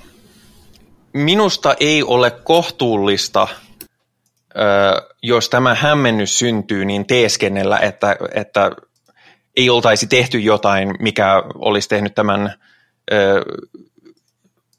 Minusta 1.13 1.75
ei 1.81 2.03
ole 2.03 2.31
kohtuullista– 2.31 3.49
jos 5.23 5.49
tämä 5.49 5.75
hämmennys 5.75 6.39
syntyy, 6.39 6.85
niin 6.85 7.07
teeskennellä, 7.07 7.79
että, 7.79 8.17
että 8.35 8.71
ei 9.57 9.71
oltaisi 9.71 10.07
tehty 10.07 10.39
jotain, 10.39 10.95
mikä 10.99 11.43
olisi 11.55 11.89
tehnyt 11.89 12.15
tämän 12.15 12.55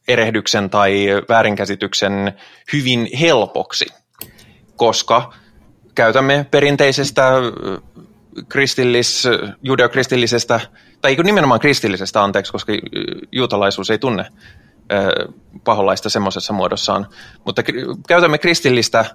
erehdyksen 0.08 0.70
tai 0.70 1.08
väärinkäsityksen 1.30 2.34
hyvin 2.74 3.10
helpoksi, 3.20 3.86
koska 4.76 5.34
käytämme 5.96 6.46
perinteisestä 6.52 7.32
kristillis, 8.50 9.28
judeokristillisestä, 9.64 10.60
tai 11.02 11.16
nimenomaan 11.24 11.60
kristillisestä, 11.60 12.24
anteeksi, 12.24 12.52
koska 12.52 12.74
juutalaisuus 13.32 13.90
ei 13.90 13.98
tunne 13.98 14.26
paholaista 15.64 16.10
semmoisessa 16.10 16.54
muodossaan, 16.54 17.08
mutta 17.46 17.64
käytämme 18.08 18.38
kristillistä 18.38 19.06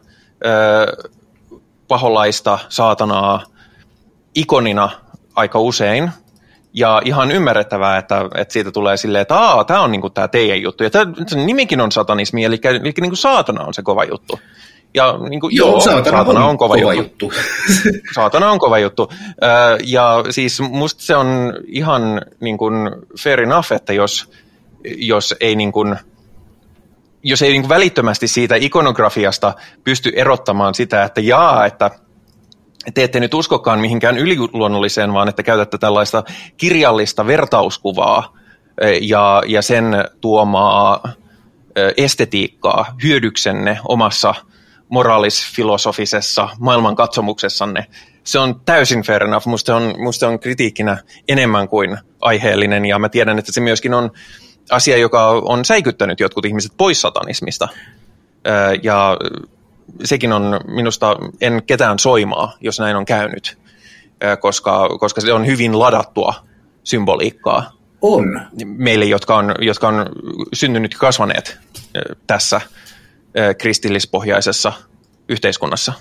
paholaista, 1.89 2.59
saatanaa 2.69 3.43
ikonina 4.35 4.91
aika 5.35 5.61
usein, 5.61 6.11
ja 6.77 7.03
ihan 7.05 7.31
ymmärrettävää, 7.31 7.99
että, 7.99 8.25
että 8.35 8.53
siitä 8.53 8.71
tulee 8.71 8.97
silleen, 8.97 9.23
että 9.23 9.35
Aa, 9.35 9.65
tämä 9.65 9.81
on 9.81 9.91
niinku 9.91 10.11
tämä 10.11 10.29
teidän 10.29 10.63
juttu. 10.63 10.85
Ja 10.85 10.91
tämä 10.91 11.13
nimikin 11.45 11.81
on 11.81 11.93
satanismi, 11.93 12.45
eli, 12.45 12.59
eli 12.65 12.93
niinku 13.01 13.17
saatana 13.17 13.65
on 13.65 13.75
se 13.75 13.83
kova 13.83 14.05
juttu. 14.05 14.39
Ja 14.95 15.19
niin 15.29 15.41
kuin, 15.41 15.57
joo, 15.57 15.69
joo 15.69 15.81
saatana, 15.81 16.17
saatana 16.17 16.45
on, 16.45 16.51
on 16.51 16.59
kova, 16.59 16.75
kova 16.75 16.95
juttu. 16.95 17.25
juttu. 17.25 17.41
saatana 18.15 18.51
on 18.51 18.59
kova 18.59 18.79
juttu. 18.79 19.13
Ja 19.85 20.25
siis 20.31 20.61
musta 20.61 21.03
se 21.03 21.17
on 21.17 21.55
ihan 21.67 22.23
niin 22.41 22.59
kuin 22.59 22.75
fair 23.23 23.41
enough, 23.41 23.73
että 23.73 23.93
jos, 23.93 24.31
jos 24.97 25.35
ei 25.41 25.57
niin 25.57 25.73
kuin, 25.73 25.97
jos 27.23 27.43
ei 27.43 27.53
niin 27.53 27.63
kuin 27.63 27.69
välittömästi 27.69 28.29
siitä 28.29 28.55
ikonografiasta 28.57 29.55
pysty 29.85 30.13
erottamaan 30.17 30.75
sitä, 30.75 31.03
että 31.03 31.21
jaa, 31.21 31.67
että 31.67 31.91
te 32.95 33.03
ette 33.05 33.21
nyt 33.21 33.35
uskokaan 33.35 33.81
mihinkään 33.81 34.19
yliluonnolliseen, 34.19 35.13
vaan 35.13 35.29
että 35.29 35.43
käytätte 35.43 35.79
tällaista 35.79 36.25
kirjallista 36.57 37.27
vertauskuvaa 37.27 38.37
ja, 39.01 39.43
ja 39.47 39.63
sen 39.63 39.85
tuomaa 40.21 41.09
estetiikkaa 41.97 42.97
hyödyksenne 43.03 43.79
omassa 43.89 44.35
moraalisfilosofisessa 44.89 46.49
maailmankatsomuksessanne. 46.59 47.87
Se 48.25 48.39
on 48.39 48.61
täysin 48.65 49.03
fair 49.03 49.25
enough. 49.25 49.47
Musta 49.47 49.77
on, 49.77 49.95
musta 49.99 50.29
on 50.29 50.41
kritiikkinä 50.41 50.99
enemmän 51.29 51.69
kuin 51.69 51.99
aiheellinen 52.21 52.85
ja 52.85 52.99
mä 52.99 53.09
tiedän, 53.09 53.39
että 53.39 53.53
se 53.53 53.61
myöskin 53.61 53.95
on 53.95 54.11
asia, 54.71 54.97
joka 54.97 55.29
on 55.29 55.65
säikyttänyt 55.65 56.21
jotkut 56.21 56.45
ihmiset 56.45 56.73
pois 56.77 57.01
satanismista. 57.01 57.69
Ja 58.83 59.17
sekin 60.05 60.33
on 60.33 60.61
minusta, 60.67 61.17
en 61.41 61.63
ketään 61.67 61.99
soimaa, 61.99 62.57
jos 62.61 62.81
näin 62.81 62.97
on 62.97 63.05
käynyt, 63.05 63.59
koska, 64.41 64.89
koska 65.01 65.21
se 65.21 65.33
on 65.33 65.47
hyvin 65.47 65.79
ladattua 65.79 66.35
symboliikkaa. 66.85 67.73
On. 68.03 68.41
Meille, 68.65 69.05
jotka 69.05 69.37
on, 69.37 69.55
jotka 69.61 69.89
on 69.89 70.07
syntynyt 70.53 70.93
ja 70.93 70.99
kasvaneet 70.99 71.59
tässä 72.27 72.61
kristillispohjaisessa 73.59 74.73
yhteiskunnassa. 75.29 75.93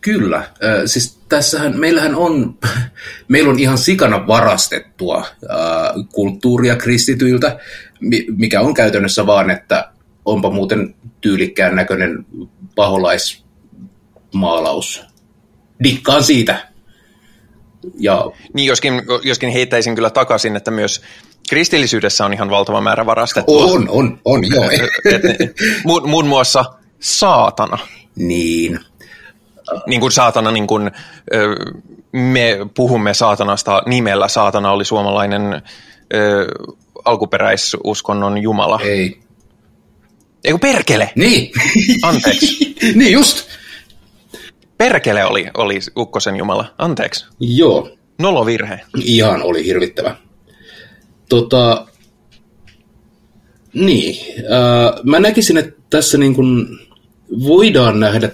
Kyllä. 0.00 0.42
Siis 0.86 1.18
tässähän, 1.28 1.80
meillähän 1.80 2.14
on, 2.14 2.58
meillä 3.28 3.50
on 3.50 3.58
ihan 3.58 3.78
sikana 3.78 4.26
varastettua 4.26 5.26
kulttuuria 6.12 6.76
kristityiltä, 6.76 7.58
mikä 8.36 8.60
on 8.60 8.74
käytännössä 8.74 9.26
vaan, 9.26 9.50
että 9.50 9.92
onpa 10.24 10.50
muuten 10.50 10.94
tyylikkään 11.20 11.76
näköinen 11.76 12.26
paholaismaalaus. 12.74 15.02
Dikkaan 15.84 16.22
siitä. 16.22 16.68
Ja... 17.98 18.24
Niin, 18.52 18.66
joskin, 18.66 19.02
joskin 19.22 19.50
heittäisin 19.50 19.94
kyllä 19.94 20.10
takaisin, 20.10 20.56
että 20.56 20.70
myös 20.70 21.02
kristillisyydessä 21.48 22.24
on 22.24 22.32
ihan 22.32 22.50
valtava 22.50 22.80
määrä 22.80 23.06
varastettua. 23.06 23.64
On, 23.64 23.88
on, 23.88 24.20
on, 24.24 24.50
joo. 24.50 24.70
Et, 25.14 25.24
et, 25.24 25.38
muun, 25.84 26.08
muun 26.08 26.26
muassa 26.26 26.64
saatana. 27.00 27.78
Niin. 28.16 28.80
Niin 29.86 30.00
kuin 30.00 30.12
saatana, 30.12 30.50
niin 30.50 30.66
kuin, 30.66 30.90
me 32.12 32.58
puhumme 32.76 33.14
saatanasta 33.14 33.82
nimellä. 33.86 34.28
Saatana 34.28 34.72
oli 34.72 34.84
suomalainen 34.84 35.62
alkuperäisuskonnon 37.04 38.38
jumala. 38.38 38.80
Ei. 38.84 39.20
Eikö 40.44 40.58
perkele? 40.58 41.12
Niin. 41.14 41.52
Anteeksi. 42.02 42.74
niin 42.98 43.12
just. 43.12 43.48
Perkele 44.78 45.24
oli, 45.24 45.46
oli 45.54 45.78
ukkosen 45.96 46.36
jumala. 46.36 46.74
Anteeksi. 46.78 47.26
Joo. 47.40 47.90
Nolo 48.18 48.46
virhe. 48.46 48.80
Ihan 49.04 49.42
oli 49.42 49.64
hirvittävä. 49.64 50.16
Tota, 51.28 51.86
niin. 53.74 54.16
Äh, 54.38 55.00
mä 55.04 55.20
näkisin, 55.20 55.56
että 55.56 55.82
tässä 55.90 56.18
niin 56.18 56.34
kuin 56.34 56.66
voidaan 57.30 58.00
nähdä 58.00 58.30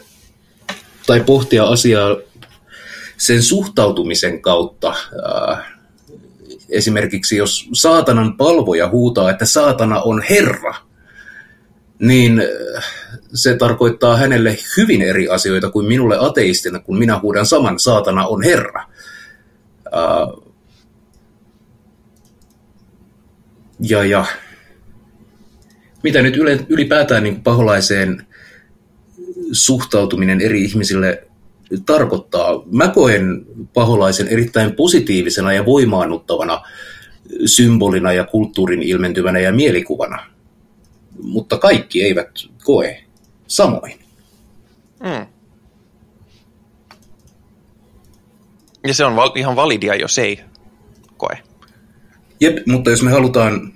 tai 1.07 1.21
pohtia 1.21 1.65
asiaa 1.65 2.17
sen 3.17 3.43
suhtautumisen 3.43 4.43
kautta. 4.43 4.95
Esimerkiksi 6.69 7.37
jos 7.37 7.69
saatanan 7.73 8.37
palvoja 8.37 8.89
huutaa, 8.89 9.31
että 9.31 9.45
saatana 9.45 10.01
on 10.01 10.23
Herra, 10.23 10.75
niin 11.99 12.43
se 13.35 13.57
tarkoittaa 13.57 14.17
hänelle 14.17 14.59
hyvin 14.77 15.03
eri 15.03 15.29
asioita 15.29 15.71
kuin 15.71 15.87
minulle 15.87 16.17
ateistina, 16.21 16.79
kun 16.79 16.99
minä 16.99 17.19
huudan 17.19 17.47
saman 17.47 17.79
saatana 17.79 18.27
on 18.27 18.43
Herra. 18.43 18.85
Ja, 23.81 24.05
ja 24.05 24.25
mitä 26.03 26.23
nyt 26.23 26.37
ylipäätään 26.69 27.23
niin 27.23 27.43
paholaiseen 27.43 28.27
suhtautuminen 29.53 30.41
eri 30.41 30.65
ihmisille 30.65 31.27
tarkoittaa. 31.87 32.63
Mä 32.73 32.89
koen 32.89 33.47
paholaisen 33.75 34.29
erittäin 34.29 34.73
positiivisena 34.73 35.53
ja 35.53 35.67
voimaannuttavana 35.67 36.63
symbolina 37.47 38.13
ja 38.13 38.25
kulttuurin 38.25 38.83
ilmentyvänä 38.83 39.39
ja 39.39 39.53
mielikuvana 39.53 40.35
mutta 41.23 41.59
kaikki 41.59 42.03
eivät 42.03 42.31
koe 42.65 43.05
samoin. 43.47 43.99
Mm. 45.03 45.27
Ja 48.87 48.95
se 48.95 49.05
on 49.05 49.17
val- 49.17 49.37
ihan 49.37 49.57
validia, 49.57 49.95
jos 49.95 50.19
ei 50.19 50.41
koe. 51.17 51.39
Jep, 52.41 52.67
mutta 52.67 52.91
jos 52.91 53.03
me 53.03 53.11
halutaan 53.11 53.73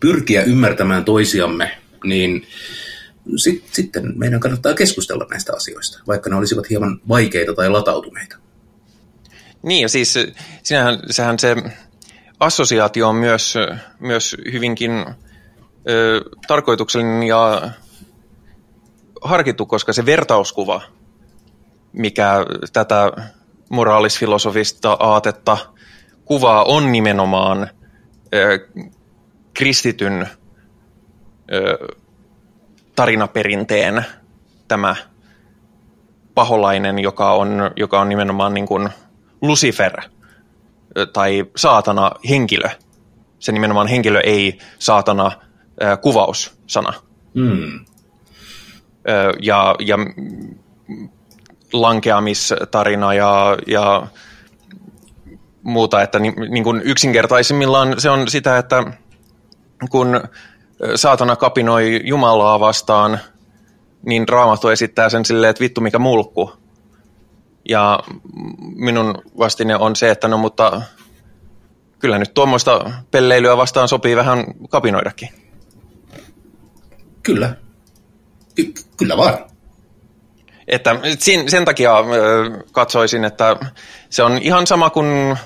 pyrkiä 0.00 0.42
ymmärtämään 0.42 1.04
toisiamme, 1.04 1.78
niin 2.04 2.46
sit, 3.36 3.64
sitten 3.72 4.12
meidän 4.18 4.40
kannattaa 4.40 4.74
keskustella 4.74 5.26
näistä 5.30 5.52
asioista, 5.56 6.02
vaikka 6.06 6.30
ne 6.30 6.36
olisivat 6.36 6.70
hieman 6.70 7.00
vaikeita 7.08 7.54
tai 7.54 7.70
latautuneita. 7.70 8.36
Niin, 9.62 9.82
ja 9.82 9.88
siis 9.88 10.14
sinähän, 10.62 10.98
sehän 11.10 11.38
se 11.38 11.56
assosiaatio 12.40 13.08
on 13.08 13.16
myös, 13.16 13.54
myös 14.00 14.36
hyvinkin 14.52 14.90
ö, 15.88 16.20
tarkoituksellinen 16.46 17.22
ja 17.22 17.70
harkittu, 19.22 19.66
koska 19.66 19.92
se 19.92 20.06
vertauskuva, 20.06 20.82
mikä 21.92 22.46
tätä 22.72 23.12
moraalisfilosofista 23.68 24.96
aatetta 25.00 25.58
kuvaa, 26.24 26.64
on 26.64 26.92
nimenomaan 26.92 27.70
ö, 28.34 28.68
kristityn 29.54 30.28
ö, 31.52 31.78
tarinaperinteen 32.96 34.04
tämä 34.68 34.96
paholainen, 36.34 36.98
joka 36.98 37.32
on, 37.32 37.70
joka 37.76 38.00
on 38.00 38.08
nimenomaan 38.08 38.54
niin 38.54 38.66
kuin 38.66 38.88
Lucifer 39.42 40.00
tai 41.12 41.44
saatana 41.56 42.10
henkilö. 42.28 42.68
Se 43.38 43.52
nimenomaan 43.52 43.86
henkilö 43.86 44.20
ei 44.20 44.58
saatana 44.78 45.26
äh, 45.26 46.00
kuvaussana. 46.00 46.92
Mm. 47.34 47.84
Ja, 49.42 49.74
ja 49.78 49.98
lankeamistarina 51.72 53.14
ja, 53.14 53.56
ja 53.66 54.06
muuta, 55.62 56.02
että 56.02 56.18
ni, 56.18 56.34
niin 56.48 56.64
kuin 56.64 56.82
yksinkertaisimmillaan 56.84 58.00
se 58.00 58.10
on 58.10 58.28
sitä, 58.28 58.58
että 58.58 58.84
kun 59.90 60.20
saatana 60.94 61.36
kapinoi 61.36 62.00
Jumalaa 62.04 62.60
vastaan, 62.60 63.20
niin 64.06 64.28
Raamattu 64.28 64.68
esittää 64.68 65.08
sen 65.08 65.24
silleen, 65.24 65.50
että 65.50 65.60
vittu 65.60 65.80
mikä 65.80 65.98
mulkku. 65.98 66.52
Ja 67.68 68.00
minun 68.74 69.14
vastine 69.38 69.76
on 69.76 69.96
se, 69.96 70.10
että 70.10 70.28
no 70.28 70.38
mutta 70.38 70.82
kyllä 71.98 72.18
nyt 72.18 72.34
tuommoista 72.34 72.90
pelleilyä 73.10 73.56
vastaan 73.56 73.88
sopii 73.88 74.16
vähän 74.16 74.44
kapinoidakin. 74.70 75.28
Kyllä. 77.22 77.56
Ky- 78.54 78.74
kyllä 78.96 79.16
vaan. 79.16 79.38
Että 80.68 80.96
sen, 81.18 81.50
sen 81.50 81.64
takia 81.64 81.94
katsoisin, 82.72 83.24
että 83.24 83.56
se 84.10 84.22
on 84.22 84.38
ihan 84.38 84.66
sama 84.66 84.90
kuin, 84.90 85.36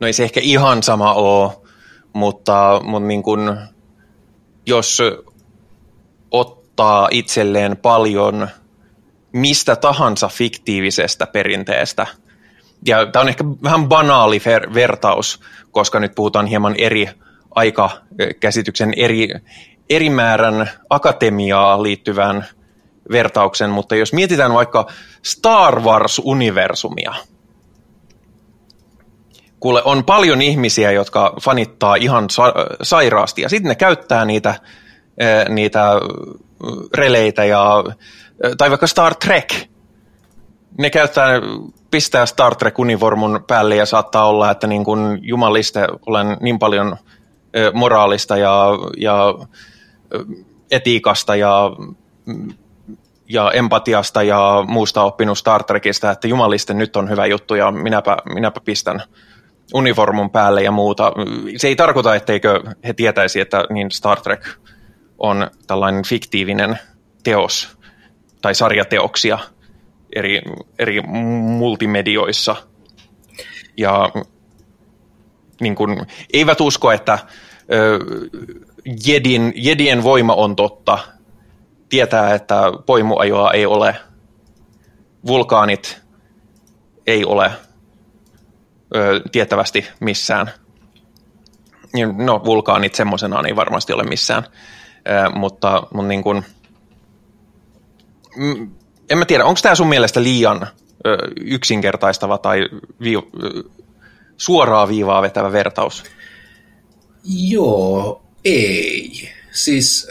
no 0.00 0.06
ei 0.06 0.12
se 0.12 0.24
ehkä 0.24 0.40
ihan 0.40 0.82
sama 0.82 1.14
ole, 1.14 1.52
mutta, 2.12 2.80
mutta 2.84 3.06
niin 3.06 3.22
kuin, 3.22 3.58
jos 4.66 5.02
ottaa 6.30 7.08
itselleen 7.10 7.76
paljon 7.76 8.48
mistä 9.32 9.76
tahansa 9.76 10.28
fiktiivisestä 10.28 11.26
perinteestä. 11.26 12.06
Ja 12.86 13.06
tämä 13.06 13.20
on 13.20 13.28
ehkä 13.28 13.44
vähän 13.62 13.88
banaali 13.88 14.38
ver- 14.38 14.74
vertaus, 14.74 15.40
koska 15.70 16.00
nyt 16.00 16.14
puhutaan 16.14 16.46
hieman 16.46 16.74
eri 16.78 17.08
aikakäsityksen 17.50 18.92
eri, 18.96 19.28
eri 19.90 20.10
määrän 20.10 20.70
akatemiaa 20.90 21.82
liittyvän 21.82 22.46
vertauksen, 23.10 23.70
mutta 23.70 23.96
jos 23.96 24.12
mietitään 24.12 24.54
vaikka 24.54 24.86
Star 25.22 25.80
Wars-universumia, 25.80 27.14
kuule, 29.66 29.82
on 29.84 30.04
paljon 30.04 30.42
ihmisiä, 30.42 30.90
jotka 30.92 31.34
fanittaa 31.42 31.94
ihan 31.94 32.30
sa- 32.30 32.54
sairaasti, 32.82 33.42
ja 33.42 33.48
sitten 33.48 33.68
ne 33.68 33.74
käyttää 33.74 34.24
niitä, 34.24 34.54
niitä 35.48 35.90
releitä, 36.94 37.44
ja, 37.44 37.84
tai 38.58 38.70
vaikka 38.70 38.86
Star 38.86 39.14
Trek, 39.14 39.54
ne 40.78 40.90
käyttää, 40.90 41.28
pistää 41.90 42.26
Star 42.26 42.54
Trek-univormun 42.54 43.44
päälle, 43.46 43.76
ja 43.76 43.86
saattaa 43.86 44.28
olla, 44.28 44.50
että 44.50 44.66
niin 44.66 44.84
kun 44.84 45.18
jumaliste 45.22 45.86
olen 46.06 46.36
niin 46.40 46.58
paljon 46.58 46.96
moraalista 47.74 48.36
ja, 48.36 48.66
ja 48.96 49.34
etiikasta 50.70 51.36
ja 51.36 51.70
ja 53.28 53.50
empatiasta 53.50 54.22
ja 54.22 54.64
muusta 54.68 55.02
oppinut 55.02 55.38
Star 55.38 55.64
Trekista, 55.64 56.10
että 56.10 56.28
jumalisten 56.28 56.78
nyt 56.78 56.96
on 56.96 57.10
hyvä 57.10 57.26
juttu 57.26 57.54
ja 57.54 57.70
minäpä, 57.70 58.16
minäpä 58.34 58.60
pistän 58.64 59.02
uniformun 59.74 60.30
päälle 60.30 60.62
ja 60.62 60.70
muuta. 60.70 61.12
Se 61.56 61.68
ei 61.68 61.76
tarkoita, 61.76 62.14
etteikö 62.14 62.60
he 62.84 62.92
tietäisi, 62.92 63.40
että 63.40 63.64
niin 63.70 63.90
Star 63.90 64.20
Trek 64.20 64.46
on 65.18 65.50
tällainen 65.66 66.04
fiktiivinen 66.04 66.78
teos 67.24 67.78
tai 68.42 68.54
sarjateoksia 68.54 69.38
eri, 70.16 70.42
eri 70.78 71.00
multimedioissa. 71.00 72.56
Ja 73.76 74.12
niin 75.60 75.74
kuin, 75.74 76.06
eivät 76.32 76.60
usko, 76.60 76.92
että 76.92 77.18
ö, 77.72 77.98
Jedin, 79.06 79.52
Jedien 79.56 80.02
voima 80.02 80.34
on 80.34 80.56
totta, 80.56 80.98
tietää, 81.88 82.34
että 82.34 82.72
poimuajoa 82.86 83.52
ei 83.52 83.66
ole, 83.66 83.96
vulkaanit 85.26 86.02
ei 87.06 87.24
ole 87.24 87.50
ö, 88.94 89.20
tietävästi 89.32 89.86
missään. 90.00 90.50
No, 92.16 92.42
vulkaanit 92.44 92.94
semmoisenaan 92.94 93.46
ei 93.46 93.56
varmasti 93.56 93.92
ole 93.92 94.02
missään, 94.02 94.44
ö, 94.44 95.30
mutta, 95.34 95.82
mutta 95.94 96.08
niin 96.08 96.22
kuin, 96.22 96.44
mm, 98.36 98.70
en 99.10 99.18
mä 99.18 99.24
tiedä, 99.24 99.44
onko 99.44 99.60
tämä 99.62 99.74
sun 99.74 99.88
mielestä 99.88 100.22
liian 100.22 100.66
ö, 101.06 101.18
yksinkertaistava 101.40 102.38
tai 102.38 102.68
vi, 103.00 103.14
ö, 103.16 103.20
suoraa 104.36 104.88
viivaa 104.88 105.22
vetävä 105.22 105.52
vertaus? 105.52 106.04
Joo, 107.24 108.22
ei. 108.44 109.28
Siis 109.50 110.08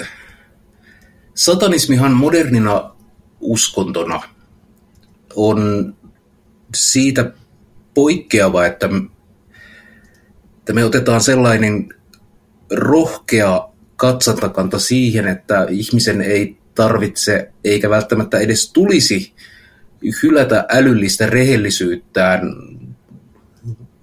Satanismihan 1.36 2.14
modernina 2.14 2.96
uskontona 3.40 4.22
on 5.36 5.94
siitä 6.76 7.32
poikkeava, 7.96 8.66
että, 8.66 8.90
että 10.58 10.74
me 10.74 10.86
otetaan 10.86 11.22
sellainen 11.22 11.90
rohkea 12.72 13.68
katsantakanta 13.96 14.80
siihen, 14.80 15.28
että 15.28 15.68
ihmisen 15.70 16.22
ei 16.22 16.58
tarvitse 16.76 17.52
eikä 17.64 17.90
välttämättä 17.90 18.40
edes 18.40 18.72
tulisi 18.74 19.34
hylätä 20.24 20.66
älyllistä 20.70 21.26
rehellisyyttään 21.26 22.42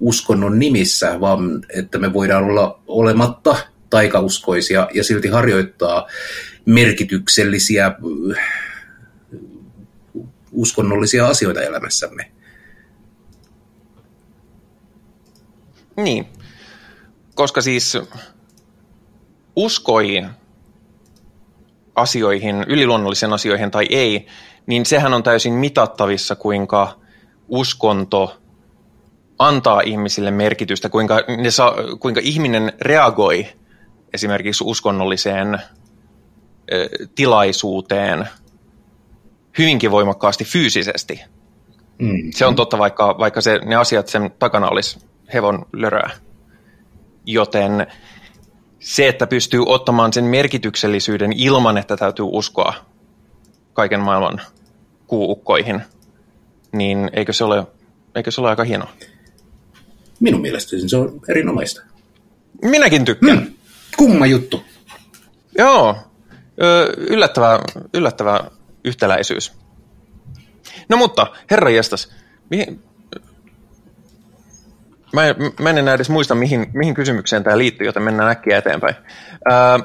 uskonnon 0.01 0.59
nimissä, 0.59 1.21
vaan 1.21 1.67
että 1.75 1.99
me 1.99 2.13
voidaan 2.13 2.45
olla 2.45 2.83
olematta 2.87 3.57
taikauskoisia 3.91 4.89
ja 4.95 5.05
silti 5.05 5.29
harjoittaa 5.29 6.09
merkityksellisiä 6.67 7.87
äh, 7.87 7.95
uskonnollisia 10.53 11.27
asioita 11.27 11.63
elämässämme. 11.63 12.31
Niin, 15.97 16.27
koska 17.35 17.61
siis 17.61 17.99
uskoi 19.57 20.25
asioihin, 21.95 22.65
yliluonnollisiin 22.69 23.33
asioihin 23.33 23.71
tai 23.71 23.87
ei, 23.91 24.27
niin 24.67 24.87
sehän 24.87 25.15
on 25.15 25.23
täysin 25.23 25.53
mitattavissa, 25.53 26.37
kuinka 26.37 26.99
uskonto 27.49 28.39
antaa 29.39 29.81
ihmisille 29.81 30.31
merkitystä, 30.31 30.89
kuinka, 30.89 31.21
ne 31.37 31.51
saa, 31.51 31.75
kuinka 32.01 32.21
ihminen 32.25 32.73
reagoi 32.81 33.47
esimerkiksi 34.15 34.65
uskonnolliseen 34.67 35.59
tilaisuuteen 37.15 38.29
hyvinkin 39.59 39.91
voimakkaasti 39.91 40.45
fyysisesti. 40.45 41.21
Mm. 41.99 42.31
Se 42.31 42.47
on 42.47 42.55
totta, 42.55 42.79
vaikka, 42.79 43.19
vaikka 43.19 43.41
se, 43.41 43.59
ne 43.65 43.77
asiat 43.77 44.09
sen 44.09 44.31
takana 44.39 44.69
olisi 44.69 44.99
hevon 45.35 45.67
löröä. 45.73 46.11
Joten 47.27 47.87
se, 48.81 49.09
että 49.09 49.27
pystyy 49.27 49.63
ottamaan 49.67 50.13
sen 50.13 50.25
merkityksellisyyden 50.25 51.33
ilman, 51.33 51.79
että 51.79 51.97
täytyy 51.97 52.25
uskoa 52.29 52.75
kaiken 53.73 54.01
maailman 54.01 54.41
kuukkoihin, 55.07 55.83
niin 56.73 57.11
eikö 57.13 57.33
se 57.33 57.45
ole, 57.45 57.67
eikö 58.15 58.31
se 58.31 58.41
ole 58.41 58.51
aika 58.51 58.65
hienoa? 58.65 58.91
Minun 60.21 60.41
mielestäni 60.41 60.89
se 60.89 60.97
on 60.97 61.21
erinomaista. 61.29 61.83
Minäkin 62.63 63.05
tykkään. 63.05 63.39
Hmm. 63.39 63.55
Kumma 63.97 64.27
juttu. 64.27 64.63
Joo, 65.59 65.97
yllättävä, 66.97 67.61
yllättävä 67.95 68.41
yhtäläisyys. 68.85 69.53
No 70.89 70.97
mutta, 70.97 71.27
herra 71.51 71.71
jestas, 71.71 72.13
mihin... 72.51 72.83
Mä, 75.13 75.27
en, 75.27 75.37
mä 75.61 75.71
en 75.71 75.79
enää 75.79 75.95
edes 75.95 76.11
muista, 76.11 76.35
mihin, 76.35 76.67
mihin 76.73 76.95
kysymykseen 76.95 77.45
tämä 77.45 77.59
liittyy, 77.59 77.87
joten 77.87 78.03
mennään 78.03 78.31
äkkiä 78.31 78.59
eteenpäin. 78.59 78.95
Ää, 79.51 79.81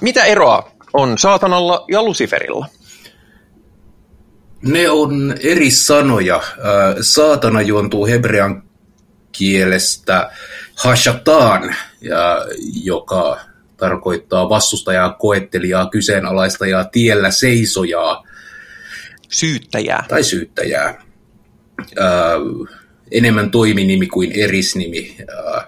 mitä 0.00 0.24
eroa 0.24 0.72
on 0.92 1.18
saatanalla 1.18 1.84
ja 1.88 2.02
Luciferilla? 2.02 2.66
Ne 4.62 4.90
on 4.90 5.34
eri 5.42 5.70
sanoja. 5.70 6.42
Saatana 7.00 7.62
juontuu 7.62 8.06
hebrean 8.06 8.62
kielestä 9.32 10.30
hashatan, 10.74 11.76
ja, 12.00 12.46
joka 12.84 13.40
tarkoittaa 13.76 14.48
vastustajaa, 14.48 15.12
koettelijaa, 15.12 15.90
kyseenalaistajaa, 15.90 16.84
tiellä 16.84 17.30
seisojaa. 17.30 18.24
Syyttäjää. 19.28 20.04
Tai 20.08 20.22
syyttäjää. 20.22 20.88
Äh, 22.00 22.76
enemmän 23.10 23.50
toiminimi 23.50 24.06
kuin 24.06 24.32
erisnimi. 24.32 25.16
Äh, 25.20 25.64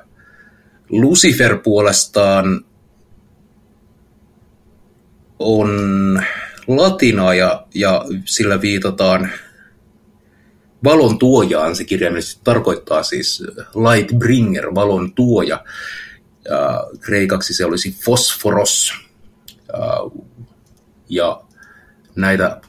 Lucifer 0.90 1.58
puolestaan 1.58 2.64
on 5.38 6.22
latinaa 6.66 7.34
ja, 7.34 7.66
ja 7.74 8.04
sillä 8.24 8.60
viitataan 8.60 9.30
valon 10.84 11.18
tuojaan. 11.18 11.76
Se 11.76 11.84
kirjaimellisesti 11.84 12.40
tarkoittaa 12.44 13.02
siis 13.02 13.42
light 13.56 14.18
bringer, 14.18 14.74
valon 14.74 15.12
tuoja 15.12 15.64
ja 16.44 16.86
kreikaksi 17.00 17.54
se 17.54 17.64
olisi 17.64 17.96
fosforos. 18.04 18.92
Ja 21.08 21.42
näitä 22.16 22.60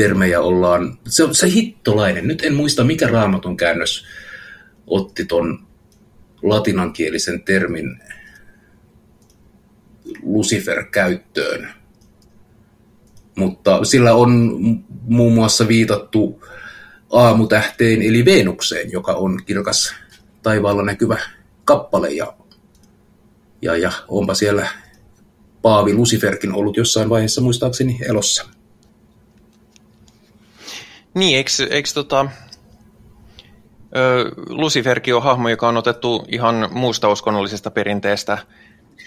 termejä 0.00 0.40
ollaan, 0.40 0.98
se 1.08 1.28
se 1.32 1.50
hittolainen, 1.50 2.28
nyt 2.28 2.42
en 2.44 2.54
muista 2.54 2.84
mikä 2.84 3.06
raamatun 3.06 3.56
käännös 3.56 4.06
otti 4.86 5.24
ton 5.24 5.66
latinankielisen 6.42 7.42
termin 7.42 8.00
Lucifer 10.22 10.84
käyttöön. 10.84 11.68
Mutta 13.36 13.84
sillä 13.84 14.14
on 14.14 14.50
muun 15.02 15.34
muassa 15.34 15.68
viitattu 15.68 16.44
aamutähteen 17.10 18.02
eli 18.02 18.24
Venukseen, 18.24 18.92
joka 18.92 19.12
on 19.12 19.40
kirkas 19.46 19.94
taivaalla 20.42 20.82
näkyvä 20.82 21.18
kappale 21.64 22.10
ja 22.10 22.36
ja, 23.62 23.76
ja 23.76 23.92
onpa 24.08 24.34
siellä 24.34 24.68
Paavi 25.62 25.94
Luciferkin 25.94 26.52
ollut 26.52 26.76
jossain 26.76 27.08
vaiheessa 27.08 27.40
muistaakseni 27.40 27.98
elossa. 28.08 28.59
Niin, 31.14 31.36
eikö, 31.36 31.50
eikö 31.70 31.88
tota, 31.94 32.26
ö, 33.96 34.30
Luciferkin 34.48 35.14
on 35.14 35.22
hahmo, 35.22 35.48
joka 35.48 35.68
on 35.68 35.76
otettu 35.76 36.24
ihan 36.28 36.68
muusta 36.72 37.08
uskonnollisesta 37.08 37.70
perinteestä, 37.70 38.38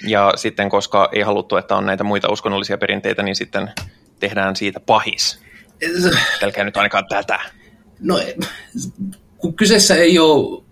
ja 0.08 0.34
sitten 0.36 0.70
koska 0.70 1.10
ei 1.12 1.22
haluttu, 1.22 1.58
että 1.58 1.76
on 1.76 1.86
näitä 1.86 2.04
muita 2.04 2.32
uskonnollisia 2.32 2.78
perinteitä, 2.78 3.24
niin 3.24 3.36
sitten 3.36 3.72
tehdään 4.20 4.56
siitä 4.56 4.80
pahis. 4.80 5.40
Älkää 6.44 6.64
nyt 6.64 6.78
ainakaan 6.78 7.08
tätä. 7.08 7.40
No, 8.00 8.20
kun 9.38 9.54
kyseessä 9.54 9.96
ei 9.96 10.20
ole 10.20 10.64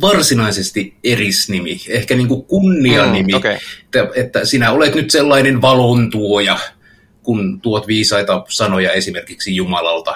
varsinaisesti 0.00 0.96
erisnimi, 1.04 1.80
ehkä 1.88 2.14
niin 2.14 2.28
kuin 2.28 2.44
kunnianimi, 2.44 3.32
mm, 3.32 3.36
okay. 3.36 3.56
että, 3.84 4.08
että 4.14 4.44
sinä 4.44 4.72
olet 4.72 4.94
nyt 4.94 5.10
sellainen 5.10 5.60
valontuoja, 5.60 6.58
kun 7.22 7.60
tuot 7.60 7.86
viisaita 7.86 8.44
sanoja 8.48 8.92
esimerkiksi 8.92 9.56
Jumalalta, 9.56 10.14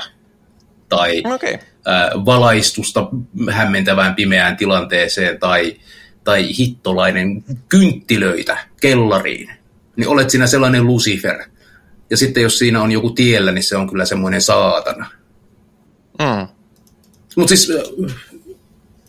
tai 0.89 1.23
okay. 1.35 1.59
ää, 1.87 2.11
valaistusta 2.25 3.09
hämmentävään 3.51 4.15
pimeään 4.15 4.57
tilanteeseen, 4.57 5.39
tai, 5.39 5.77
tai 6.25 6.57
hittolainen 6.59 7.45
kynttilöitä 7.69 8.59
kellariin, 8.81 9.51
niin 9.97 10.09
olet 10.09 10.31
sinä 10.31 10.47
sellainen 10.47 10.87
Lucifer. 10.87 11.45
Ja 12.11 12.17
sitten 12.17 12.43
jos 12.43 12.59
siinä 12.59 12.83
on 12.83 12.93
joku 12.93 13.11
tiellä, 13.11 13.53
niin 13.53 13.65
se 13.65 13.77
on 13.77 13.91
kyllä 13.91 14.05
semmoinen 14.05 14.43
saatana. 14.43 15.11
Mm. 16.19 16.49
Mutta 17.37 17.57
siis 17.57 17.73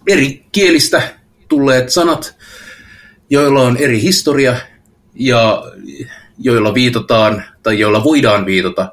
eri 0.07 0.45
kielistä 0.51 1.01
tulleet 1.47 1.89
sanat, 1.89 2.37
joilla 3.29 3.61
on 3.61 3.77
eri 3.77 4.01
historia 4.01 4.55
ja 5.15 5.63
joilla 6.39 6.73
viitataan 6.73 7.43
tai 7.63 7.79
joilla 7.79 8.03
voidaan 8.03 8.45
viitata 8.45 8.91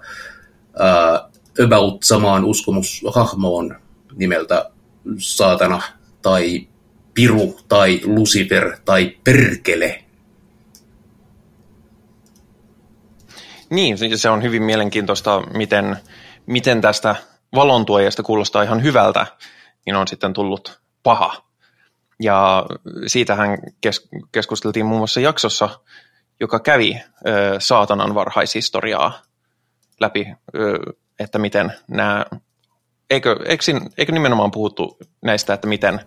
ää, 0.79 1.29
about 1.65 2.03
samaan 2.03 2.45
uskomushahmoon 2.45 3.77
nimeltä 4.15 4.71
saatana 5.19 5.83
tai 6.23 6.69
piru 7.15 7.61
tai 7.69 8.01
lucifer 8.05 8.77
tai 8.85 9.17
perkele. 9.25 10.05
Niin, 13.71 14.19
se 14.19 14.31
on 14.31 14.43
hyvin 14.43 14.63
mielenkiintoista, 14.63 15.43
miten, 15.55 15.97
miten 16.47 16.81
tästä 16.81 17.17
valontuojasta 17.55 18.23
kuulostaa 18.23 18.63
ihan 18.63 18.83
hyvältä, 18.83 19.27
niin 19.87 19.97
on 19.97 20.09
sitten 20.09 20.33
tullut 20.33 20.81
paha. 21.03 21.45
Ja 22.23 22.67
siitähän 23.07 23.59
kes- 23.81 24.09
keskusteltiin 24.33 24.87
muun 24.87 25.01
muassa 25.01 25.21
jaksossa, 25.21 25.81
joka 26.41 26.61
kävi 26.61 27.01
ö, 27.27 27.57
saatanan 27.59 28.15
varhaishistoriaa 28.15 29.23
läpi, 30.01 30.27
ö, 30.55 30.79
että 31.19 31.39
miten 31.39 31.73
nämä, 31.89 32.27
eikö, 33.11 33.37
eikö, 33.45 33.63
eikö 33.99 34.13
nimenomaan 34.13 34.51
puhuttu 34.51 34.99
näistä, 35.23 35.55
että 35.55 35.67
miten, 35.67 36.01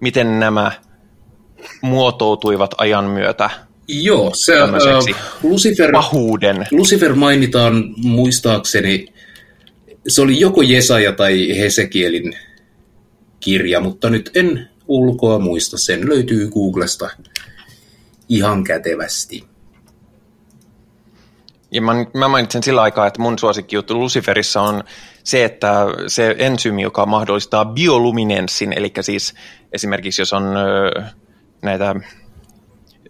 miten 0.00 0.40
nämä 0.40 0.72
muotoutuivat 1.82 2.74
ajan 2.78 3.04
myötä 3.04 3.50
Joo, 3.88 4.30
se 4.34 4.62
on 4.62 4.70
Lucifer, 5.42 5.92
pahuuden. 5.92 6.66
Lucifer 6.70 7.14
mainitaan 7.14 7.94
muistaakseni, 7.96 9.06
se 10.08 10.22
oli 10.22 10.40
joko 10.40 10.62
Jesaja 10.62 11.12
tai 11.12 11.58
Hesekielin 11.58 12.36
kirja, 13.40 13.80
mutta 13.80 14.10
nyt 14.10 14.30
en 14.34 14.68
ulkoa 14.88 15.38
muista. 15.38 15.78
Sen 15.78 16.08
löytyy 16.08 16.50
Googlesta 16.50 17.10
ihan 18.28 18.64
kätevästi. 18.64 19.44
Ja 21.72 21.82
mä, 21.82 21.92
mä 22.14 22.28
mainitsen 22.28 22.62
sillä 22.62 22.82
aikaa, 22.82 23.06
että 23.06 23.22
mun 23.22 23.38
suosikkijuttu 23.38 23.98
Luciferissa 23.98 24.62
on 24.62 24.84
se, 25.24 25.44
että 25.44 25.86
se 26.06 26.34
ensyymi, 26.38 26.82
joka 26.82 27.06
mahdollistaa 27.06 27.64
bioluminenssin, 27.64 28.72
eli 28.72 28.92
siis 29.00 29.34
esimerkiksi 29.72 30.22
jos 30.22 30.32
on 30.32 30.56
ö, 30.56 31.02
näitä 31.62 31.94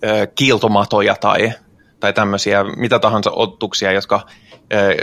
ö, 0.05 0.27
kiiltomatoja 0.35 1.15
tai, 1.15 1.53
tai 2.01 2.13
tämmöisiä, 2.13 2.65
mitä 2.77 2.99
tahansa 2.99 3.31
ottuksia, 3.31 3.93
jotka 3.93 4.27
ö, 4.73 4.95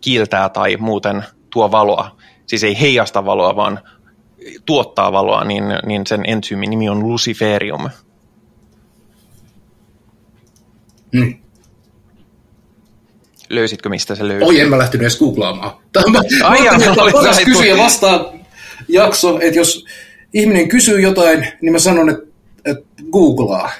kiiltää 0.00 0.48
tai 0.48 0.76
muuten 0.76 1.24
tuo 1.50 1.70
valoa, 1.70 2.16
siis 2.46 2.64
ei 2.64 2.80
heijasta 2.80 3.24
valoa, 3.24 3.56
vaan 3.56 3.80
tuottaa 4.66 5.12
valoa, 5.12 5.44
niin, 5.44 5.64
niin 5.86 6.06
sen 6.06 6.22
entsyymin 6.26 6.70
nimi 6.70 6.88
on 6.88 7.08
luciferium. 7.08 7.90
Mm. 11.12 11.42
Löysitkö, 13.52 13.88
mistä 13.88 14.14
se 14.14 14.28
löysi? 14.28 14.44
Oi, 14.44 14.60
en 14.60 14.68
mä 14.68 14.78
lähtenyt 14.78 15.02
edes 15.02 15.18
googlaamaan. 15.18 15.72
Tämä 15.92 16.20
Ai 16.42 16.64
jaa, 16.64 16.78
paras 17.12 17.40
kysyä 17.40 17.76
vastaa 17.78 18.32
jakso, 18.88 19.38
että 19.40 19.58
jos 19.58 19.86
ihminen 20.34 20.68
kysyy 20.68 21.00
jotain, 21.00 21.46
niin 21.60 21.72
mä 21.72 21.78
sanon, 21.78 22.08
että, 22.10 22.22
että 22.64 22.84
googlaa. 23.12 23.72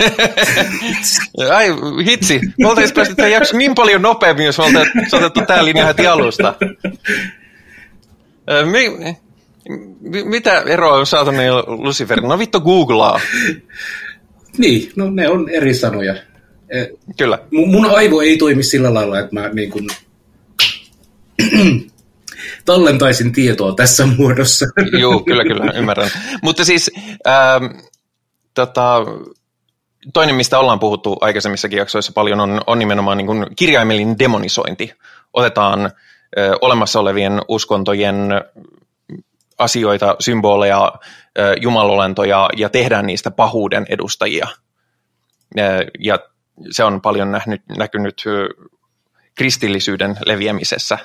Ai 1.54 1.68
hitsi, 2.04 2.40
me 2.58 2.68
oltaisiin 2.68 2.94
päästy 2.94 3.14
tämän 3.14 3.32
jakso 3.32 3.56
niin 3.56 3.74
paljon 3.74 4.02
nopeammin, 4.02 4.46
jos 4.46 4.58
me 4.58 4.64
oltaisiin 4.64 5.14
otettu 5.14 5.40
tämä 5.46 5.64
linja 5.64 5.86
heti 5.86 6.06
alusta. 6.06 6.54
Mi- 8.64 10.24
mitä 10.24 10.60
eroa 10.60 10.96
on 10.96 11.06
saatana 11.06 11.38
Lucifer? 11.66 12.20
No 12.20 12.38
vittu 12.38 12.60
googlaa. 12.60 13.20
niin, 14.58 14.92
no 14.96 15.10
ne 15.10 15.28
on 15.28 15.48
eri 15.48 15.74
sanoja. 15.74 16.14
Kyllä. 17.16 17.38
Mun, 17.50 17.68
mun 17.68 17.86
aivo 17.86 18.20
ei 18.20 18.36
toimi 18.36 18.62
sillä 18.62 18.94
lailla, 18.94 19.18
että 19.18 19.40
mä 19.40 19.48
niin 19.48 19.70
kuin 19.70 19.86
tallentaisin 22.64 23.32
tietoa 23.32 23.74
tässä 23.74 24.06
muodossa. 24.06 24.66
Joo, 25.00 25.20
kyllä, 25.20 25.44
kyllä, 25.44 25.72
ymmärrän. 25.74 26.10
Mutta 26.42 26.64
siis 26.64 26.90
ähm, 27.26 27.64
tota, 28.54 28.96
toinen, 30.12 30.34
mistä 30.34 30.58
ollaan 30.58 30.80
puhuttu 30.80 31.16
aikaisemmissakin 31.20 31.78
jaksoissa 31.78 32.12
paljon, 32.12 32.40
on, 32.40 32.60
on 32.66 32.78
nimenomaan 32.78 33.16
niin 33.16 33.26
kuin 33.26 33.46
kirjaimellinen 33.56 34.18
demonisointi. 34.18 34.92
Otetaan 35.32 35.90
ö, 36.38 36.56
olemassa 36.60 37.00
olevien 37.00 37.40
uskontojen 37.48 38.16
asioita, 39.58 40.16
symboleja, 40.20 40.92
jumalolentoja 41.60 42.48
ja 42.56 42.68
tehdään 42.68 43.06
niistä 43.06 43.30
pahuuden 43.30 43.86
edustajia. 43.88 44.48
Ja 45.98 46.18
se 46.70 46.84
on 46.84 47.00
paljon 47.00 47.32
nähnyt, 47.32 47.62
näkynyt 47.78 48.24
kristillisyyden 49.34 50.18
leviämisessä. 50.26 50.98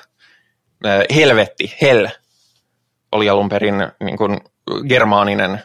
Helvetti, 1.14 1.76
hell, 1.82 2.06
oli 3.12 3.28
alun 3.28 3.48
perin 3.48 3.74
niin 4.00 4.18
kuin 4.18 4.40
germaaninen 4.88 5.62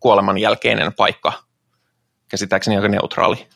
kuoleman 0.00 0.38
jälkeinen 0.38 0.92
paikka, 0.92 1.32
käsittääkseni 2.28 2.76
aika 2.76 2.88
neutraali. 2.88 3.46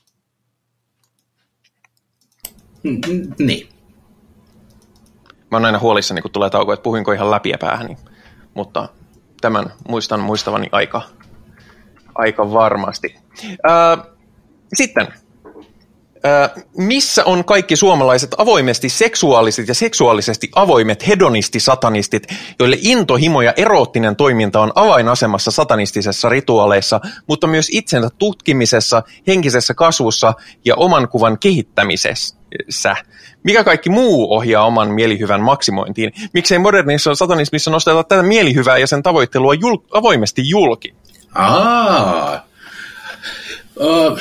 Niin. 3.39 3.69
Mä 5.51 5.57
oon 5.57 5.65
aina 5.65 5.79
huolissani, 5.79 6.23
kun 6.23 6.31
tulee 6.31 6.51
tauko, 6.51 6.73
että 6.73 6.83
puhuinko 6.83 7.13
ihan 7.13 7.31
läpi 7.31 7.51
ja 7.51 7.59
päähän. 7.59 7.87
Niin 7.87 7.99
mutta 8.55 8.89
tämän 9.41 9.73
muistan 9.89 10.21
muistavani 10.21 10.69
aika, 10.73 11.03
aika 12.15 12.53
varmasti. 12.53 13.17
Ää, 13.69 13.99
sitten, 14.75 15.09
missä 16.77 17.25
on 17.25 17.45
kaikki 17.45 17.77
suomalaiset 17.77 18.35
avoimesti 18.39 18.89
seksuaaliset 18.89 19.69
ja 19.69 19.75
seksuaalisesti 19.75 20.51
avoimet 20.55 21.09
hedonisti-satanistit, 21.09 22.23
joille 22.59 22.79
intohimo 22.81 23.43
ja 23.43 23.53
eroottinen 23.57 24.17
toiminta 24.17 24.61
on 24.61 24.73
avainasemassa 24.75 25.51
satanistisessa 25.51 26.29
rituaaleissa, 26.29 27.01
mutta 27.27 27.47
myös 27.47 27.69
itsensä 27.73 28.09
tutkimisessa, 28.19 29.03
henkisessä 29.27 29.75
kasvussa 29.75 30.35
ja 30.65 30.75
oman 30.77 31.09
kuvan 31.09 31.39
kehittämisessä? 31.39 32.97
Mikä 33.43 33.65
kaikki 33.65 33.91
muu 33.91 34.35
ohjaa 34.35 34.67
oman 34.67 34.91
mielihyvän 34.91 35.41
maksimointiin? 35.41 36.13
Miksei 36.33 36.59
modernissa 36.59 37.15
satanismissa 37.15 37.71
nosteta 37.71 38.05
tätä 38.05 38.23
mielihyvää 38.23 38.79
ja 38.79 38.87
sen 38.87 39.03
tavoittelua 39.03 39.55
jul- 39.55 39.89
avoimesti 39.91 40.49
julki? 40.49 40.95
Aa. 41.35 42.47
Uh. 43.77 44.19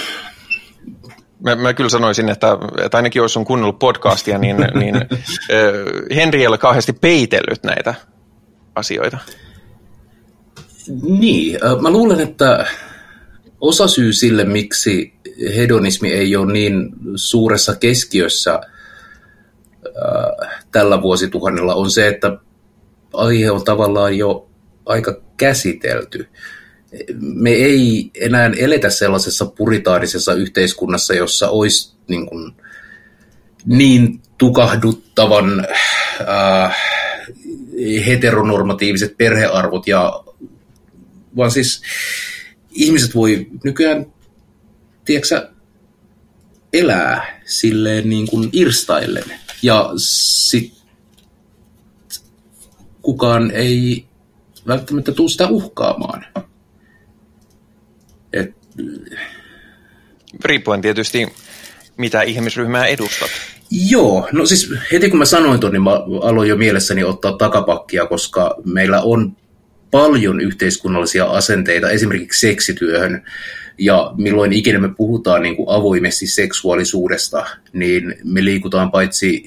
Mä, 1.43 1.55
mä 1.55 1.73
kyllä 1.73 1.89
sanoisin, 1.89 2.29
että, 2.29 2.57
että 2.85 2.97
ainakin 2.97 3.19
jos 3.19 3.37
on 3.37 3.45
kuunnellut 3.45 3.79
podcastia, 3.79 4.37
niin, 4.37 4.57
niin 4.79 4.95
äh, 4.95 5.03
Henri 6.15 6.41
ei 6.41 6.47
ole 6.47 6.57
kauheasti 6.57 6.93
peitellyt 6.93 7.63
näitä 7.63 7.95
asioita. 8.75 9.17
Niin, 11.01 11.59
mä 11.81 11.89
luulen, 11.89 12.19
että 12.19 12.65
osa 13.61 13.87
syy 13.87 14.13
sille, 14.13 14.43
miksi 14.43 15.13
hedonismi 15.55 16.11
ei 16.11 16.35
ole 16.35 16.53
niin 16.53 16.89
suuressa 17.15 17.75
keskiössä– 17.75 18.59
Äh, 19.87 20.63
tällä 20.71 21.01
vuosituhannella 21.01 21.75
on 21.75 21.91
se, 21.91 22.07
että 22.07 22.37
aihe 23.13 23.51
on 23.51 23.63
tavallaan 23.63 24.17
jo 24.17 24.49
aika 24.85 25.21
käsitelty. 25.37 26.27
Me 27.19 27.49
ei 27.49 28.11
enää 28.15 28.51
eletä 28.57 28.89
sellaisessa 28.89 29.45
puritaanisessa 29.45 30.33
yhteiskunnassa, 30.33 31.13
jossa 31.13 31.49
olisi 31.49 31.93
niin, 32.07 32.27
kuin, 32.27 32.53
niin 33.65 34.21
tukahduttavan 34.37 35.67
äh, 36.29 36.77
heteronormatiiviset 38.07 39.17
perhearvot, 39.17 39.87
ja, 39.87 40.23
vaan 41.37 41.51
siis 41.51 41.81
ihmiset 42.71 43.15
voi 43.15 43.47
nykyään, 43.63 44.05
tiedätkö, 45.05 45.49
elää 46.73 47.41
silleen 47.45 48.09
niin 48.09 48.27
kuin 48.27 48.49
irstaillen 48.53 49.33
Ja 49.61 49.91
sitten 49.95 50.83
kukaan 53.01 53.51
ei 53.51 54.05
välttämättä 54.67 55.11
tule 55.11 55.29
sitä 55.29 55.47
uhkaamaan. 55.47 56.25
Riippuen 60.45 60.81
tietysti, 60.81 61.27
mitä 61.97 62.21
ihmisryhmää 62.21 62.85
edustat. 62.85 63.29
Joo, 63.89 64.29
no 64.31 64.45
siis 64.45 64.73
heti 64.91 65.09
kun 65.09 65.19
mä 65.19 65.25
sanoin 65.25 65.59
tuon, 65.59 65.73
niin 65.73 65.83
mä 65.83 65.91
aloin 66.21 66.49
jo 66.49 66.55
mielessäni 66.55 67.03
ottaa 67.03 67.37
takapakkia, 67.37 68.05
koska 68.05 68.55
meillä 68.65 69.01
on 69.01 69.37
paljon 69.91 70.41
yhteiskunnallisia 70.41 71.25
asenteita 71.25 71.89
esimerkiksi 71.89 72.39
seksityöhön, 72.39 73.23
ja 73.77 74.13
milloin 74.17 74.53
ikinä 74.53 74.79
me 74.79 74.89
puhutaan 74.97 75.41
niin 75.41 75.55
kuin 75.55 75.69
avoimesti 75.69 76.27
seksuaalisuudesta, 76.27 77.45
niin 77.73 78.15
me 78.23 78.45
liikutaan 78.45 78.91
paitsi 78.91 79.43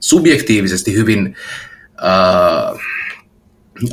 subjektiivisesti 0.00 0.94
hyvin 0.94 1.36
ää, 1.96 2.72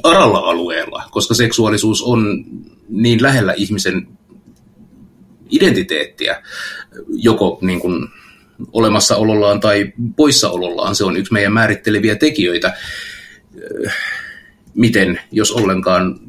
aralla 0.04 0.38
alueella, 0.38 1.04
koska 1.12 1.34
seksuaalisuus 1.34 2.02
on 2.02 2.46
niin 2.90 3.22
lähellä 3.22 3.54
ihmisen 3.54 4.08
identiteettiä, 5.50 6.44
joko 7.08 7.60
niin 7.62 7.80
kuin 7.80 8.08
olemassaolollaan 8.72 9.60
tai 9.60 9.94
poissaolollaan. 10.16 10.96
Se 10.96 11.04
on 11.04 11.18
yksi 11.18 11.34
meidän 11.34 11.54
määritteleviä 11.54 12.16
tekijöitä, 12.16 12.78
miten, 14.74 15.20
jos 15.32 15.52
ollenkaan, 15.52 16.20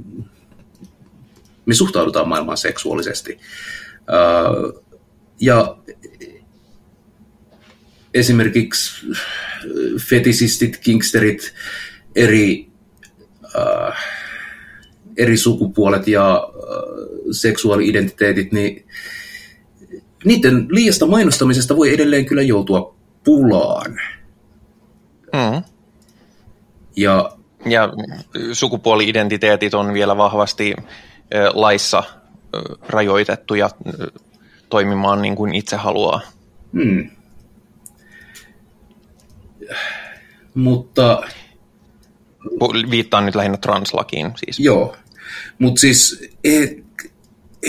me 1.67 1.75
suhtaudutaan 1.75 2.29
maailmaan 2.29 2.59
seksuaalisesti. 2.59 3.39
Ja 5.41 5.77
esimerkiksi 8.15 9.07
fetisistit, 10.09 10.77
kingsterit, 10.77 11.55
eri, 12.17 12.71
eri 15.21 15.37
sukupuolet 15.37 16.09
ja 16.09 16.49
seksuaali-identiteetit, 17.31 18.53
niin 18.53 18.87
niiden 20.25 20.67
liiasta 20.71 21.07
mainostamisesta 21.07 21.77
voi 21.77 21.95
edelleen 21.95 22.27
kyllä 22.27 22.43
joutua 22.43 22.95
pulaan. 23.25 23.93
Mm. 25.33 25.63
Ja, 26.97 27.31
ja 27.67 27.93
sukupuoli-identiteetit 28.53 29.75
on 29.75 29.95
vielä 29.95 30.17
vahvasti 30.17 30.75
laissa 31.55 32.03
rajoitettuja 32.89 33.71
toimimaan 34.69 35.23
niin 35.23 35.37
kuin 35.37 35.55
itse 35.55 35.77
haluaa. 35.77 36.21
Hmm. 36.73 37.11
Mutta... 40.55 41.23
Viittaan 42.91 43.27
nyt 43.27 43.35
lähinnä 43.35 43.57
translakiin 43.57 44.33
siis. 44.37 44.61
Joo, 44.61 44.97
mutta 45.59 45.81
siis 45.81 46.29
e, 46.45 46.67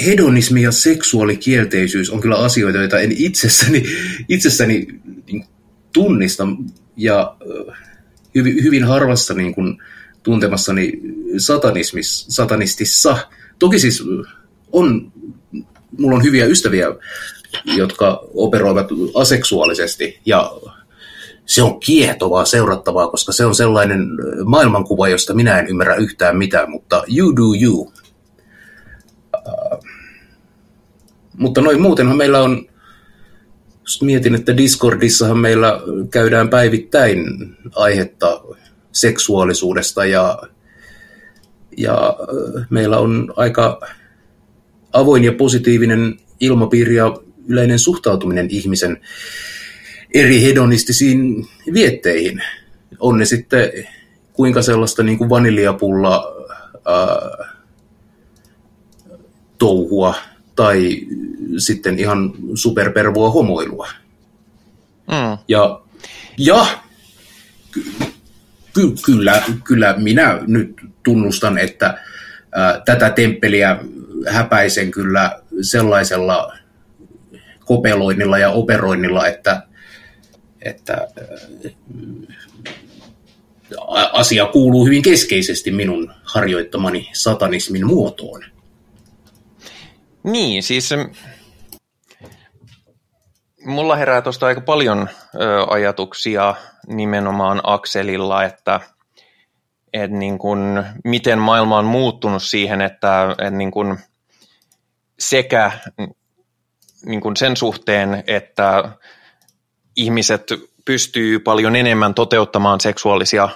hedonismi 0.05 0.61
ja 0.61 0.71
seksuaalikielteisyys 0.71 2.09
on 2.09 2.21
kyllä 2.21 2.37
asioita, 2.37 2.77
joita 2.77 2.99
en 2.99 3.11
itsessäni, 3.17 3.83
itsessäni 4.29 4.87
niin 5.31 5.45
tunnista 5.93 6.47
ja 6.97 7.35
hyvin, 8.35 8.63
hyvin 8.63 8.83
harvassa 8.83 9.33
niin 9.33 9.55
kuin, 9.55 9.77
tuntemassani 10.23 11.01
satanismis, 11.37 12.25
satanistissa. 12.29 13.27
Toki 13.59 13.79
siis 13.79 14.03
on, 14.71 15.11
mulla 15.97 16.15
on 16.15 16.23
hyviä 16.23 16.45
ystäviä, 16.45 16.87
jotka 17.65 18.23
operoivat 18.33 18.87
aseksuaalisesti 19.15 20.19
ja 20.25 20.51
se 21.51 21.63
on 21.63 21.79
kiehtovaa 21.79 22.45
seurattavaa, 22.45 23.07
koska 23.07 23.31
se 23.31 23.45
on 23.45 23.55
sellainen 23.55 24.07
maailmankuva, 24.45 25.09
josta 25.09 25.33
minä 25.33 25.59
en 25.59 25.67
ymmärrä 25.67 25.95
yhtään 25.95 26.37
mitään, 26.37 26.71
mutta 26.71 27.03
you 27.17 27.35
do 27.35 27.43
you. 27.61 27.93
Mutta 31.37 31.61
noin 31.61 31.81
muutenhan 31.81 32.17
meillä 32.17 32.41
on, 32.41 32.65
mietin, 34.01 34.35
että 34.35 34.57
Discordissahan 34.57 35.37
meillä 35.37 35.81
käydään 36.11 36.49
päivittäin 36.49 37.25
aihetta 37.75 38.41
seksuaalisuudesta 38.91 40.05
ja, 40.05 40.39
ja 41.77 42.17
meillä 42.69 42.97
on 42.97 43.33
aika 43.35 43.81
avoin 44.93 45.23
ja 45.23 45.31
positiivinen 45.31 46.19
ilmapiiri 46.39 46.95
ja 46.95 47.17
yleinen 47.47 47.79
suhtautuminen 47.79 48.47
ihmisen 48.49 49.01
eri 50.13 50.41
hedonistisiin 50.41 51.47
vietteihin. 51.73 52.43
On 52.99 53.19
ne 53.19 53.25
sitten 53.25 53.71
kuinka 54.33 54.61
sellaista 54.61 55.03
niin 55.03 55.17
kuin 55.17 55.29
vaniljapulla 55.29 56.35
ää, 56.85 57.47
touhua 59.57 60.15
tai 60.55 60.99
sitten 61.57 61.99
ihan 61.99 62.33
superpervoa 62.55 63.29
homoilua. 63.29 63.87
Mm. 65.07 65.37
Ja, 65.47 65.81
ja 66.37 66.67
ky, 67.71 67.83
ky, 68.73 68.93
kyllä, 69.05 69.43
kyllä 69.63 69.95
minä 69.97 70.39
nyt 70.47 70.81
tunnustan, 71.03 71.57
että 71.57 71.97
ää, 72.51 72.81
tätä 72.85 73.09
temppeliä 73.09 73.79
häpäisen 74.27 74.91
kyllä 74.91 75.41
sellaisella 75.61 76.57
kopeloinnilla 77.65 78.37
ja 78.37 78.49
operoinnilla, 78.49 79.27
että, 79.27 79.63
että 80.61 81.07
ää, 83.95 84.09
asia 84.13 84.45
kuuluu 84.45 84.85
hyvin 84.85 85.01
keskeisesti 85.01 85.71
minun 85.71 86.13
harjoittamani 86.23 87.09
satanismin 87.13 87.85
muotoon. 87.85 88.43
Niin, 90.23 90.63
siis 90.63 90.89
mulla 93.65 93.95
herää 93.95 94.21
tuosta 94.21 94.45
aika 94.45 94.61
paljon 94.61 95.09
ö, 95.35 95.63
ajatuksia 95.69 96.55
nimenomaan 96.87 97.61
akselilla, 97.63 98.43
että 98.43 98.79
et 99.93 100.11
niin 100.11 100.39
kun, 100.39 100.83
miten 101.03 101.39
maailma 101.39 101.77
on 101.77 101.85
muuttunut 101.85 102.43
siihen, 102.43 102.81
että 102.81 103.35
et 103.39 103.53
niin 103.53 103.71
kun 103.71 103.97
sekä 105.19 105.71
niin 107.05 107.21
kun 107.21 107.37
sen 107.37 107.57
suhteen, 107.57 108.23
että 108.27 108.83
ihmiset 109.95 110.51
pystyy 110.85 111.39
paljon 111.39 111.75
enemmän 111.75 112.13
toteuttamaan 112.13 112.81
seksuaalisia 112.81 113.49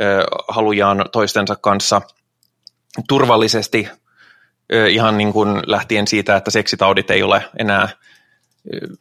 ö, 0.00 0.24
halujaan 0.48 1.04
toistensa 1.12 1.56
kanssa 1.56 2.02
turvallisesti– 3.08 3.88
ihan 4.90 5.18
niin 5.18 5.32
kuin 5.32 5.62
lähtien 5.66 6.06
siitä, 6.06 6.36
että 6.36 6.50
seksitaudit 6.50 7.10
ei 7.10 7.22
ole 7.22 7.44
enää 7.58 7.88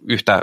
yhtä 0.07 0.41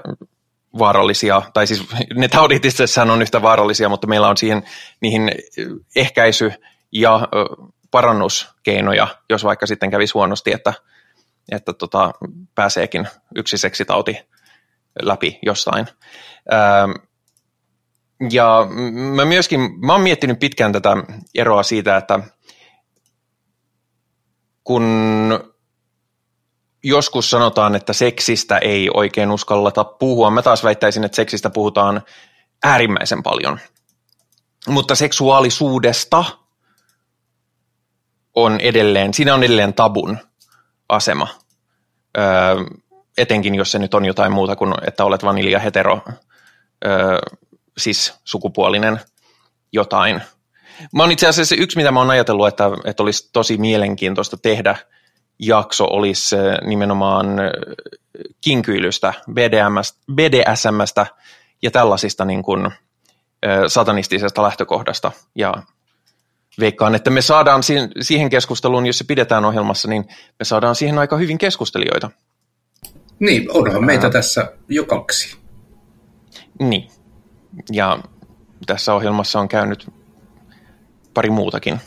vaarallisia, 0.78 1.42
tai 1.54 1.66
siis 1.66 1.86
ne 2.14 2.28
taudit 2.28 2.64
itsessään 2.64 3.10
on 3.10 3.22
yhtä 3.22 3.42
vaarallisia, 3.42 3.88
mutta 3.88 4.06
meillä 4.06 4.28
on 4.28 4.36
siihen 4.36 4.62
niihin 5.00 5.32
ehkäisy- 5.96 6.52
ja 6.92 7.28
parannuskeinoja, 7.90 9.08
jos 9.30 9.44
vaikka 9.44 9.66
sitten 9.66 9.90
kävisi 9.90 10.12
huonosti, 10.12 10.52
että, 10.52 10.74
että 11.52 11.72
tota, 11.72 12.12
pääseekin 12.54 13.08
yksi 13.36 13.58
seksitauti 13.58 14.18
läpi 15.02 15.38
jostain. 15.42 15.86
Ja 18.30 18.66
mä 19.14 19.24
myöskin, 19.24 19.60
mä 19.86 19.92
oon 19.92 20.02
miettinyt 20.02 20.38
pitkään 20.38 20.72
tätä 20.72 20.96
eroa 21.34 21.62
siitä, 21.62 21.96
että 21.96 22.20
kun 24.64 24.84
joskus 26.84 27.30
sanotaan, 27.30 27.74
että 27.74 27.92
seksistä 27.92 28.58
ei 28.58 28.90
oikein 28.94 29.30
uskalleta 29.30 29.84
puhua, 29.84 30.30
mä 30.30 30.42
taas 30.42 30.64
väittäisin, 30.64 31.04
että 31.04 31.16
seksistä 31.16 31.50
puhutaan 31.50 32.02
äärimmäisen 32.64 33.22
paljon. 33.22 33.60
Mutta 34.68 34.94
seksuaalisuudesta 34.94 36.24
on 38.34 38.60
edelleen, 38.60 39.14
siinä 39.14 39.34
on 39.34 39.42
edelleen 39.42 39.74
tabun 39.74 40.18
asema. 40.88 41.28
Öö, 42.18 42.24
etenkin 43.18 43.54
jos 43.54 43.72
se 43.72 43.78
nyt 43.78 43.94
on 43.94 44.04
jotain 44.04 44.32
muuta 44.32 44.56
kuin, 44.56 44.74
että 44.86 45.04
olet 45.04 45.24
vanilja 45.24 45.58
hetero, 45.58 46.00
öö, 46.86 47.18
siis 47.78 48.14
sukupuolinen 48.24 49.00
jotain– 49.72 50.22
Mä 50.94 51.02
oon 51.02 51.12
itse 51.12 51.28
asiassa 51.28 51.54
yksi, 51.54 51.76
mitä 51.76 51.90
mä 51.90 52.00
oon 52.00 52.10
ajatellut, 52.10 52.48
että, 52.48 52.70
että 52.84 53.02
olisi 53.02 53.30
tosi 53.32 53.58
mielenkiintoista 53.58 54.36
tehdä 54.36 54.76
jakso, 55.38 55.84
olisi 55.84 56.36
nimenomaan 56.64 57.26
kinkyilystä, 58.40 59.14
BDSMstä 60.14 61.06
ja 61.62 61.70
tällaisista 61.70 62.24
niin 62.24 62.42
kuin, 62.42 62.70
satanistisesta 63.66 64.42
lähtökohdasta. 64.42 65.12
Ja 65.34 65.54
veikkaan, 66.60 66.94
että 66.94 67.10
me 67.10 67.22
saadaan 67.22 67.62
siihen 68.00 68.30
keskusteluun, 68.30 68.86
jos 68.86 68.98
se 68.98 69.04
pidetään 69.04 69.44
ohjelmassa, 69.44 69.88
niin 69.88 70.08
me 70.38 70.44
saadaan 70.44 70.74
siihen 70.74 70.98
aika 70.98 71.16
hyvin 71.16 71.38
keskustelijoita. 71.38 72.10
Niin, 73.22 73.56
onhan 73.56 73.84
meitä 73.84 74.10
tässä 74.10 74.52
jo 74.68 74.84
kaksi. 74.84 75.36
Niin. 76.58 76.88
ja 77.72 77.98
tässä 78.66 78.94
ohjelmassa 78.94 79.40
on 79.40 79.48
käynyt 79.48 79.88
pari 81.14 81.30
muutakin. 81.30 81.80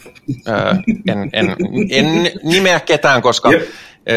Öö, 0.48 0.76
en, 1.08 1.30
en, 1.34 1.56
en 1.90 2.32
nimeä 2.44 2.80
ketään, 2.80 3.22
koska 3.22 3.52
yep. 3.52 3.70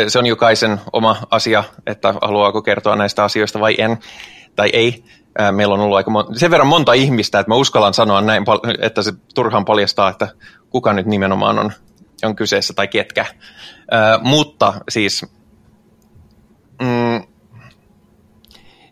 se 0.08 0.18
on 0.18 0.26
jokaisen 0.26 0.80
oma 0.92 1.16
asia, 1.30 1.64
että 1.86 2.14
haluaako 2.22 2.62
kertoa 2.62 2.96
näistä 2.96 3.24
asioista 3.24 3.60
vai 3.60 3.74
en, 3.78 3.98
tai 4.56 4.70
ei. 4.72 5.04
Meillä 5.50 5.74
on 5.74 5.80
ollut 5.80 5.96
aika 5.96 6.10
mon- 6.10 6.38
sen 6.38 6.50
verran 6.50 6.66
monta 6.66 6.92
ihmistä, 6.92 7.40
että 7.40 7.50
mä 7.50 7.54
uskallan 7.54 7.94
sanoa 7.94 8.20
näin, 8.20 8.44
että 8.80 9.02
se 9.02 9.12
turhaan 9.34 9.64
paljastaa, 9.64 10.10
että 10.10 10.28
kuka 10.70 10.92
nyt 10.92 11.06
nimenomaan 11.06 11.58
on, 11.58 11.72
on 12.24 12.36
kyseessä 12.36 12.74
tai 12.74 12.88
ketkä. 12.88 13.26
Öö, 13.94 14.18
mutta 14.22 14.74
siis 14.88 15.26
mm, 16.82 17.22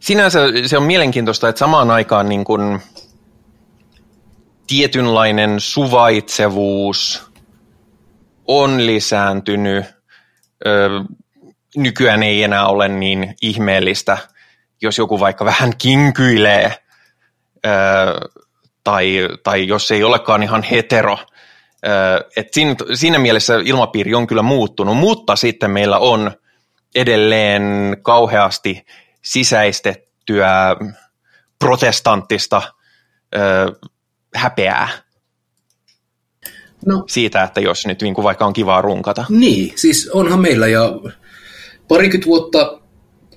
sinänsä 0.01 0.41
se 0.67 0.77
on 0.77 0.83
mielenkiintoista, 0.83 1.49
että 1.49 1.59
samaan 1.59 1.91
aikaan 1.91 2.29
niin 2.29 2.45
kuin, 2.45 2.81
tietynlainen 4.67 5.61
suvaitsevuus 5.61 7.31
on 8.47 8.87
lisääntynyt. 8.87 9.85
Ö, 10.67 10.91
nykyään 11.77 12.23
ei 12.23 12.43
enää 12.43 12.67
ole 12.67 12.89
niin 12.89 13.35
ihmeellistä, 13.43 14.19
jos 14.83 14.99
joku 14.99 15.21
vaikka 15.21 15.45
vähän 15.45 15.73
kinkyilee 15.79 16.75
ö, 17.67 17.69
tai, 18.85 19.29
tai 19.43 19.67
jos 19.69 19.91
ei 19.91 20.05
olekaan 20.05 20.43
ihan 20.43 20.63
hetero. 20.63 21.19
et 22.37 22.53
siinä, 22.53 22.75
siinä 22.95 23.19
mielessä 23.19 23.55
ilmapiiri 23.65 24.15
on 24.15 24.27
kyllä 24.27 24.43
muuttunut, 24.43 24.97
mutta 24.97 25.37
sitten 25.37 25.71
meillä 25.71 25.99
on 25.99 26.31
edelleen 26.97 27.97
kauheasti 28.03 28.87
sisäistettyä 29.23 30.77
protestanttista 31.59 32.63
häpeää 34.35 34.89
no. 36.87 37.05
siitä, 37.09 37.43
että 37.43 37.61
jos 37.61 37.87
nyt 37.87 38.03
niin 38.03 38.15
kuin 38.15 38.23
vaikka 38.23 38.47
on 38.47 38.53
kivaa 38.53 38.83
runkata. 38.83 39.25
Niin, 39.29 39.73
siis 39.75 40.11
onhan 40.11 40.41
meillä 40.41 40.67
ja 40.67 40.93
parikymmentä 41.89 42.27
vuotta 42.27 42.81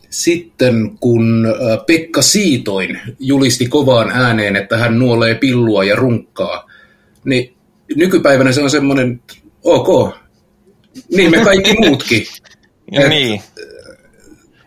sitten, 0.09 0.97
kun 0.99 1.47
Pekka 1.87 2.21
Siitoin 2.21 2.99
julisti 3.19 3.67
kovaan 3.67 4.11
ääneen, 4.11 4.55
että 4.55 4.77
hän 4.77 4.99
nuolee 4.99 5.35
pillua 5.35 5.83
ja 5.83 5.95
runkkaa, 5.95 6.69
niin 7.23 7.55
nykypäivänä 7.95 8.51
se 8.51 8.61
on 8.61 8.69
semmoinen, 8.69 9.21
ok, 9.63 10.15
niin 11.15 11.31
me 11.31 11.43
kaikki 11.43 11.73
muutkin. 11.73 12.25
Et, 12.91 13.09
niin. 13.09 13.41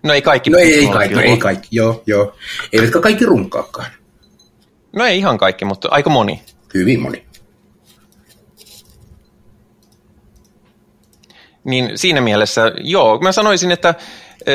No 0.03 0.15
ei 0.15 0.23
kaikki. 0.23 0.51
No 0.51 0.59
ei, 0.59 0.74
ei 0.74 0.89
kaikki, 0.89 1.15
no 1.15 1.20
ei 1.20 1.36
kaikki, 1.36 1.69
joo, 1.70 2.03
joo. 2.07 2.36
Eivätkä 2.73 3.01
kaikki 3.01 3.24
runkkaakaan. 3.24 3.90
No 4.93 5.05
ei 5.05 5.19
ihan 5.19 5.39
kaikki, 5.39 5.65
mutta 5.65 5.89
aika 5.90 6.11
moni. 6.11 6.43
Hyvin 6.74 7.01
moni. 7.01 7.24
Niin 11.65 11.99
siinä 11.99 12.20
mielessä, 12.20 12.73
joo, 12.81 13.19
mä 13.19 13.32
sanoisin, 13.32 13.73
että 13.73 13.94
e, 14.47 14.53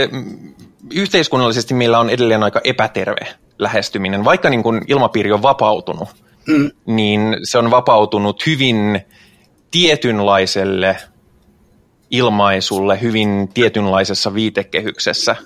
yhteiskunnallisesti 0.93 1.73
meillä 1.73 1.99
on 1.99 2.09
edelleen 2.09 2.43
aika 2.43 2.61
epäterve 2.63 3.27
lähestyminen. 3.59 4.25
Vaikka 4.25 4.49
niin 4.49 4.63
kun 4.63 4.81
ilmapiiri 4.87 5.31
on 5.31 5.41
vapautunut, 5.41 6.09
mm. 6.47 6.71
niin 6.85 7.37
se 7.43 7.57
on 7.57 7.71
vapautunut 7.71 8.45
hyvin 8.45 9.01
tietynlaiselle 9.71 10.97
ilmaisulle, 12.11 13.01
hyvin 13.01 13.49
tietynlaisessa 13.53 14.33
viitekehyksessä– 14.33 15.35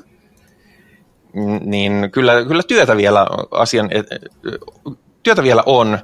niin 1.66 2.10
kyllä, 2.12 2.46
kyllä 2.46 2.64
työtä 2.64 2.98
vielä 2.98 3.28
asian, 3.52 3.90
työtä 5.24 5.44
vielä 5.44 5.64
on, 5.66 6.00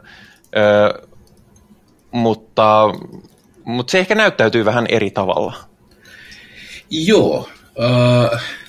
mutta, 2.11 2.81
mutta 3.63 3.91
se 3.91 3.99
ehkä 3.99 4.15
näyttäytyy 4.15 4.65
vähän 4.65 4.85
eri 4.89 5.11
tavalla. 5.11 5.53
Joo. 6.89 7.49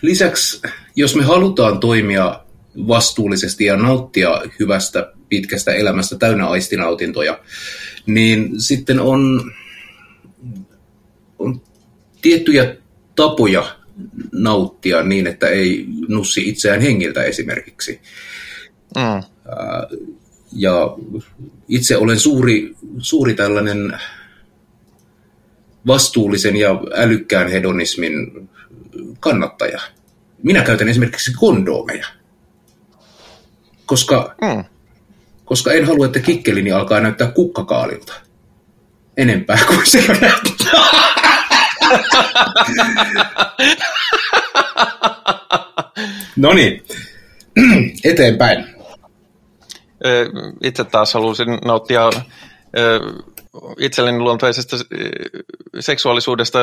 lisäksi, 0.03 0.63
jos 0.97 1.17
me 1.17 1.25
halutaan 1.25 1.81
toimia 1.81 2.41
vastuullisesti 2.89 3.65
ja 3.65 3.77
nauttia 3.77 4.43
hyvästä 4.61 5.13
pitkästä 5.29 5.73
elämästä 5.73 6.17
täynnä 6.19 6.47
aistinautintoja, 6.47 7.39
niin 8.07 8.61
sitten 8.61 9.01
on, 9.01 9.53
on 11.39 11.61
tiettyjä 12.29 12.77
tapoja 13.17 13.77
nauttia 14.33 15.03
niin, 15.03 15.27
että 15.27 15.49
ei 15.49 15.87
nussi 16.09 16.49
itseään 16.49 16.81
hengiltä 16.81 17.23
esimerkiksi. 17.23 18.01
Mm. 18.97 19.23
Ja 20.53 20.97
itse 21.69 21.97
olen 21.97 22.21
suuri, 22.21 22.75
suuri 22.99 23.35
tällainen 23.35 23.99
vastuullisen 25.87 26.57
ja 26.57 26.81
älykkään 26.95 27.49
hedonismin 27.49 28.49
kannattaja. 29.21 29.81
Minä 30.43 30.63
käytän 30.63 30.89
esimerkiksi 30.89 31.33
kondomeja, 31.33 32.07
koska, 33.87 34.35
mm. 34.43 34.65
koska 35.45 35.73
en 35.73 35.85
halua, 35.85 36.07
että 36.07 36.21
kikkelini 36.21 36.73
alkaa 36.73 37.01
näyttää 37.01 37.31
kukkakaalilta 37.31 38.13
enempää 39.17 39.59
kuin 39.67 39.87
se 39.87 40.05
näyttää. 40.21 41.28
no 46.37 46.53
niin, 46.53 46.83
eteenpäin. 48.05 48.67
Itse 50.63 50.85
taas 50.85 51.15
halusin 51.15 51.59
nauttia 51.65 52.11
itselleni 53.79 54.19
luontaisesta 54.19 54.77
seksuaalisuudesta, 55.81 56.59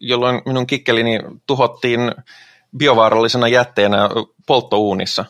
jolloin 0.00 0.42
minun 0.46 0.66
kikkelini 0.66 1.20
tuhottiin 1.46 2.00
biovaarallisena 2.76 3.48
jätteenä 3.48 4.08
polttouunissa. 4.46 5.24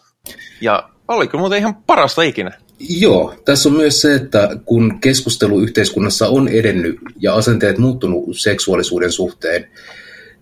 Ja 0.60 0.88
oli 1.08 1.28
kyllä 1.28 1.40
muuten 1.40 1.58
ihan 1.58 1.74
parasta 1.74 2.22
ikinä. 2.22 2.50
Joo, 2.88 3.34
tässä 3.44 3.68
on 3.68 3.76
myös 3.76 4.00
se, 4.00 4.14
että 4.14 4.56
kun 4.64 5.00
keskustelu 5.00 5.60
yhteiskunnassa 5.60 6.28
on 6.28 6.48
edennyt 6.48 6.96
ja 7.18 7.34
asenteet 7.34 7.78
muuttunut 7.78 8.38
seksuaalisuuden 8.38 9.12
suhteen, 9.12 9.68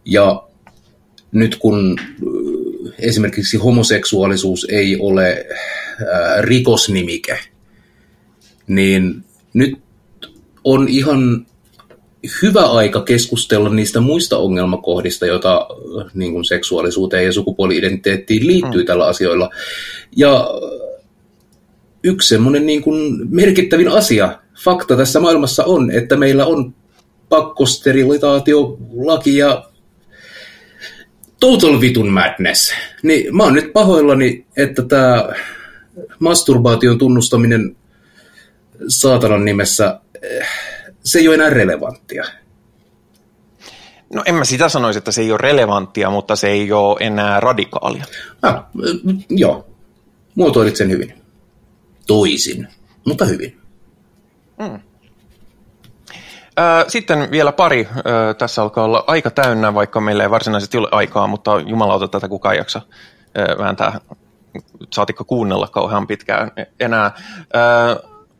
ja 0.04 0.48
nyt 1.32 1.56
kun 1.56 1.96
äh, 2.00 2.94
esimerkiksi 2.98 3.56
homoseksuaalisuus 3.56 4.66
ei 4.70 4.96
ole 5.00 5.46
äh, 5.50 6.40
rikosnimike, 6.40 7.38
niin 8.66 9.24
nyt 9.54 9.78
on 10.64 10.88
ihan 10.88 11.46
hyvä 12.42 12.62
aika 12.62 13.02
keskustella 13.02 13.68
niistä 13.68 14.00
muista 14.00 14.38
ongelmakohdista, 14.38 15.26
joita 15.26 15.56
äh, 16.00 16.10
niin 16.14 16.32
kuin 16.32 16.44
seksuaalisuuteen 16.44 17.24
ja 17.24 17.32
sukupuoli-identiteettiin 17.32 18.46
liittyy 18.46 18.82
mm. 18.82 18.86
tällä 18.86 19.06
asioilla. 19.06 19.50
Ja 20.16 20.48
yksi 22.02 22.28
semmoinen 22.28 22.66
niin 22.66 22.82
kuin 22.82 23.28
merkittävin 23.30 23.88
asia, 23.88 24.38
fakta 24.64 24.96
tässä 24.96 25.20
maailmassa 25.20 25.64
on, 25.64 25.90
että 25.90 26.16
meillä 26.16 26.46
on 26.46 26.74
pakkosterilisaatiolaki 27.28 29.36
ja 29.36 29.64
total 31.40 31.80
vitun 31.80 32.08
madness. 32.08 32.72
Niin 33.02 33.36
mä 33.36 33.42
oon 33.42 33.54
nyt 33.54 33.72
pahoillani, 33.72 34.46
että 34.56 34.82
tämä 34.82 35.28
masturbaation 36.18 36.98
tunnustaminen 36.98 37.76
saatanan 38.88 39.44
nimessä, 39.44 40.00
eh, 40.22 40.48
se 41.04 41.18
ei 41.18 41.28
ole 41.28 41.34
enää 41.34 41.50
relevanttia. 41.50 42.24
No 44.14 44.22
en 44.26 44.34
mä 44.34 44.44
sitä 44.44 44.68
sanoisi, 44.68 44.98
että 44.98 45.12
se 45.12 45.20
ei 45.20 45.30
ole 45.30 45.38
relevanttia, 45.38 46.10
mutta 46.10 46.36
se 46.36 46.48
ei 46.48 46.72
ole 46.72 46.96
enää 47.00 47.40
radikaalia. 47.40 48.04
Ah, 48.42 48.64
joo, 49.30 49.66
muotoilit 50.34 50.76
sen 50.76 50.90
hyvin 50.90 51.27
toisin, 52.08 52.68
mutta 53.06 53.24
hyvin. 53.24 53.60
Mm. 54.58 54.80
Sitten 56.88 57.30
vielä 57.30 57.52
pari. 57.52 57.88
Tässä 58.38 58.62
alkaa 58.62 58.84
olla 58.84 59.04
aika 59.06 59.30
täynnä, 59.30 59.74
vaikka 59.74 60.00
meillä 60.00 60.22
ei 60.22 60.30
varsinaisesti 60.30 60.78
ole 60.78 60.88
aikaa, 60.90 61.26
mutta 61.26 61.60
jumalauta 61.60 62.08
tätä 62.08 62.28
kukaan 62.28 62.56
jaksa 62.56 62.82
vääntää, 63.58 64.00
saatikko 64.94 65.24
kuunnella 65.24 65.68
kauhean 65.68 66.06
pitkään 66.06 66.50
enää. 66.80 67.12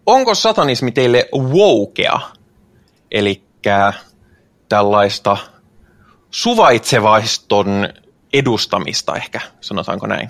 Onko 0.07 0.35
satanismi 0.35 0.93
teille 0.93 1.29
wokea, 1.35 2.21
eli 3.11 3.43
tällaista 4.69 5.37
suvaitsevaiston 6.31 7.89
edustamista 8.33 9.17
ehkä, 9.17 9.41
sanotaanko 9.61 10.07
näin? 10.07 10.29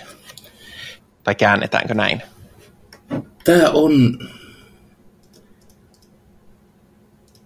Tai 1.24 1.34
käännetäänkö 1.34 1.94
näin? 1.94 2.22
Tämä 3.48 3.70
on, 3.70 4.18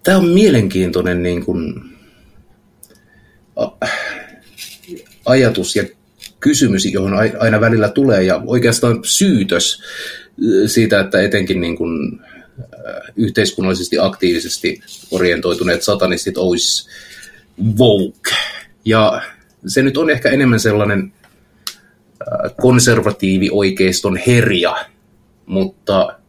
tämä 0.03 0.17
on 0.17 0.27
mielenkiintoinen 0.27 1.23
niin 1.23 1.45
kuin, 1.45 1.83
ajatus 5.25 5.75
ja 5.75 5.83
kysymys, 6.39 6.85
johon 6.85 7.13
aina 7.39 7.61
välillä 7.61 7.89
tulee, 7.89 8.23
ja 8.23 8.41
oikeastaan 8.45 8.99
syytös 9.03 9.83
siitä, 10.65 10.99
että 10.99 11.21
etenkin 11.21 11.61
niin 11.61 11.77
kuin, 11.77 12.19
yhteiskunnallisesti 13.15 13.97
aktiivisesti 13.99 14.81
orientoituneet 15.11 15.83
satanistit 15.83 16.37
olisi 16.37 16.89
woke. 17.77 18.35
Ja 18.85 19.21
se 19.67 19.81
nyt 19.81 19.97
on 19.97 20.09
ehkä 20.09 20.29
enemmän 20.29 20.59
sellainen 20.59 21.13
konservatiivi 22.61 23.49
oikeiston 23.51 24.17
herja, 24.27 24.85
mutta 25.45 26.19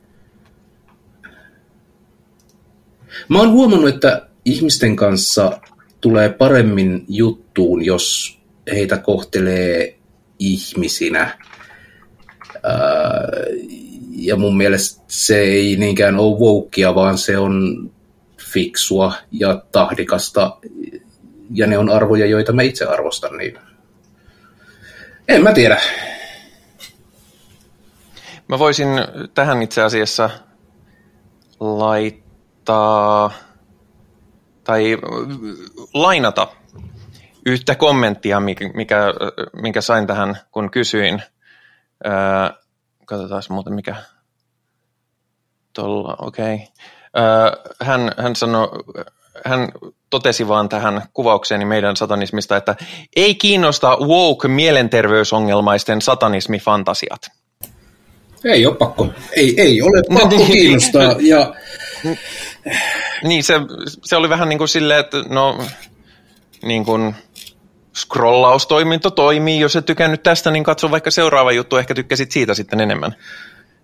mä 3.29 3.39
oon 3.39 3.51
huomannut, 3.51 3.95
että 3.95 4.29
ihmisten 4.45 4.97
kanssa 4.97 5.61
tulee 6.01 6.29
paremmin 6.29 7.05
juttuun, 7.09 7.85
jos 7.85 8.39
heitä 8.73 8.97
kohtelee 8.97 9.99
ihmisinä. 10.39 11.39
Ja 14.17 14.37
mun 14.37 14.57
mielestä 14.57 15.05
se 15.09 15.39
ei 15.39 15.77
niinkään 15.77 16.17
ole 16.17 16.39
wokea, 16.39 16.95
vaan 16.95 17.19
se 17.19 17.39
on 17.39 17.91
fiksua 18.53 19.15
ja 19.33 19.63
tahdikasta, 19.73 20.57
ja 21.55 21.67
ne 21.67 21.79
on 21.79 21.91
arvoja, 21.91 22.27
joita 22.27 22.53
mä 22.53 22.63
itse 22.63 22.85
arvostan, 22.85 23.37
niin 23.37 23.59
en 25.29 25.43
mä 25.43 25.53
tiedä. 25.53 25.81
Mä 28.49 28.59
voisin 28.59 28.89
tähän 29.35 29.63
itse 29.63 29.83
asiassa 29.83 30.31
laittaa 31.61 33.31
tai 34.65 34.99
lainata 35.95 36.49
yhtä 37.47 37.75
kommenttia, 37.75 38.41
mikä, 38.41 39.01
minkä 39.63 39.81
sain 39.81 40.07
tähän, 40.07 40.37
kun 40.53 40.71
kysyin. 40.71 41.23
Öö, 42.07 42.13
katsotaan 43.07 43.43
muuten 43.49 43.75
mikä. 43.75 43.97
Tuolla, 45.73 46.17
okei. 46.19 46.55
Okay. 46.55 46.67
Öö, 47.19 47.75
hän, 47.83 48.13
hän 48.19 48.37
sanoi, 48.37 48.69
hän 49.45 49.69
totesi 50.11 50.49
vaan 50.49 50.69
tähän 50.69 51.03
kuvaukseeni 51.13 51.65
meidän 51.65 51.97
satanismista, 51.97 52.57
että 52.57 52.77
ei 53.17 53.35
kiinnosta 53.35 53.97
woke 53.97 54.49
mielenterveysongelmaisten 54.49 56.03
satanismifantasiat. 56.03 57.21
Ei 58.45 58.67
ole 58.67 58.77
pakko. 58.77 59.09
Ei, 59.37 59.61
ei 59.61 59.83
ole 59.83 60.03
pakko 60.15 60.37
niin. 60.37 60.47
kiinnostaa. 60.47 61.17
Ja... 61.21 61.55
Niin, 63.23 63.45
se, 63.45 63.55
se 64.05 64.17
oli 64.17 64.29
vähän 64.29 64.49
niin 64.49 64.59
kuin 64.59 64.69
silleen, 64.69 65.01
että 65.01 65.25
no, 65.29 65.59
niin 66.63 66.85
kuin 66.85 67.15
scrollaustoiminto 67.97 69.11
toimii. 69.11 69.61
Jos 69.61 69.77
et 69.77 69.87
tykännyt 69.87 70.23
tästä, 70.23 70.51
niin 70.51 70.65
katso 70.65 70.91
vaikka 70.91 71.11
seuraava 71.11 71.53
juttu, 71.53 71.77
ehkä 71.77 71.95
tykkäsit 71.95 72.33
siitä 72.33 72.55
sitten 72.55 72.81
enemmän. 72.81 73.15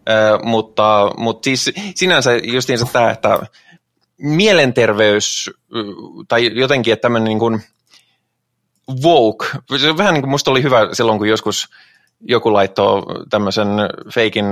Ö, 0.09 0.39
mutta, 0.43 1.11
mutta 1.17 1.45
siis 1.45 1.73
sinänsä 1.95 2.31
justiinsa 2.43 2.87
tämä, 2.93 3.11
että 3.11 3.39
mielenterveys 4.19 5.51
tai 6.29 6.51
jotenkin, 6.55 6.93
että 6.93 7.03
tämmöinen 7.03 7.29
niin 7.29 7.39
kuin 7.39 7.63
woke, 9.03 9.47
se 9.81 9.97
vähän 9.97 10.15
niin 10.15 10.23
kuin 10.23 10.31
musta 10.31 10.51
oli 10.51 10.63
hyvä 10.63 10.89
silloin, 10.93 11.19
kun 11.19 11.29
joskus 11.29 11.69
joku 12.21 12.53
laittoi 12.53 13.03
tämmöisen 13.31 13.69
feikin 14.15 14.45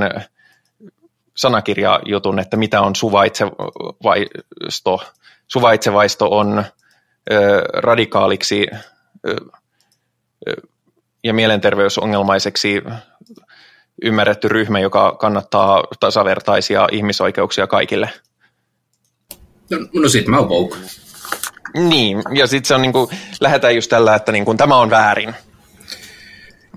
sanakirjajutun, 1.37 2.39
että 2.39 2.57
mitä 2.57 2.81
on 2.81 2.97
suvaitsevaisto. 2.97 5.01
Suvaitsevaisto 5.49 6.29
on 6.31 6.65
ö, 7.33 7.63
radikaaliksi 7.75 8.67
ö, 9.29 9.37
ja 11.25 11.35
mielenterveysongelmaiseksi 11.35 12.83
ymmärretty 14.03 14.49
ryhmä, 14.49 14.81
joka 14.81 15.17
kannattaa 15.21 15.85
tasavertaisia 16.01 16.89
ihmisoikeuksia 16.93 17.67
kaikille– 17.67 18.11
No, 19.71 19.79
no 20.03 20.09
sit 20.09 20.27
mä 20.27 20.39
oon 20.39 20.49
woke. 20.49 20.77
Niin, 21.75 22.23
ja 22.35 22.47
sitten 22.47 22.69
se 22.69 22.75
on 22.75 22.83
niinku, 22.83 23.11
lähdetään 23.41 23.75
just 23.75 23.91
tällä, 23.91 24.15
että 24.15 24.33
niinku, 24.33 24.55
tämä 24.55 24.77
on 24.77 24.91
väärin. 24.91 25.35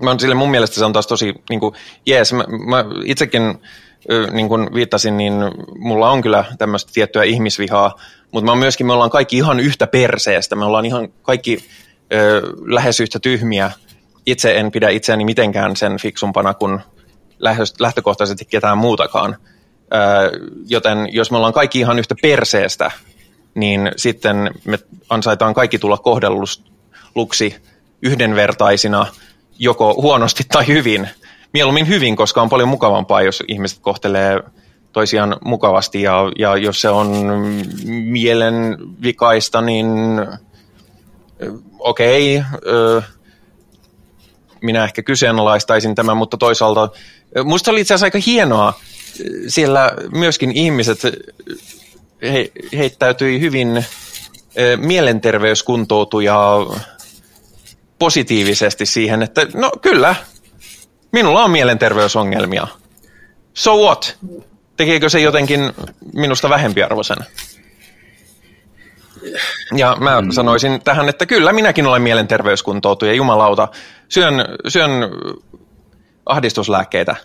Mä 0.00 0.18
sille 0.18 0.34
mun 0.34 0.50
mielestä 0.50 0.76
se 0.76 0.84
on 0.84 0.92
taas 0.92 1.06
tosi, 1.06 1.34
niinku, 1.50 1.74
jees, 2.06 2.32
mä, 2.32 2.44
mä 2.66 2.84
itsekin 3.04 3.42
niin 4.32 4.48
kuin 4.48 4.74
viittasin, 4.74 5.16
niin 5.16 5.34
mulla 5.78 6.10
on 6.10 6.22
kyllä 6.22 6.44
tämmöistä 6.58 6.90
tiettyä 6.94 7.22
ihmisvihaa, 7.22 7.96
mutta 8.32 8.50
mä 8.50 8.56
myöskin, 8.56 8.86
me 8.86 8.92
ollaan 8.92 9.10
kaikki 9.10 9.36
ihan 9.36 9.60
yhtä 9.60 9.86
perseestä, 9.86 10.56
me 10.56 10.64
ollaan 10.64 10.84
ihan 10.84 11.08
kaikki 11.22 11.64
ö, 12.12 12.42
lähes 12.66 13.00
yhtä 13.00 13.18
tyhmiä. 13.18 13.70
Itse 14.26 14.54
en 14.56 14.70
pidä 14.70 14.88
itseäni 14.88 15.24
mitenkään 15.24 15.76
sen 15.76 15.96
fiksumpana 15.98 16.54
kuin 16.54 16.80
lähtökohtaisesti 17.78 18.44
ketään 18.44 18.78
muutakaan 18.78 19.36
joten 20.66 21.08
jos 21.12 21.30
me 21.30 21.36
ollaan 21.36 21.52
kaikki 21.52 21.78
ihan 21.78 21.98
yhtä 21.98 22.14
perseestä, 22.22 22.90
niin 23.54 23.92
sitten 23.96 24.50
me 24.64 24.78
ansaitaan 25.08 25.54
kaikki 25.54 25.78
tulla 25.78 25.98
kohdelluksi 25.98 27.56
yhdenvertaisina 28.02 29.06
joko 29.58 29.94
huonosti 29.94 30.44
tai 30.52 30.66
hyvin. 30.66 31.08
Mieluummin 31.52 31.88
hyvin, 31.88 32.16
koska 32.16 32.42
on 32.42 32.48
paljon 32.48 32.68
mukavampaa, 32.68 33.22
jos 33.22 33.42
ihmiset 33.48 33.78
kohtelee 33.78 34.40
toisiaan 34.92 35.36
mukavasti 35.44 36.02
ja, 36.02 36.32
ja 36.38 36.56
jos 36.56 36.80
se 36.80 36.88
on 36.88 37.08
mielenvikaista, 37.86 39.60
niin 39.60 39.86
okei, 41.78 42.38
okay, 42.38 43.02
minä 44.62 44.84
ehkä 44.84 45.02
kyseenalaistaisin 45.02 45.94
tämän, 45.94 46.16
mutta 46.16 46.36
toisaalta 46.36 46.88
musta 47.44 47.70
oli 47.70 47.80
itse 47.80 47.94
asiassa 47.94 48.06
aika 48.06 48.18
hienoa, 48.26 48.74
siellä 49.48 49.92
myöskin 50.12 50.52
ihmiset 50.52 50.98
he, 52.22 52.52
heittäytyi 52.76 53.40
hyvin 53.40 53.84
mielenterveyskuntoutuja 54.76 56.38
positiivisesti 58.02 58.86
siihen, 58.86 59.22
että 59.22 59.46
no 59.54 59.70
kyllä, 59.82 60.14
minulla 61.12 61.44
on 61.44 61.50
mielenterveysongelmia. 61.50 62.66
So 63.54 63.76
what? 63.76 64.18
Tekeekö 64.76 65.08
se 65.08 65.20
jotenkin 65.20 65.72
minusta 66.14 66.48
vähempiarvoisen? 66.48 67.16
Ja 69.76 69.96
mä 70.00 70.20
mm. 70.20 70.30
sanoisin 70.30 70.80
tähän, 70.84 71.08
että 71.08 71.26
kyllä 71.26 71.52
minäkin 71.52 71.86
olen 71.86 72.02
mielenterveyskuntoutuja, 72.02 73.12
jumalauta. 73.12 73.68
Syön, 74.08 74.34
syön 74.68 74.90
ahdistuslääkkeitä 76.26 77.16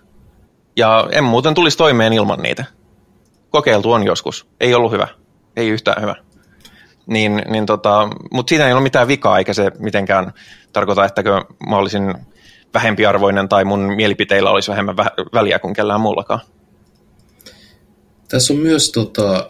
ja 0.75 1.07
en 1.11 1.23
muuten 1.23 1.53
tulisi 1.53 1.77
toimeen 1.77 2.13
ilman 2.13 2.39
niitä. 2.39 2.65
Kokeiltu 3.49 3.91
on 3.91 4.05
joskus. 4.05 4.47
Ei 4.59 4.73
ollut 4.73 4.91
hyvä. 4.91 5.07
Ei 5.55 5.69
yhtään 5.69 6.01
hyvä. 6.01 6.15
Niin, 7.07 7.41
niin 7.49 7.65
tota, 7.65 8.09
mutta 8.31 8.49
siinä 8.49 8.67
ei 8.67 8.73
ole 8.73 8.81
mitään 8.81 9.07
vikaa, 9.07 9.37
eikä 9.37 9.53
se 9.53 9.71
mitenkään 9.79 10.33
tarkoita, 10.73 11.05
että 11.05 11.23
mä 11.69 11.77
olisin 11.77 12.13
vähempiarvoinen 12.73 13.49
tai 13.49 13.63
mun 13.65 13.79
mielipiteillä 13.79 14.51
olisi 14.51 14.71
vähemmän 14.71 14.95
vä- 14.97 15.29
väliä 15.33 15.59
kuin 15.59 15.73
kellään 15.73 16.01
muullakaan. 16.01 16.39
Tässä 18.27 18.53
on 18.53 18.59
myös, 18.59 18.91
tota, 18.91 19.47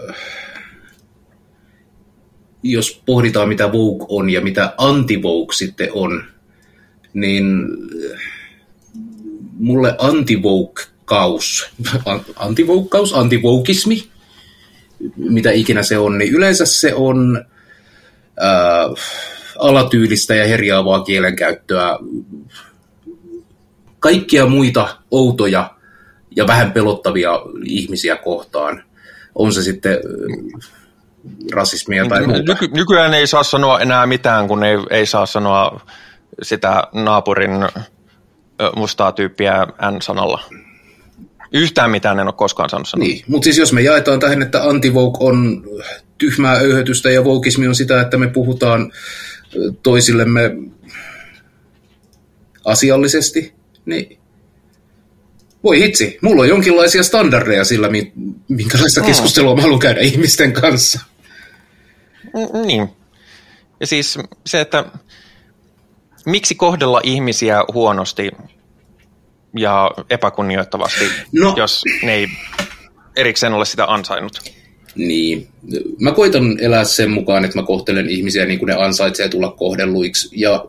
jos 2.64 3.02
pohditaan 3.06 3.50
mitä 3.50 3.72
Vogue 3.72 4.06
on 4.10 4.30
ja 4.30 4.42
mitä 4.42 4.74
anti 4.78 5.22
sitten 5.54 5.90
on, 5.94 6.24
niin 7.14 7.46
mulle 9.54 9.90
anti 9.90 10.08
antivoukkaus, 10.08 11.70
antivoukkaus, 12.36 13.14
antivoukismi, 13.14 14.04
mitä 15.16 15.52
ikinä 15.52 15.84
se 15.84 15.98
on, 15.98 16.18
niin 16.18 16.34
yleensä 16.34 16.66
se 16.66 16.94
on 16.94 17.46
äh, 18.44 19.06
alatyylistä 19.60 20.36
ja 20.36 20.48
herjaavaa 20.48 21.04
kielenkäyttöä, 21.04 22.00
kaikkia 24.00 24.46
muita 24.46 24.98
outoja 25.12 25.72
ja 26.36 26.48
vähän 26.48 26.72
pelottavia 26.72 27.32
ihmisiä 27.64 28.16
kohtaan. 28.16 28.84
On 29.36 29.54
se 29.54 29.64
sitten 29.64 29.94
äh, 29.94 30.70
rasismia 31.54 32.06
tai 32.06 32.28
muuta. 32.28 32.54
Nyky- 32.54 32.74
nykyään 32.74 33.14
ei 33.14 33.28
saa 33.28 33.44
sanoa 33.44 33.80
enää 33.80 34.06
mitään, 34.06 34.48
kun 34.48 34.64
ei, 34.64 34.78
ei 34.90 35.06
saa 35.06 35.26
sanoa 35.26 35.82
sitä 36.42 36.84
naapurin 36.94 37.52
mustaa 38.76 39.12
tyyppiä 39.12 39.68
N-sanalla. 39.92 40.42
Yhtään 41.54 41.92
mitään 41.92 42.20
en 42.20 42.28
ole 42.28 42.34
koskaan 42.34 42.70
saanut 42.70 42.90
sanoa. 42.90 43.08
Niin, 43.08 43.24
mutta 43.28 43.44
siis 43.44 43.58
jos 43.58 43.74
me 43.74 43.82
jaetaan 43.82 44.20
tähän, 44.20 44.42
että 44.42 44.64
antivouk 44.64 45.22
on 45.22 45.64
tyhmää 46.18 46.54
öyhötystä 46.54 47.10
ja 47.10 47.24
voukismi 47.24 47.68
on 47.68 47.76
sitä, 47.76 48.02
että 48.02 48.18
me 48.18 48.28
puhutaan 48.28 48.92
toisillemme 49.84 50.58
asiallisesti, 52.66 53.54
niin 53.86 54.20
voi 55.64 55.80
hitsi, 55.80 56.18
mulla 56.22 56.42
on 56.42 56.50
jonkinlaisia 56.50 57.04
standardeja 57.04 57.64
sillä, 57.64 57.90
minkälaista 58.48 59.02
mm. 59.02 59.08
keskustelua 59.08 59.56
mä 59.56 59.62
haluan 59.62 59.80
käydä 59.80 60.00
ihmisten 60.00 60.54
kanssa. 60.54 61.00
Niin. 62.66 62.90
Ja 63.80 63.88
siis 63.88 64.20
se, 64.46 64.62
että 64.62 64.86
miksi 66.26 66.56
kohdella 66.56 67.02
ihmisiä 67.04 67.64
huonosti 67.74 68.32
ja 69.56 69.92
epäkunnioittavasti, 70.10 71.06
No. 71.32 71.54
jos 71.58 71.84
ne 72.04 72.14
ei 72.14 72.28
erikseen 73.16 73.54
ole 73.54 73.66
sitä 73.66 73.86
ansainnut? 73.86 74.40
Niin. 74.96 75.48
Mä 76.02 76.12
koitan 76.12 76.60
elää 76.60 76.84
sen 76.84 77.12
mukaan, 77.12 77.46
että 77.46 77.60
mä 77.60 77.66
kohtelen 77.66 78.10
ihmisiä 78.10 78.46
niin 78.46 78.60
kuin 78.60 78.68
ne 78.68 78.74
ansaitsee 78.76 79.30
tulla 79.30 79.52
kohdelluiksi. 79.52 80.30
Ja 80.32 80.66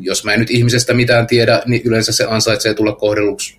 jos 0.00 0.24
mä 0.24 0.32
en 0.32 0.40
nyt 0.40 0.50
ihmisestä 0.50 0.94
mitään 0.94 1.26
tiedä, 1.26 1.62
niin 1.66 1.82
yleensä 1.84 2.12
se 2.12 2.24
ansaitsee 2.24 2.74
tulla 2.74 2.92
kohdelluksi 2.92 3.56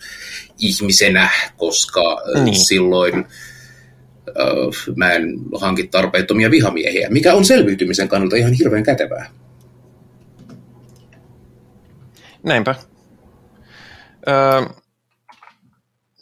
ihmisenä, 0.59 1.29
koska 1.57 2.21
Niin. 2.33 2.45
niin. 2.45 2.65
silloin 2.65 3.15
äh, 3.15 4.95
mä 4.95 5.11
en 5.11 5.33
hanki 5.59 5.87
tarpeettomia 5.87 6.51
vihamiehiä, 6.51 7.09
mikä 7.09 7.33
on 7.33 7.45
selviytymisen 7.45 8.07
kannalta 8.07 8.35
ihan 8.35 8.53
hirveän 8.53 8.83
kätevää. 8.83 9.29
Näinpä. 12.43 12.75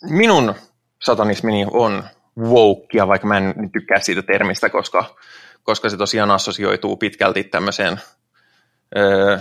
Minun 0.10 0.56
satanismini 1.02 1.66
on 1.72 2.04
wokea, 2.40 3.08
vaikka 3.08 3.28
mä 3.28 3.38
en 3.38 3.54
nyt 3.56 3.72
tykkää 3.72 4.00
siitä 4.00 4.22
termistä, 4.22 4.70
koska, 4.70 5.16
koska 5.64 5.90
se 5.90 5.98
tosiaan 5.98 6.32
assosioituu 6.32 6.98
pitkälti 6.98 7.44
tämmöiseen 7.44 8.02
öö, 8.98 9.40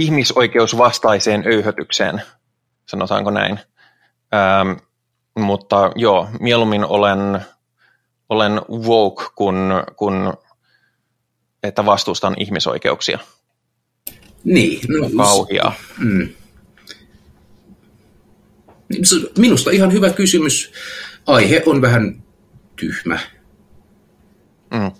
ihmisoikeusvastaiseen 0.00 1.44
öyhötykseen, 1.46 2.22
sanotaanko 2.86 3.30
näin. 3.30 3.60
Öö, 4.34 4.74
mutta 5.38 5.92
joo, 5.94 6.28
mieluummin 6.40 6.84
olen, 6.84 7.40
olen 8.28 8.60
woke, 8.70 9.24
kun, 9.34 9.84
kun 9.96 10.34
että 11.62 11.86
vastustan 11.86 12.34
ihmisoikeuksia. 12.38 13.18
Niin. 14.44 14.80
No, 14.88 15.10
Kauhiaa. 15.24 15.74
Mm. 15.98 16.28
Se- 19.02 19.30
Minusta 19.38 19.70
ihan 19.70 19.92
hyvä 19.92 20.10
kysymys. 20.10 20.72
Aihe 21.26 21.62
on 21.66 21.82
vähän 21.82 22.22
tyhmä. 22.76 23.18
Mm. 24.74 24.90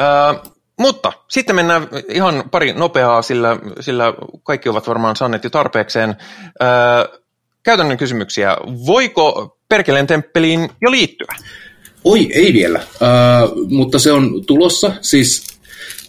Ö, 0.00 0.50
mutta 0.78 1.12
sitten 1.30 1.56
mennään 1.56 1.88
ihan 2.08 2.44
pari 2.50 2.72
nopeaa, 2.72 3.22
sillä, 3.22 3.56
sillä 3.80 4.04
kaikki 4.42 4.68
ovat 4.68 4.88
varmaan 4.88 5.16
saaneet 5.16 5.44
jo 5.44 5.50
tarpeekseen. 5.50 6.16
Ö, 6.62 7.20
käytännön 7.62 7.98
kysymyksiä. 7.98 8.56
Voiko 8.86 9.58
Perkeleen 9.68 10.06
temppeliin 10.06 10.70
jo 10.80 10.90
liittyä? 10.90 11.34
Oi, 12.04 12.28
ei 12.34 12.52
vielä, 12.52 12.78
uh, 12.78 13.68
mutta 13.70 13.98
se 13.98 14.12
on 14.12 14.44
tulossa. 14.46 14.92
Siis 15.00 15.51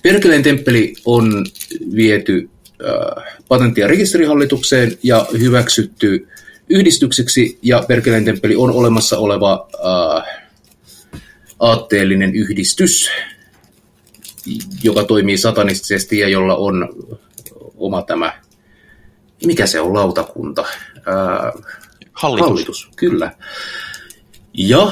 Perkeleen 0.04 0.44
temppeli 0.44 0.94
on 1.06 1.46
viety 1.96 2.50
uh, 2.84 3.24
patentti- 3.48 3.82
ja 3.82 3.88
rekisterihallitukseen 3.88 4.98
ja 5.04 5.26
hyväksytty 5.40 6.28
yhdistykseksi, 6.70 7.60
ja 7.62 7.84
Perkeleen 7.88 8.26
temppeli 8.26 8.56
on 8.56 8.72
olemassa 8.72 9.18
oleva 9.18 9.68
uh, 9.74 10.24
aatteellinen 11.60 12.36
yhdistys, 12.36 13.10
joka 14.84 15.04
toimii 15.04 15.38
satanistisesti 15.38 16.20
ja 16.20 16.30
jolla 16.30 16.56
on 16.56 16.90
oma 17.78 18.02
tämä, 18.02 18.34
mikä 19.46 19.68
se 19.68 19.80
on, 19.80 19.94
lautakunta? 19.94 20.62
Uh, 20.62 20.68
Hallitus. 22.14 22.50
Hallitus, 22.50 22.90
kyllä. 22.96 23.32
Ja 24.54 24.92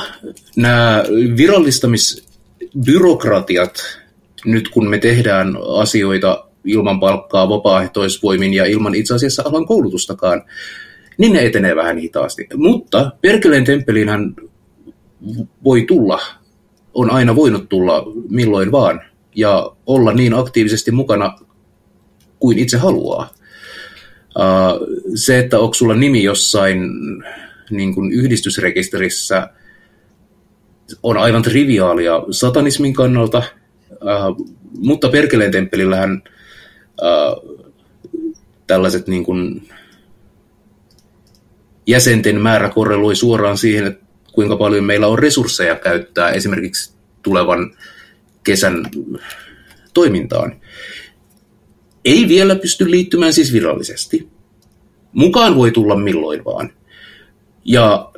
nämä 0.56 1.04
virallistamisbyrokratiat, 1.38 4.01
nyt 4.46 4.70
kun 4.70 4.90
me 4.90 4.98
tehdään 4.98 5.58
asioita 5.78 6.48
ilman 6.66 7.00
palkkaa, 7.00 7.50
vapaaehtoisvoimin 7.50 8.54
ja 8.54 8.66
ilman 8.66 8.96
itse 8.96 9.16
asiassa 9.16 9.44
alan 9.46 9.66
koulutustakaan, 9.66 10.44
niin 11.18 11.34
ne 11.34 11.46
etenee 11.46 11.76
vähän 11.76 11.98
hitaasti. 11.98 12.48
Mutta 12.56 13.12
Perkeleen 13.22 13.64
temppeliinhän 13.64 14.36
voi 15.64 15.82
tulla, 15.82 16.20
on 16.94 17.12
aina 17.12 17.36
voinut 17.36 17.70
tulla 17.70 18.04
milloin 18.30 18.72
vaan, 18.72 19.02
ja 19.36 19.72
olla 19.86 20.14
niin 20.14 20.34
aktiivisesti 20.34 20.92
mukana 20.92 21.40
kuin 22.40 22.60
itse 22.60 22.78
haluaa. 22.78 23.30
Se, 25.16 25.40
että 25.40 25.60
onko 25.60 25.74
sulla 25.74 25.96
nimi 25.96 26.24
jossain 26.24 26.90
niin 27.70 27.96
kuin 27.96 28.12
yhdistysrekisterissä, 28.12 29.50
on 31.04 31.18
aivan 31.18 31.42
triviaalia 31.42 32.14
satanismin 32.32 32.94
kannalta, 32.94 33.44
uh, 33.92 34.48
mutta 34.78 35.10
Perkeleen 35.10 35.52
temppelillähän 35.52 36.24
uh, 37.02 37.60
tällaiset 38.68 39.08
niin 39.08 39.24
kuin 39.24 39.70
jäsenten 41.88 42.42
määrä 42.42 42.70
korreloi 42.70 43.16
suoraan 43.16 43.58
siihen, 43.58 43.88
että 43.88 44.06
kuinka 44.34 44.56
paljon 44.56 44.84
meillä 44.84 45.08
on 45.08 45.20
resursseja 45.20 45.76
käyttää 45.76 46.32
esimerkiksi 46.32 46.94
tulevan 47.24 47.76
kesän 48.44 48.86
toimintaan 49.94 50.62
ei 52.06 52.28
vielä 52.28 52.56
pysty 52.56 52.92
liittymään 52.92 53.34
siis 53.34 53.54
virallisesti. 53.54 54.28
Mukaan 55.12 55.56
voi 55.56 55.72
tulla 55.72 55.96
milloin 55.96 56.46
vaan. 56.46 56.74
Ja 57.66 58.12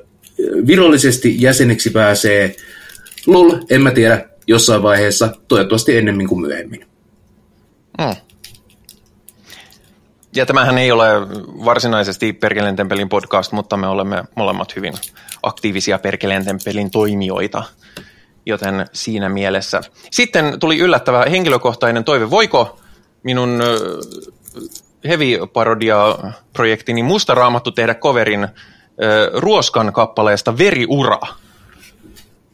virallisesti 0.67 1.41
jäseneksi 1.41 1.89
pääsee, 1.89 2.55
lol, 3.27 3.51
en 3.69 3.81
mä 3.81 3.91
tiedä, 3.91 4.29
jossain 4.47 4.83
vaiheessa, 4.83 5.29
toivottavasti 5.47 5.97
ennemmin 5.97 6.27
kuin 6.27 6.41
myöhemmin. 6.41 6.85
Mm. 7.99 8.15
Ja 10.35 10.45
tämähän 10.45 10.77
ei 10.77 10.91
ole 10.91 11.07
varsinaisesti 11.65 12.33
Perkeleen 12.33 12.75
temppelin 12.75 13.09
podcast, 13.09 13.51
mutta 13.51 13.77
me 13.77 13.87
olemme 13.87 14.23
molemmat 14.35 14.75
hyvin 14.75 14.93
aktiivisia 15.43 15.99
Perkeleen 15.99 16.45
temppelin 16.45 16.91
toimijoita, 16.91 17.63
joten 18.45 18.85
siinä 18.93 19.29
mielessä. 19.29 19.81
Sitten 20.11 20.59
tuli 20.59 20.79
yllättävä 20.79 21.25
henkilökohtainen 21.29 22.03
toive. 22.03 22.29
Voiko 22.29 22.79
minun 23.23 23.63
heavy-parodia-projektini 25.07 27.03
Musta 27.03 27.35
Raamattu 27.35 27.71
tehdä 27.71 27.95
coverin 27.95 28.47
Ruoskan 29.33 29.93
kappaleesta 29.93 30.57
Veriura? 30.57 31.19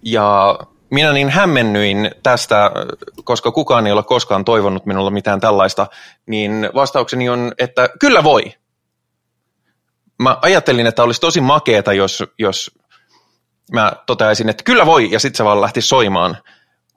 Ja 0.01 0.59
minä 0.91 1.13
niin 1.13 1.29
hämmennyin 1.29 2.11
tästä, 2.23 2.71
koska 3.23 3.51
kukaan 3.51 3.87
ei 3.87 3.93
ole 3.93 4.03
koskaan 4.03 4.45
toivonut 4.45 4.85
minulle 4.85 5.11
mitään 5.11 5.39
tällaista, 5.39 5.87
niin 6.25 6.69
vastaukseni 6.75 7.29
on, 7.29 7.51
että 7.57 7.89
kyllä 7.99 8.23
voi. 8.23 8.53
Mä 10.19 10.37
ajattelin, 10.41 10.87
että 10.87 11.03
olisi 11.03 11.21
tosi 11.21 11.41
makeeta, 11.41 11.93
jos, 11.93 12.23
jos 12.39 12.71
mä 13.71 13.93
toteaisin, 14.05 14.49
että 14.49 14.63
kyllä 14.63 14.85
voi, 14.85 15.11
ja 15.11 15.19
sitten 15.19 15.37
se 15.37 15.43
vaan 15.43 15.61
lähti 15.61 15.81
soimaan, 15.81 16.37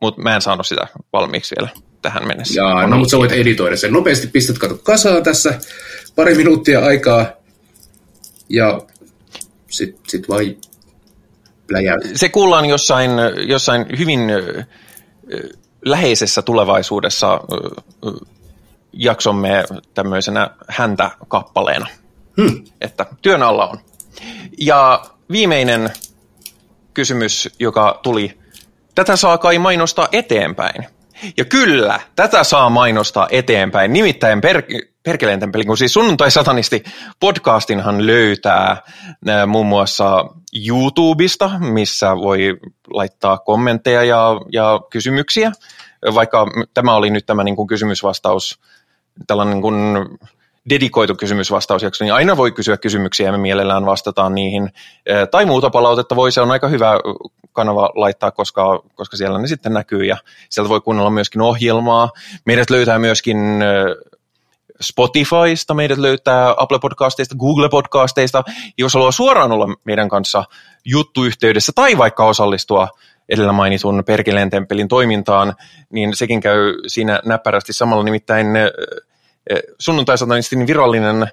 mutta 0.01 0.23
mä 0.23 0.35
en 0.35 0.43
saanut 0.43 0.67
sitä 0.67 0.87
valmiiksi 1.13 1.55
vielä 1.59 1.71
tähän 2.03 2.27
mennessä. 2.27 2.61
Jaa, 2.61 2.87
no 2.87 2.97
mutta 2.97 3.11
sä 3.11 3.19
voit 3.19 3.33
editoida 3.33 3.77
sen. 3.77 3.93
Nopeasti 3.93 4.27
pistät 4.27 4.59
kato 4.59 4.79
kasaan 4.83 5.23
tässä, 5.23 5.59
pari 6.17 6.35
minuuttia 6.35 6.85
aikaa, 6.85 7.27
ja 8.49 8.81
sit, 9.71 9.99
sit 10.09 10.29
vai 10.29 10.57
läjää. 11.73 11.97
Se 12.15 12.29
kuullaan 12.29 12.65
jossain, 12.65 13.11
jossain 13.47 13.87
hyvin 13.99 14.21
läheisessä 15.85 16.43
tulevaisuudessa 16.43 17.41
jaksomme 18.93 19.65
tämmöisenä 19.95 20.51
häntä 20.69 21.11
kappaleena, 21.29 21.87
Hmm. 22.37 22.65
että 22.81 23.07
työn 23.23 23.43
alla 23.43 23.67
on. 23.67 23.79
Ja 24.59 25.05
viimeinen 25.31 25.91
kysymys, 26.95 27.49
joka 27.59 28.01
tuli, 28.03 28.39
tätä 28.95 29.17
saa 29.17 29.39
kai 29.39 29.59
mainostaa 29.59 30.09
eteenpäin. 30.13 30.87
Ja 31.37 31.45
kyllä, 31.45 32.01
tätä 32.17 32.45
saa 32.45 32.71
mainostaa 32.71 33.29
eteenpäin. 33.31 33.93
Nimittäin 33.93 34.41
per, 34.41 34.63
Perkeleen 35.03 35.41
temppeli, 35.41 35.65
kun 35.65 35.79
siis 35.79 35.93
sunnuntai-satanisti 35.93 36.83
podcastinhan 37.21 38.07
löytää 38.07 38.83
ää, 39.29 39.47
muun 39.47 39.67
muassa 39.67 40.25
YouTubesta, 40.67 41.51
missä 41.59 42.17
voi 42.17 42.57
laittaa 42.91 43.39
kommentteja 43.39 44.05
ja, 44.05 44.41
ja 44.53 44.81
kysymyksiä. 44.91 45.53
Vaikka 46.15 46.47
tämä 46.75 46.95
oli 46.95 47.11
nyt 47.11 47.27
tämä 47.27 47.45
niin 47.45 47.57
kuin 47.57 47.69
kysymysvastaus, 47.69 48.61
tällainen 49.27 49.55
niin 49.55 49.63
kuin 49.63 49.85
dedikoitu 50.71 51.15
kysymysvastausjakso, 51.15 52.05
niin 52.05 52.15
aina 52.15 52.37
voi 52.37 52.53
kysyä 52.53 52.77
kysymyksiä 52.77 53.27
ja 53.27 53.33
me 53.33 53.39
mielellään 53.39 53.87
vastataan 53.87 54.35
niihin. 54.35 54.73
Tai 55.31 55.47
muuta 55.47 55.71
palautetta 55.71 56.17
voi, 56.17 56.33
se 56.33 56.41
on 56.41 56.51
aika 56.51 56.69
hyvä 56.69 56.93
kanava 57.53 57.91
laittaa, 57.95 58.31
koska, 58.31 58.83
koska 58.95 59.17
siellä 59.17 59.39
ne 59.39 59.47
sitten 59.47 59.73
näkyy 59.73 60.05
ja 60.05 60.17
sieltä 60.49 60.69
voi 60.69 60.81
kuunnella 60.81 61.11
myöskin 61.11 61.41
ohjelmaa. 61.41 62.11
Meidät 62.47 62.71
löytää 62.71 62.99
myöskin 62.99 63.37
Spotifysta, 64.83 65.75
meidät 65.75 65.99
löytää 65.99 66.55
Apple 66.57 66.79
Podcasteista, 66.79 67.35
Google 67.35 67.69
Podcasteista. 67.69 68.43
Jos 68.79 68.95
haluaa 68.95 69.13
suoraan 69.13 69.53
olla 69.53 69.67
meidän 69.85 70.09
kanssa 70.09 70.45
juttuyhteydessä 70.85 71.73
tai 71.75 71.99
vaikka 71.99 72.25
osallistua 72.25 72.89
edellä 73.29 73.53
mainitun 73.53 74.03
Perkeleen 74.07 74.51
temppelin 74.51 74.89
toimintaan, 74.89 75.55
niin 75.91 76.17
sekin 76.17 76.41
käy 76.41 76.75
siinä 76.87 77.21
näppärästi 77.25 77.73
samalla. 77.73 78.05
Nimittäin 78.05 78.47
sunnuntai-satanistin 79.79 80.67
virallinen 80.67 81.29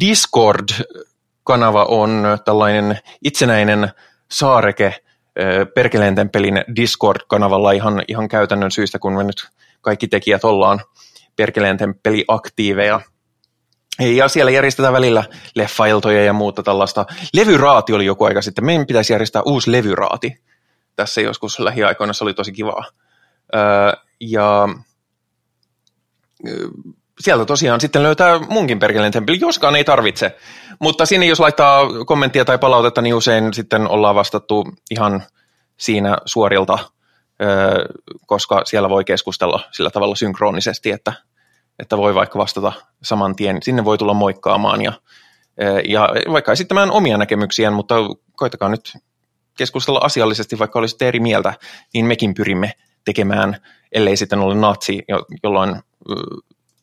Discord-kanava 0.00 1.84
on 1.84 2.38
tällainen 2.44 2.98
itsenäinen 3.24 3.90
saareke 4.30 4.94
Perkeleen 5.74 6.14
temppelin 6.14 6.64
Discord-kanavalla 6.76 7.72
ihan, 7.72 8.02
ihan 8.08 8.28
käytännön 8.28 8.70
syystä, 8.70 8.98
kun 8.98 9.16
me 9.16 9.24
nyt 9.24 9.48
kaikki 9.80 10.08
tekijät 10.08 10.44
ollaan 10.44 10.80
Perkeleen 11.40 11.76
temppeli 11.76 12.24
aktiiveja. 12.28 13.00
Ja 13.98 14.28
siellä 14.28 14.50
järjestetään 14.50 14.92
välillä 14.92 15.24
leffailtoja 15.54 16.24
ja 16.24 16.32
muuta 16.32 16.62
tällaista. 16.62 17.06
Levyraati 17.34 17.92
oli 17.92 18.06
joku 18.06 18.24
aika 18.24 18.42
sitten. 18.42 18.64
Meidän 18.64 18.86
pitäisi 18.86 19.12
järjestää 19.12 19.42
uusi 19.42 19.72
levyraati. 19.72 20.42
Tässä 20.96 21.20
joskus 21.20 21.58
lähiaikoina 21.58 22.12
se 22.12 22.24
oli 22.24 22.34
tosi 22.34 22.52
kivaa. 22.52 22.84
ja 24.20 24.68
sieltä 27.20 27.44
tosiaan 27.44 27.80
sitten 27.80 28.02
löytää 28.02 28.38
munkin 28.38 28.78
perkeleen 28.78 29.12
temppeli, 29.12 29.40
joskaan 29.40 29.76
ei 29.76 29.84
tarvitse. 29.84 30.36
Mutta 30.80 31.06
sinne 31.06 31.26
jos 31.26 31.40
laittaa 31.40 32.04
kommenttia 32.06 32.44
tai 32.44 32.58
palautetta, 32.58 33.02
niin 33.02 33.14
usein 33.14 33.54
sitten 33.54 33.88
ollaan 33.88 34.14
vastattu 34.14 34.64
ihan 34.90 35.22
siinä 35.76 36.16
suorilta, 36.24 36.78
koska 38.26 38.62
siellä 38.64 38.88
voi 38.88 39.04
keskustella 39.04 39.60
sillä 39.70 39.90
tavalla 39.90 40.14
synkronisesti, 40.14 40.90
että, 40.90 41.12
että 41.80 41.96
voi 41.96 42.14
vaikka 42.14 42.38
vastata 42.38 42.72
saman 43.02 43.36
tien. 43.36 43.62
Sinne 43.62 43.84
voi 43.84 43.98
tulla 43.98 44.14
moikkaamaan 44.14 44.82
ja, 44.82 44.92
ja 45.88 46.08
vaikka 46.32 46.52
esittämään 46.52 46.90
omia 46.90 47.18
näkemyksiään, 47.18 47.72
mutta 47.72 47.94
koitakaa 48.36 48.68
nyt 48.68 48.92
keskustella 49.58 50.00
asiallisesti, 50.02 50.58
vaikka 50.58 50.78
olisitte 50.78 51.08
eri 51.08 51.20
mieltä, 51.20 51.54
niin 51.94 52.06
mekin 52.06 52.34
pyrimme 52.34 52.72
tekemään, 53.04 53.56
ellei 53.92 54.16
sitten 54.16 54.38
ole 54.38 54.54
natsi, 54.54 55.02
jolloin 55.42 55.82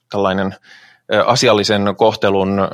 tällainen 0.09 0.55
asiallisen 1.25 1.95
kohtelun 1.97 2.69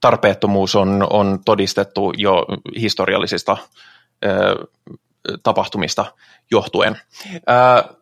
tarpeettomuus 0.00 0.74
on, 0.74 1.06
on 1.10 1.38
todistettu 1.44 2.12
jo 2.16 2.46
historiallisista 2.80 3.56
tapahtumista 5.42 6.04
johtuen. 6.50 6.98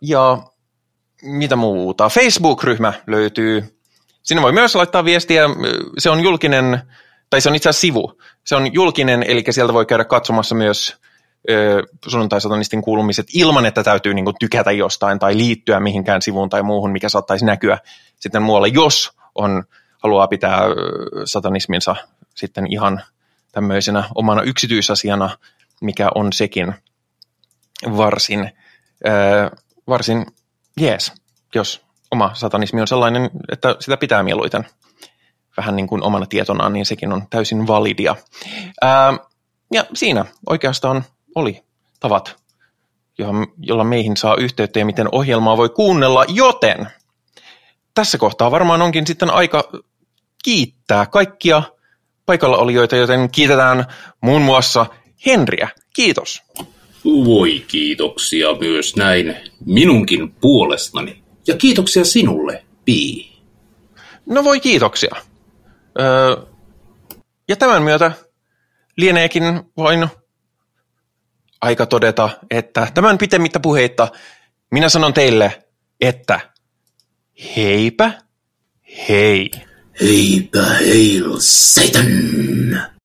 Ja 0.00 0.42
mitä 1.22 1.56
muuta? 1.56 2.08
Facebook-ryhmä 2.08 2.92
löytyy. 3.06 3.76
Sinne 4.22 4.42
voi 4.42 4.52
myös 4.52 4.74
laittaa 4.74 5.04
viestiä. 5.04 5.42
Se 5.98 6.10
on 6.10 6.20
julkinen, 6.20 6.82
tai 7.30 7.40
se 7.40 7.48
on 7.48 7.54
itse 7.54 7.68
asiassa 7.68 7.80
sivu. 7.80 8.20
Se 8.44 8.56
on 8.56 8.74
julkinen, 8.74 9.22
eli 9.22 9.44
sieltä 9.50 9.72
voi 9.72 9.86
käydä 9.86 10.04
katsomassa 10.04 10.54
myös 10.54 10.96
sunnuntai-satanistin 12.08 12.82
kuulumiset 12.82 13.26
ilman, 13.34 13.66
että 13.66 13.82
täytyy 13.82 14.14
niin 14.14 14.24
kuin, 14.24 14.36
tykätä 14.40 14.72
jostain 14.72 15.18
tai 15.18 15.36
liittyä 15.36 15.80
mihinkään 15.80 16.22
sivuun 16.22 16.48
tai 16.48 16.62
muuhun, 16.62 16.92
mikä 16.92 17.08
saattaisi 17.08 17.44
näkyä 17.44 17.78
sitten 18.20 18.42
muualle, 18.42 18.68
jos 18.68 19.10
on, 19.34 19.64
haluaa 20.02 20.28
pitää 20.28 20.60
satanisminsa 21.24 21.96
sitten 22.34 22.72
ihan 22.72 23.02
tämmöisenä 23.52 24.04
omana 24.14 24.42
yksityisasiana, 24.42 25.30
mikä 25.80 26.08
on 26.14 26.32
sekin 26.32 26.74
varsin, 27.96 28.50
varsin 29.88 30.26
jees, 30.80 31.12
jos 31.54 31.82
oma 32.10 32.30
satanismi 32.34 32.80
on 32.80 32.88
sellainen, 32.88 33.30
että 33.52 33.76
sitä 33.80 33.96
pitää 33.96 34.22
mieluiten 34.22 34.66
vähän 35.56 35.76
niin 35.76 35.86
kuin 35.86 36.02
omana 36.02 36.26
tietonaan, 36.26 36.72
niin 36.72 36.86
sekin 36.86 37.12
on 37.12 37.22
täysin 37.30 37.66
validia. 37.66 38.16
Ää, 38.82 39.14
ja 39.72 39.84
siinä 39.94 40.24
oikeastaan 40.48 41.04
oli 41.34 41.62
tavat, 42.00 42.36
jolla 43.58 43.84
meihin 43.84 44.16
saa 44.16 44.36
yhteyttä 44.38 44.78
ja 44.78 44.86
miten 44.86 45.08
ohjelmaa 45.12 45.56
voi 45.56 45.68
kuunnella, 45.68 46.24
joten 46.28 46.88
tässä 47.94 48.18
kohtaa 48.18 48.50
varmaan 48.50 48.82
onkin 48.82 49.06
sitten 49.06 49.30
aika 49.30 49.70
kiittää 50.44 51.06
kaikkia 51.06 51.62
paikalla 52.26 52.56
olijoita, 52.56 52.96
joten 52.96 53.30
kiitetään 53.30 53.86
muun 54.20 54.42
muassa 54.42 54.86
Henriä. 55.26 55.68
Kiitos. 55.94 56.42
Voi 57.04 57.64
kiitoksia 57.68 58.54
myös 58.60 58.96
näin 58.96 59.36
minunkin 59.66 60.32
puolestani. 60.32 61.22
Ja 61.46 61.56
kiitoksia 61.56 62.04
sinulle, 62.04 62.64
Pi. 62.84 63.30
No 64.26 64.44
voi 64.44 64.60
kiitoksia. 64.60 65.16
Öö, 66.00 66.36
ja 67.48 67.56
tämän 67.56 67.82
myötä 67.82 68.12
lieneekin 68.96 69.44
vain 69.76 70.08
aika 71.60 71.86
todeta, 71.86 72.30
että 72.50 72.88
tämän 72.94 73.18
pitemmittä 73.18 73.60
puheitta 73.60 74.08
minä 74.70 74.88
sanon 74.88 75.14
teille, 75.14 75.62
että 76.00 76.40
heipä 77.56 78.12
hei. 79.08 79.50
Heipä 80.00 80.64
heil, 80.64 81.36
Satan! 81.38 82.99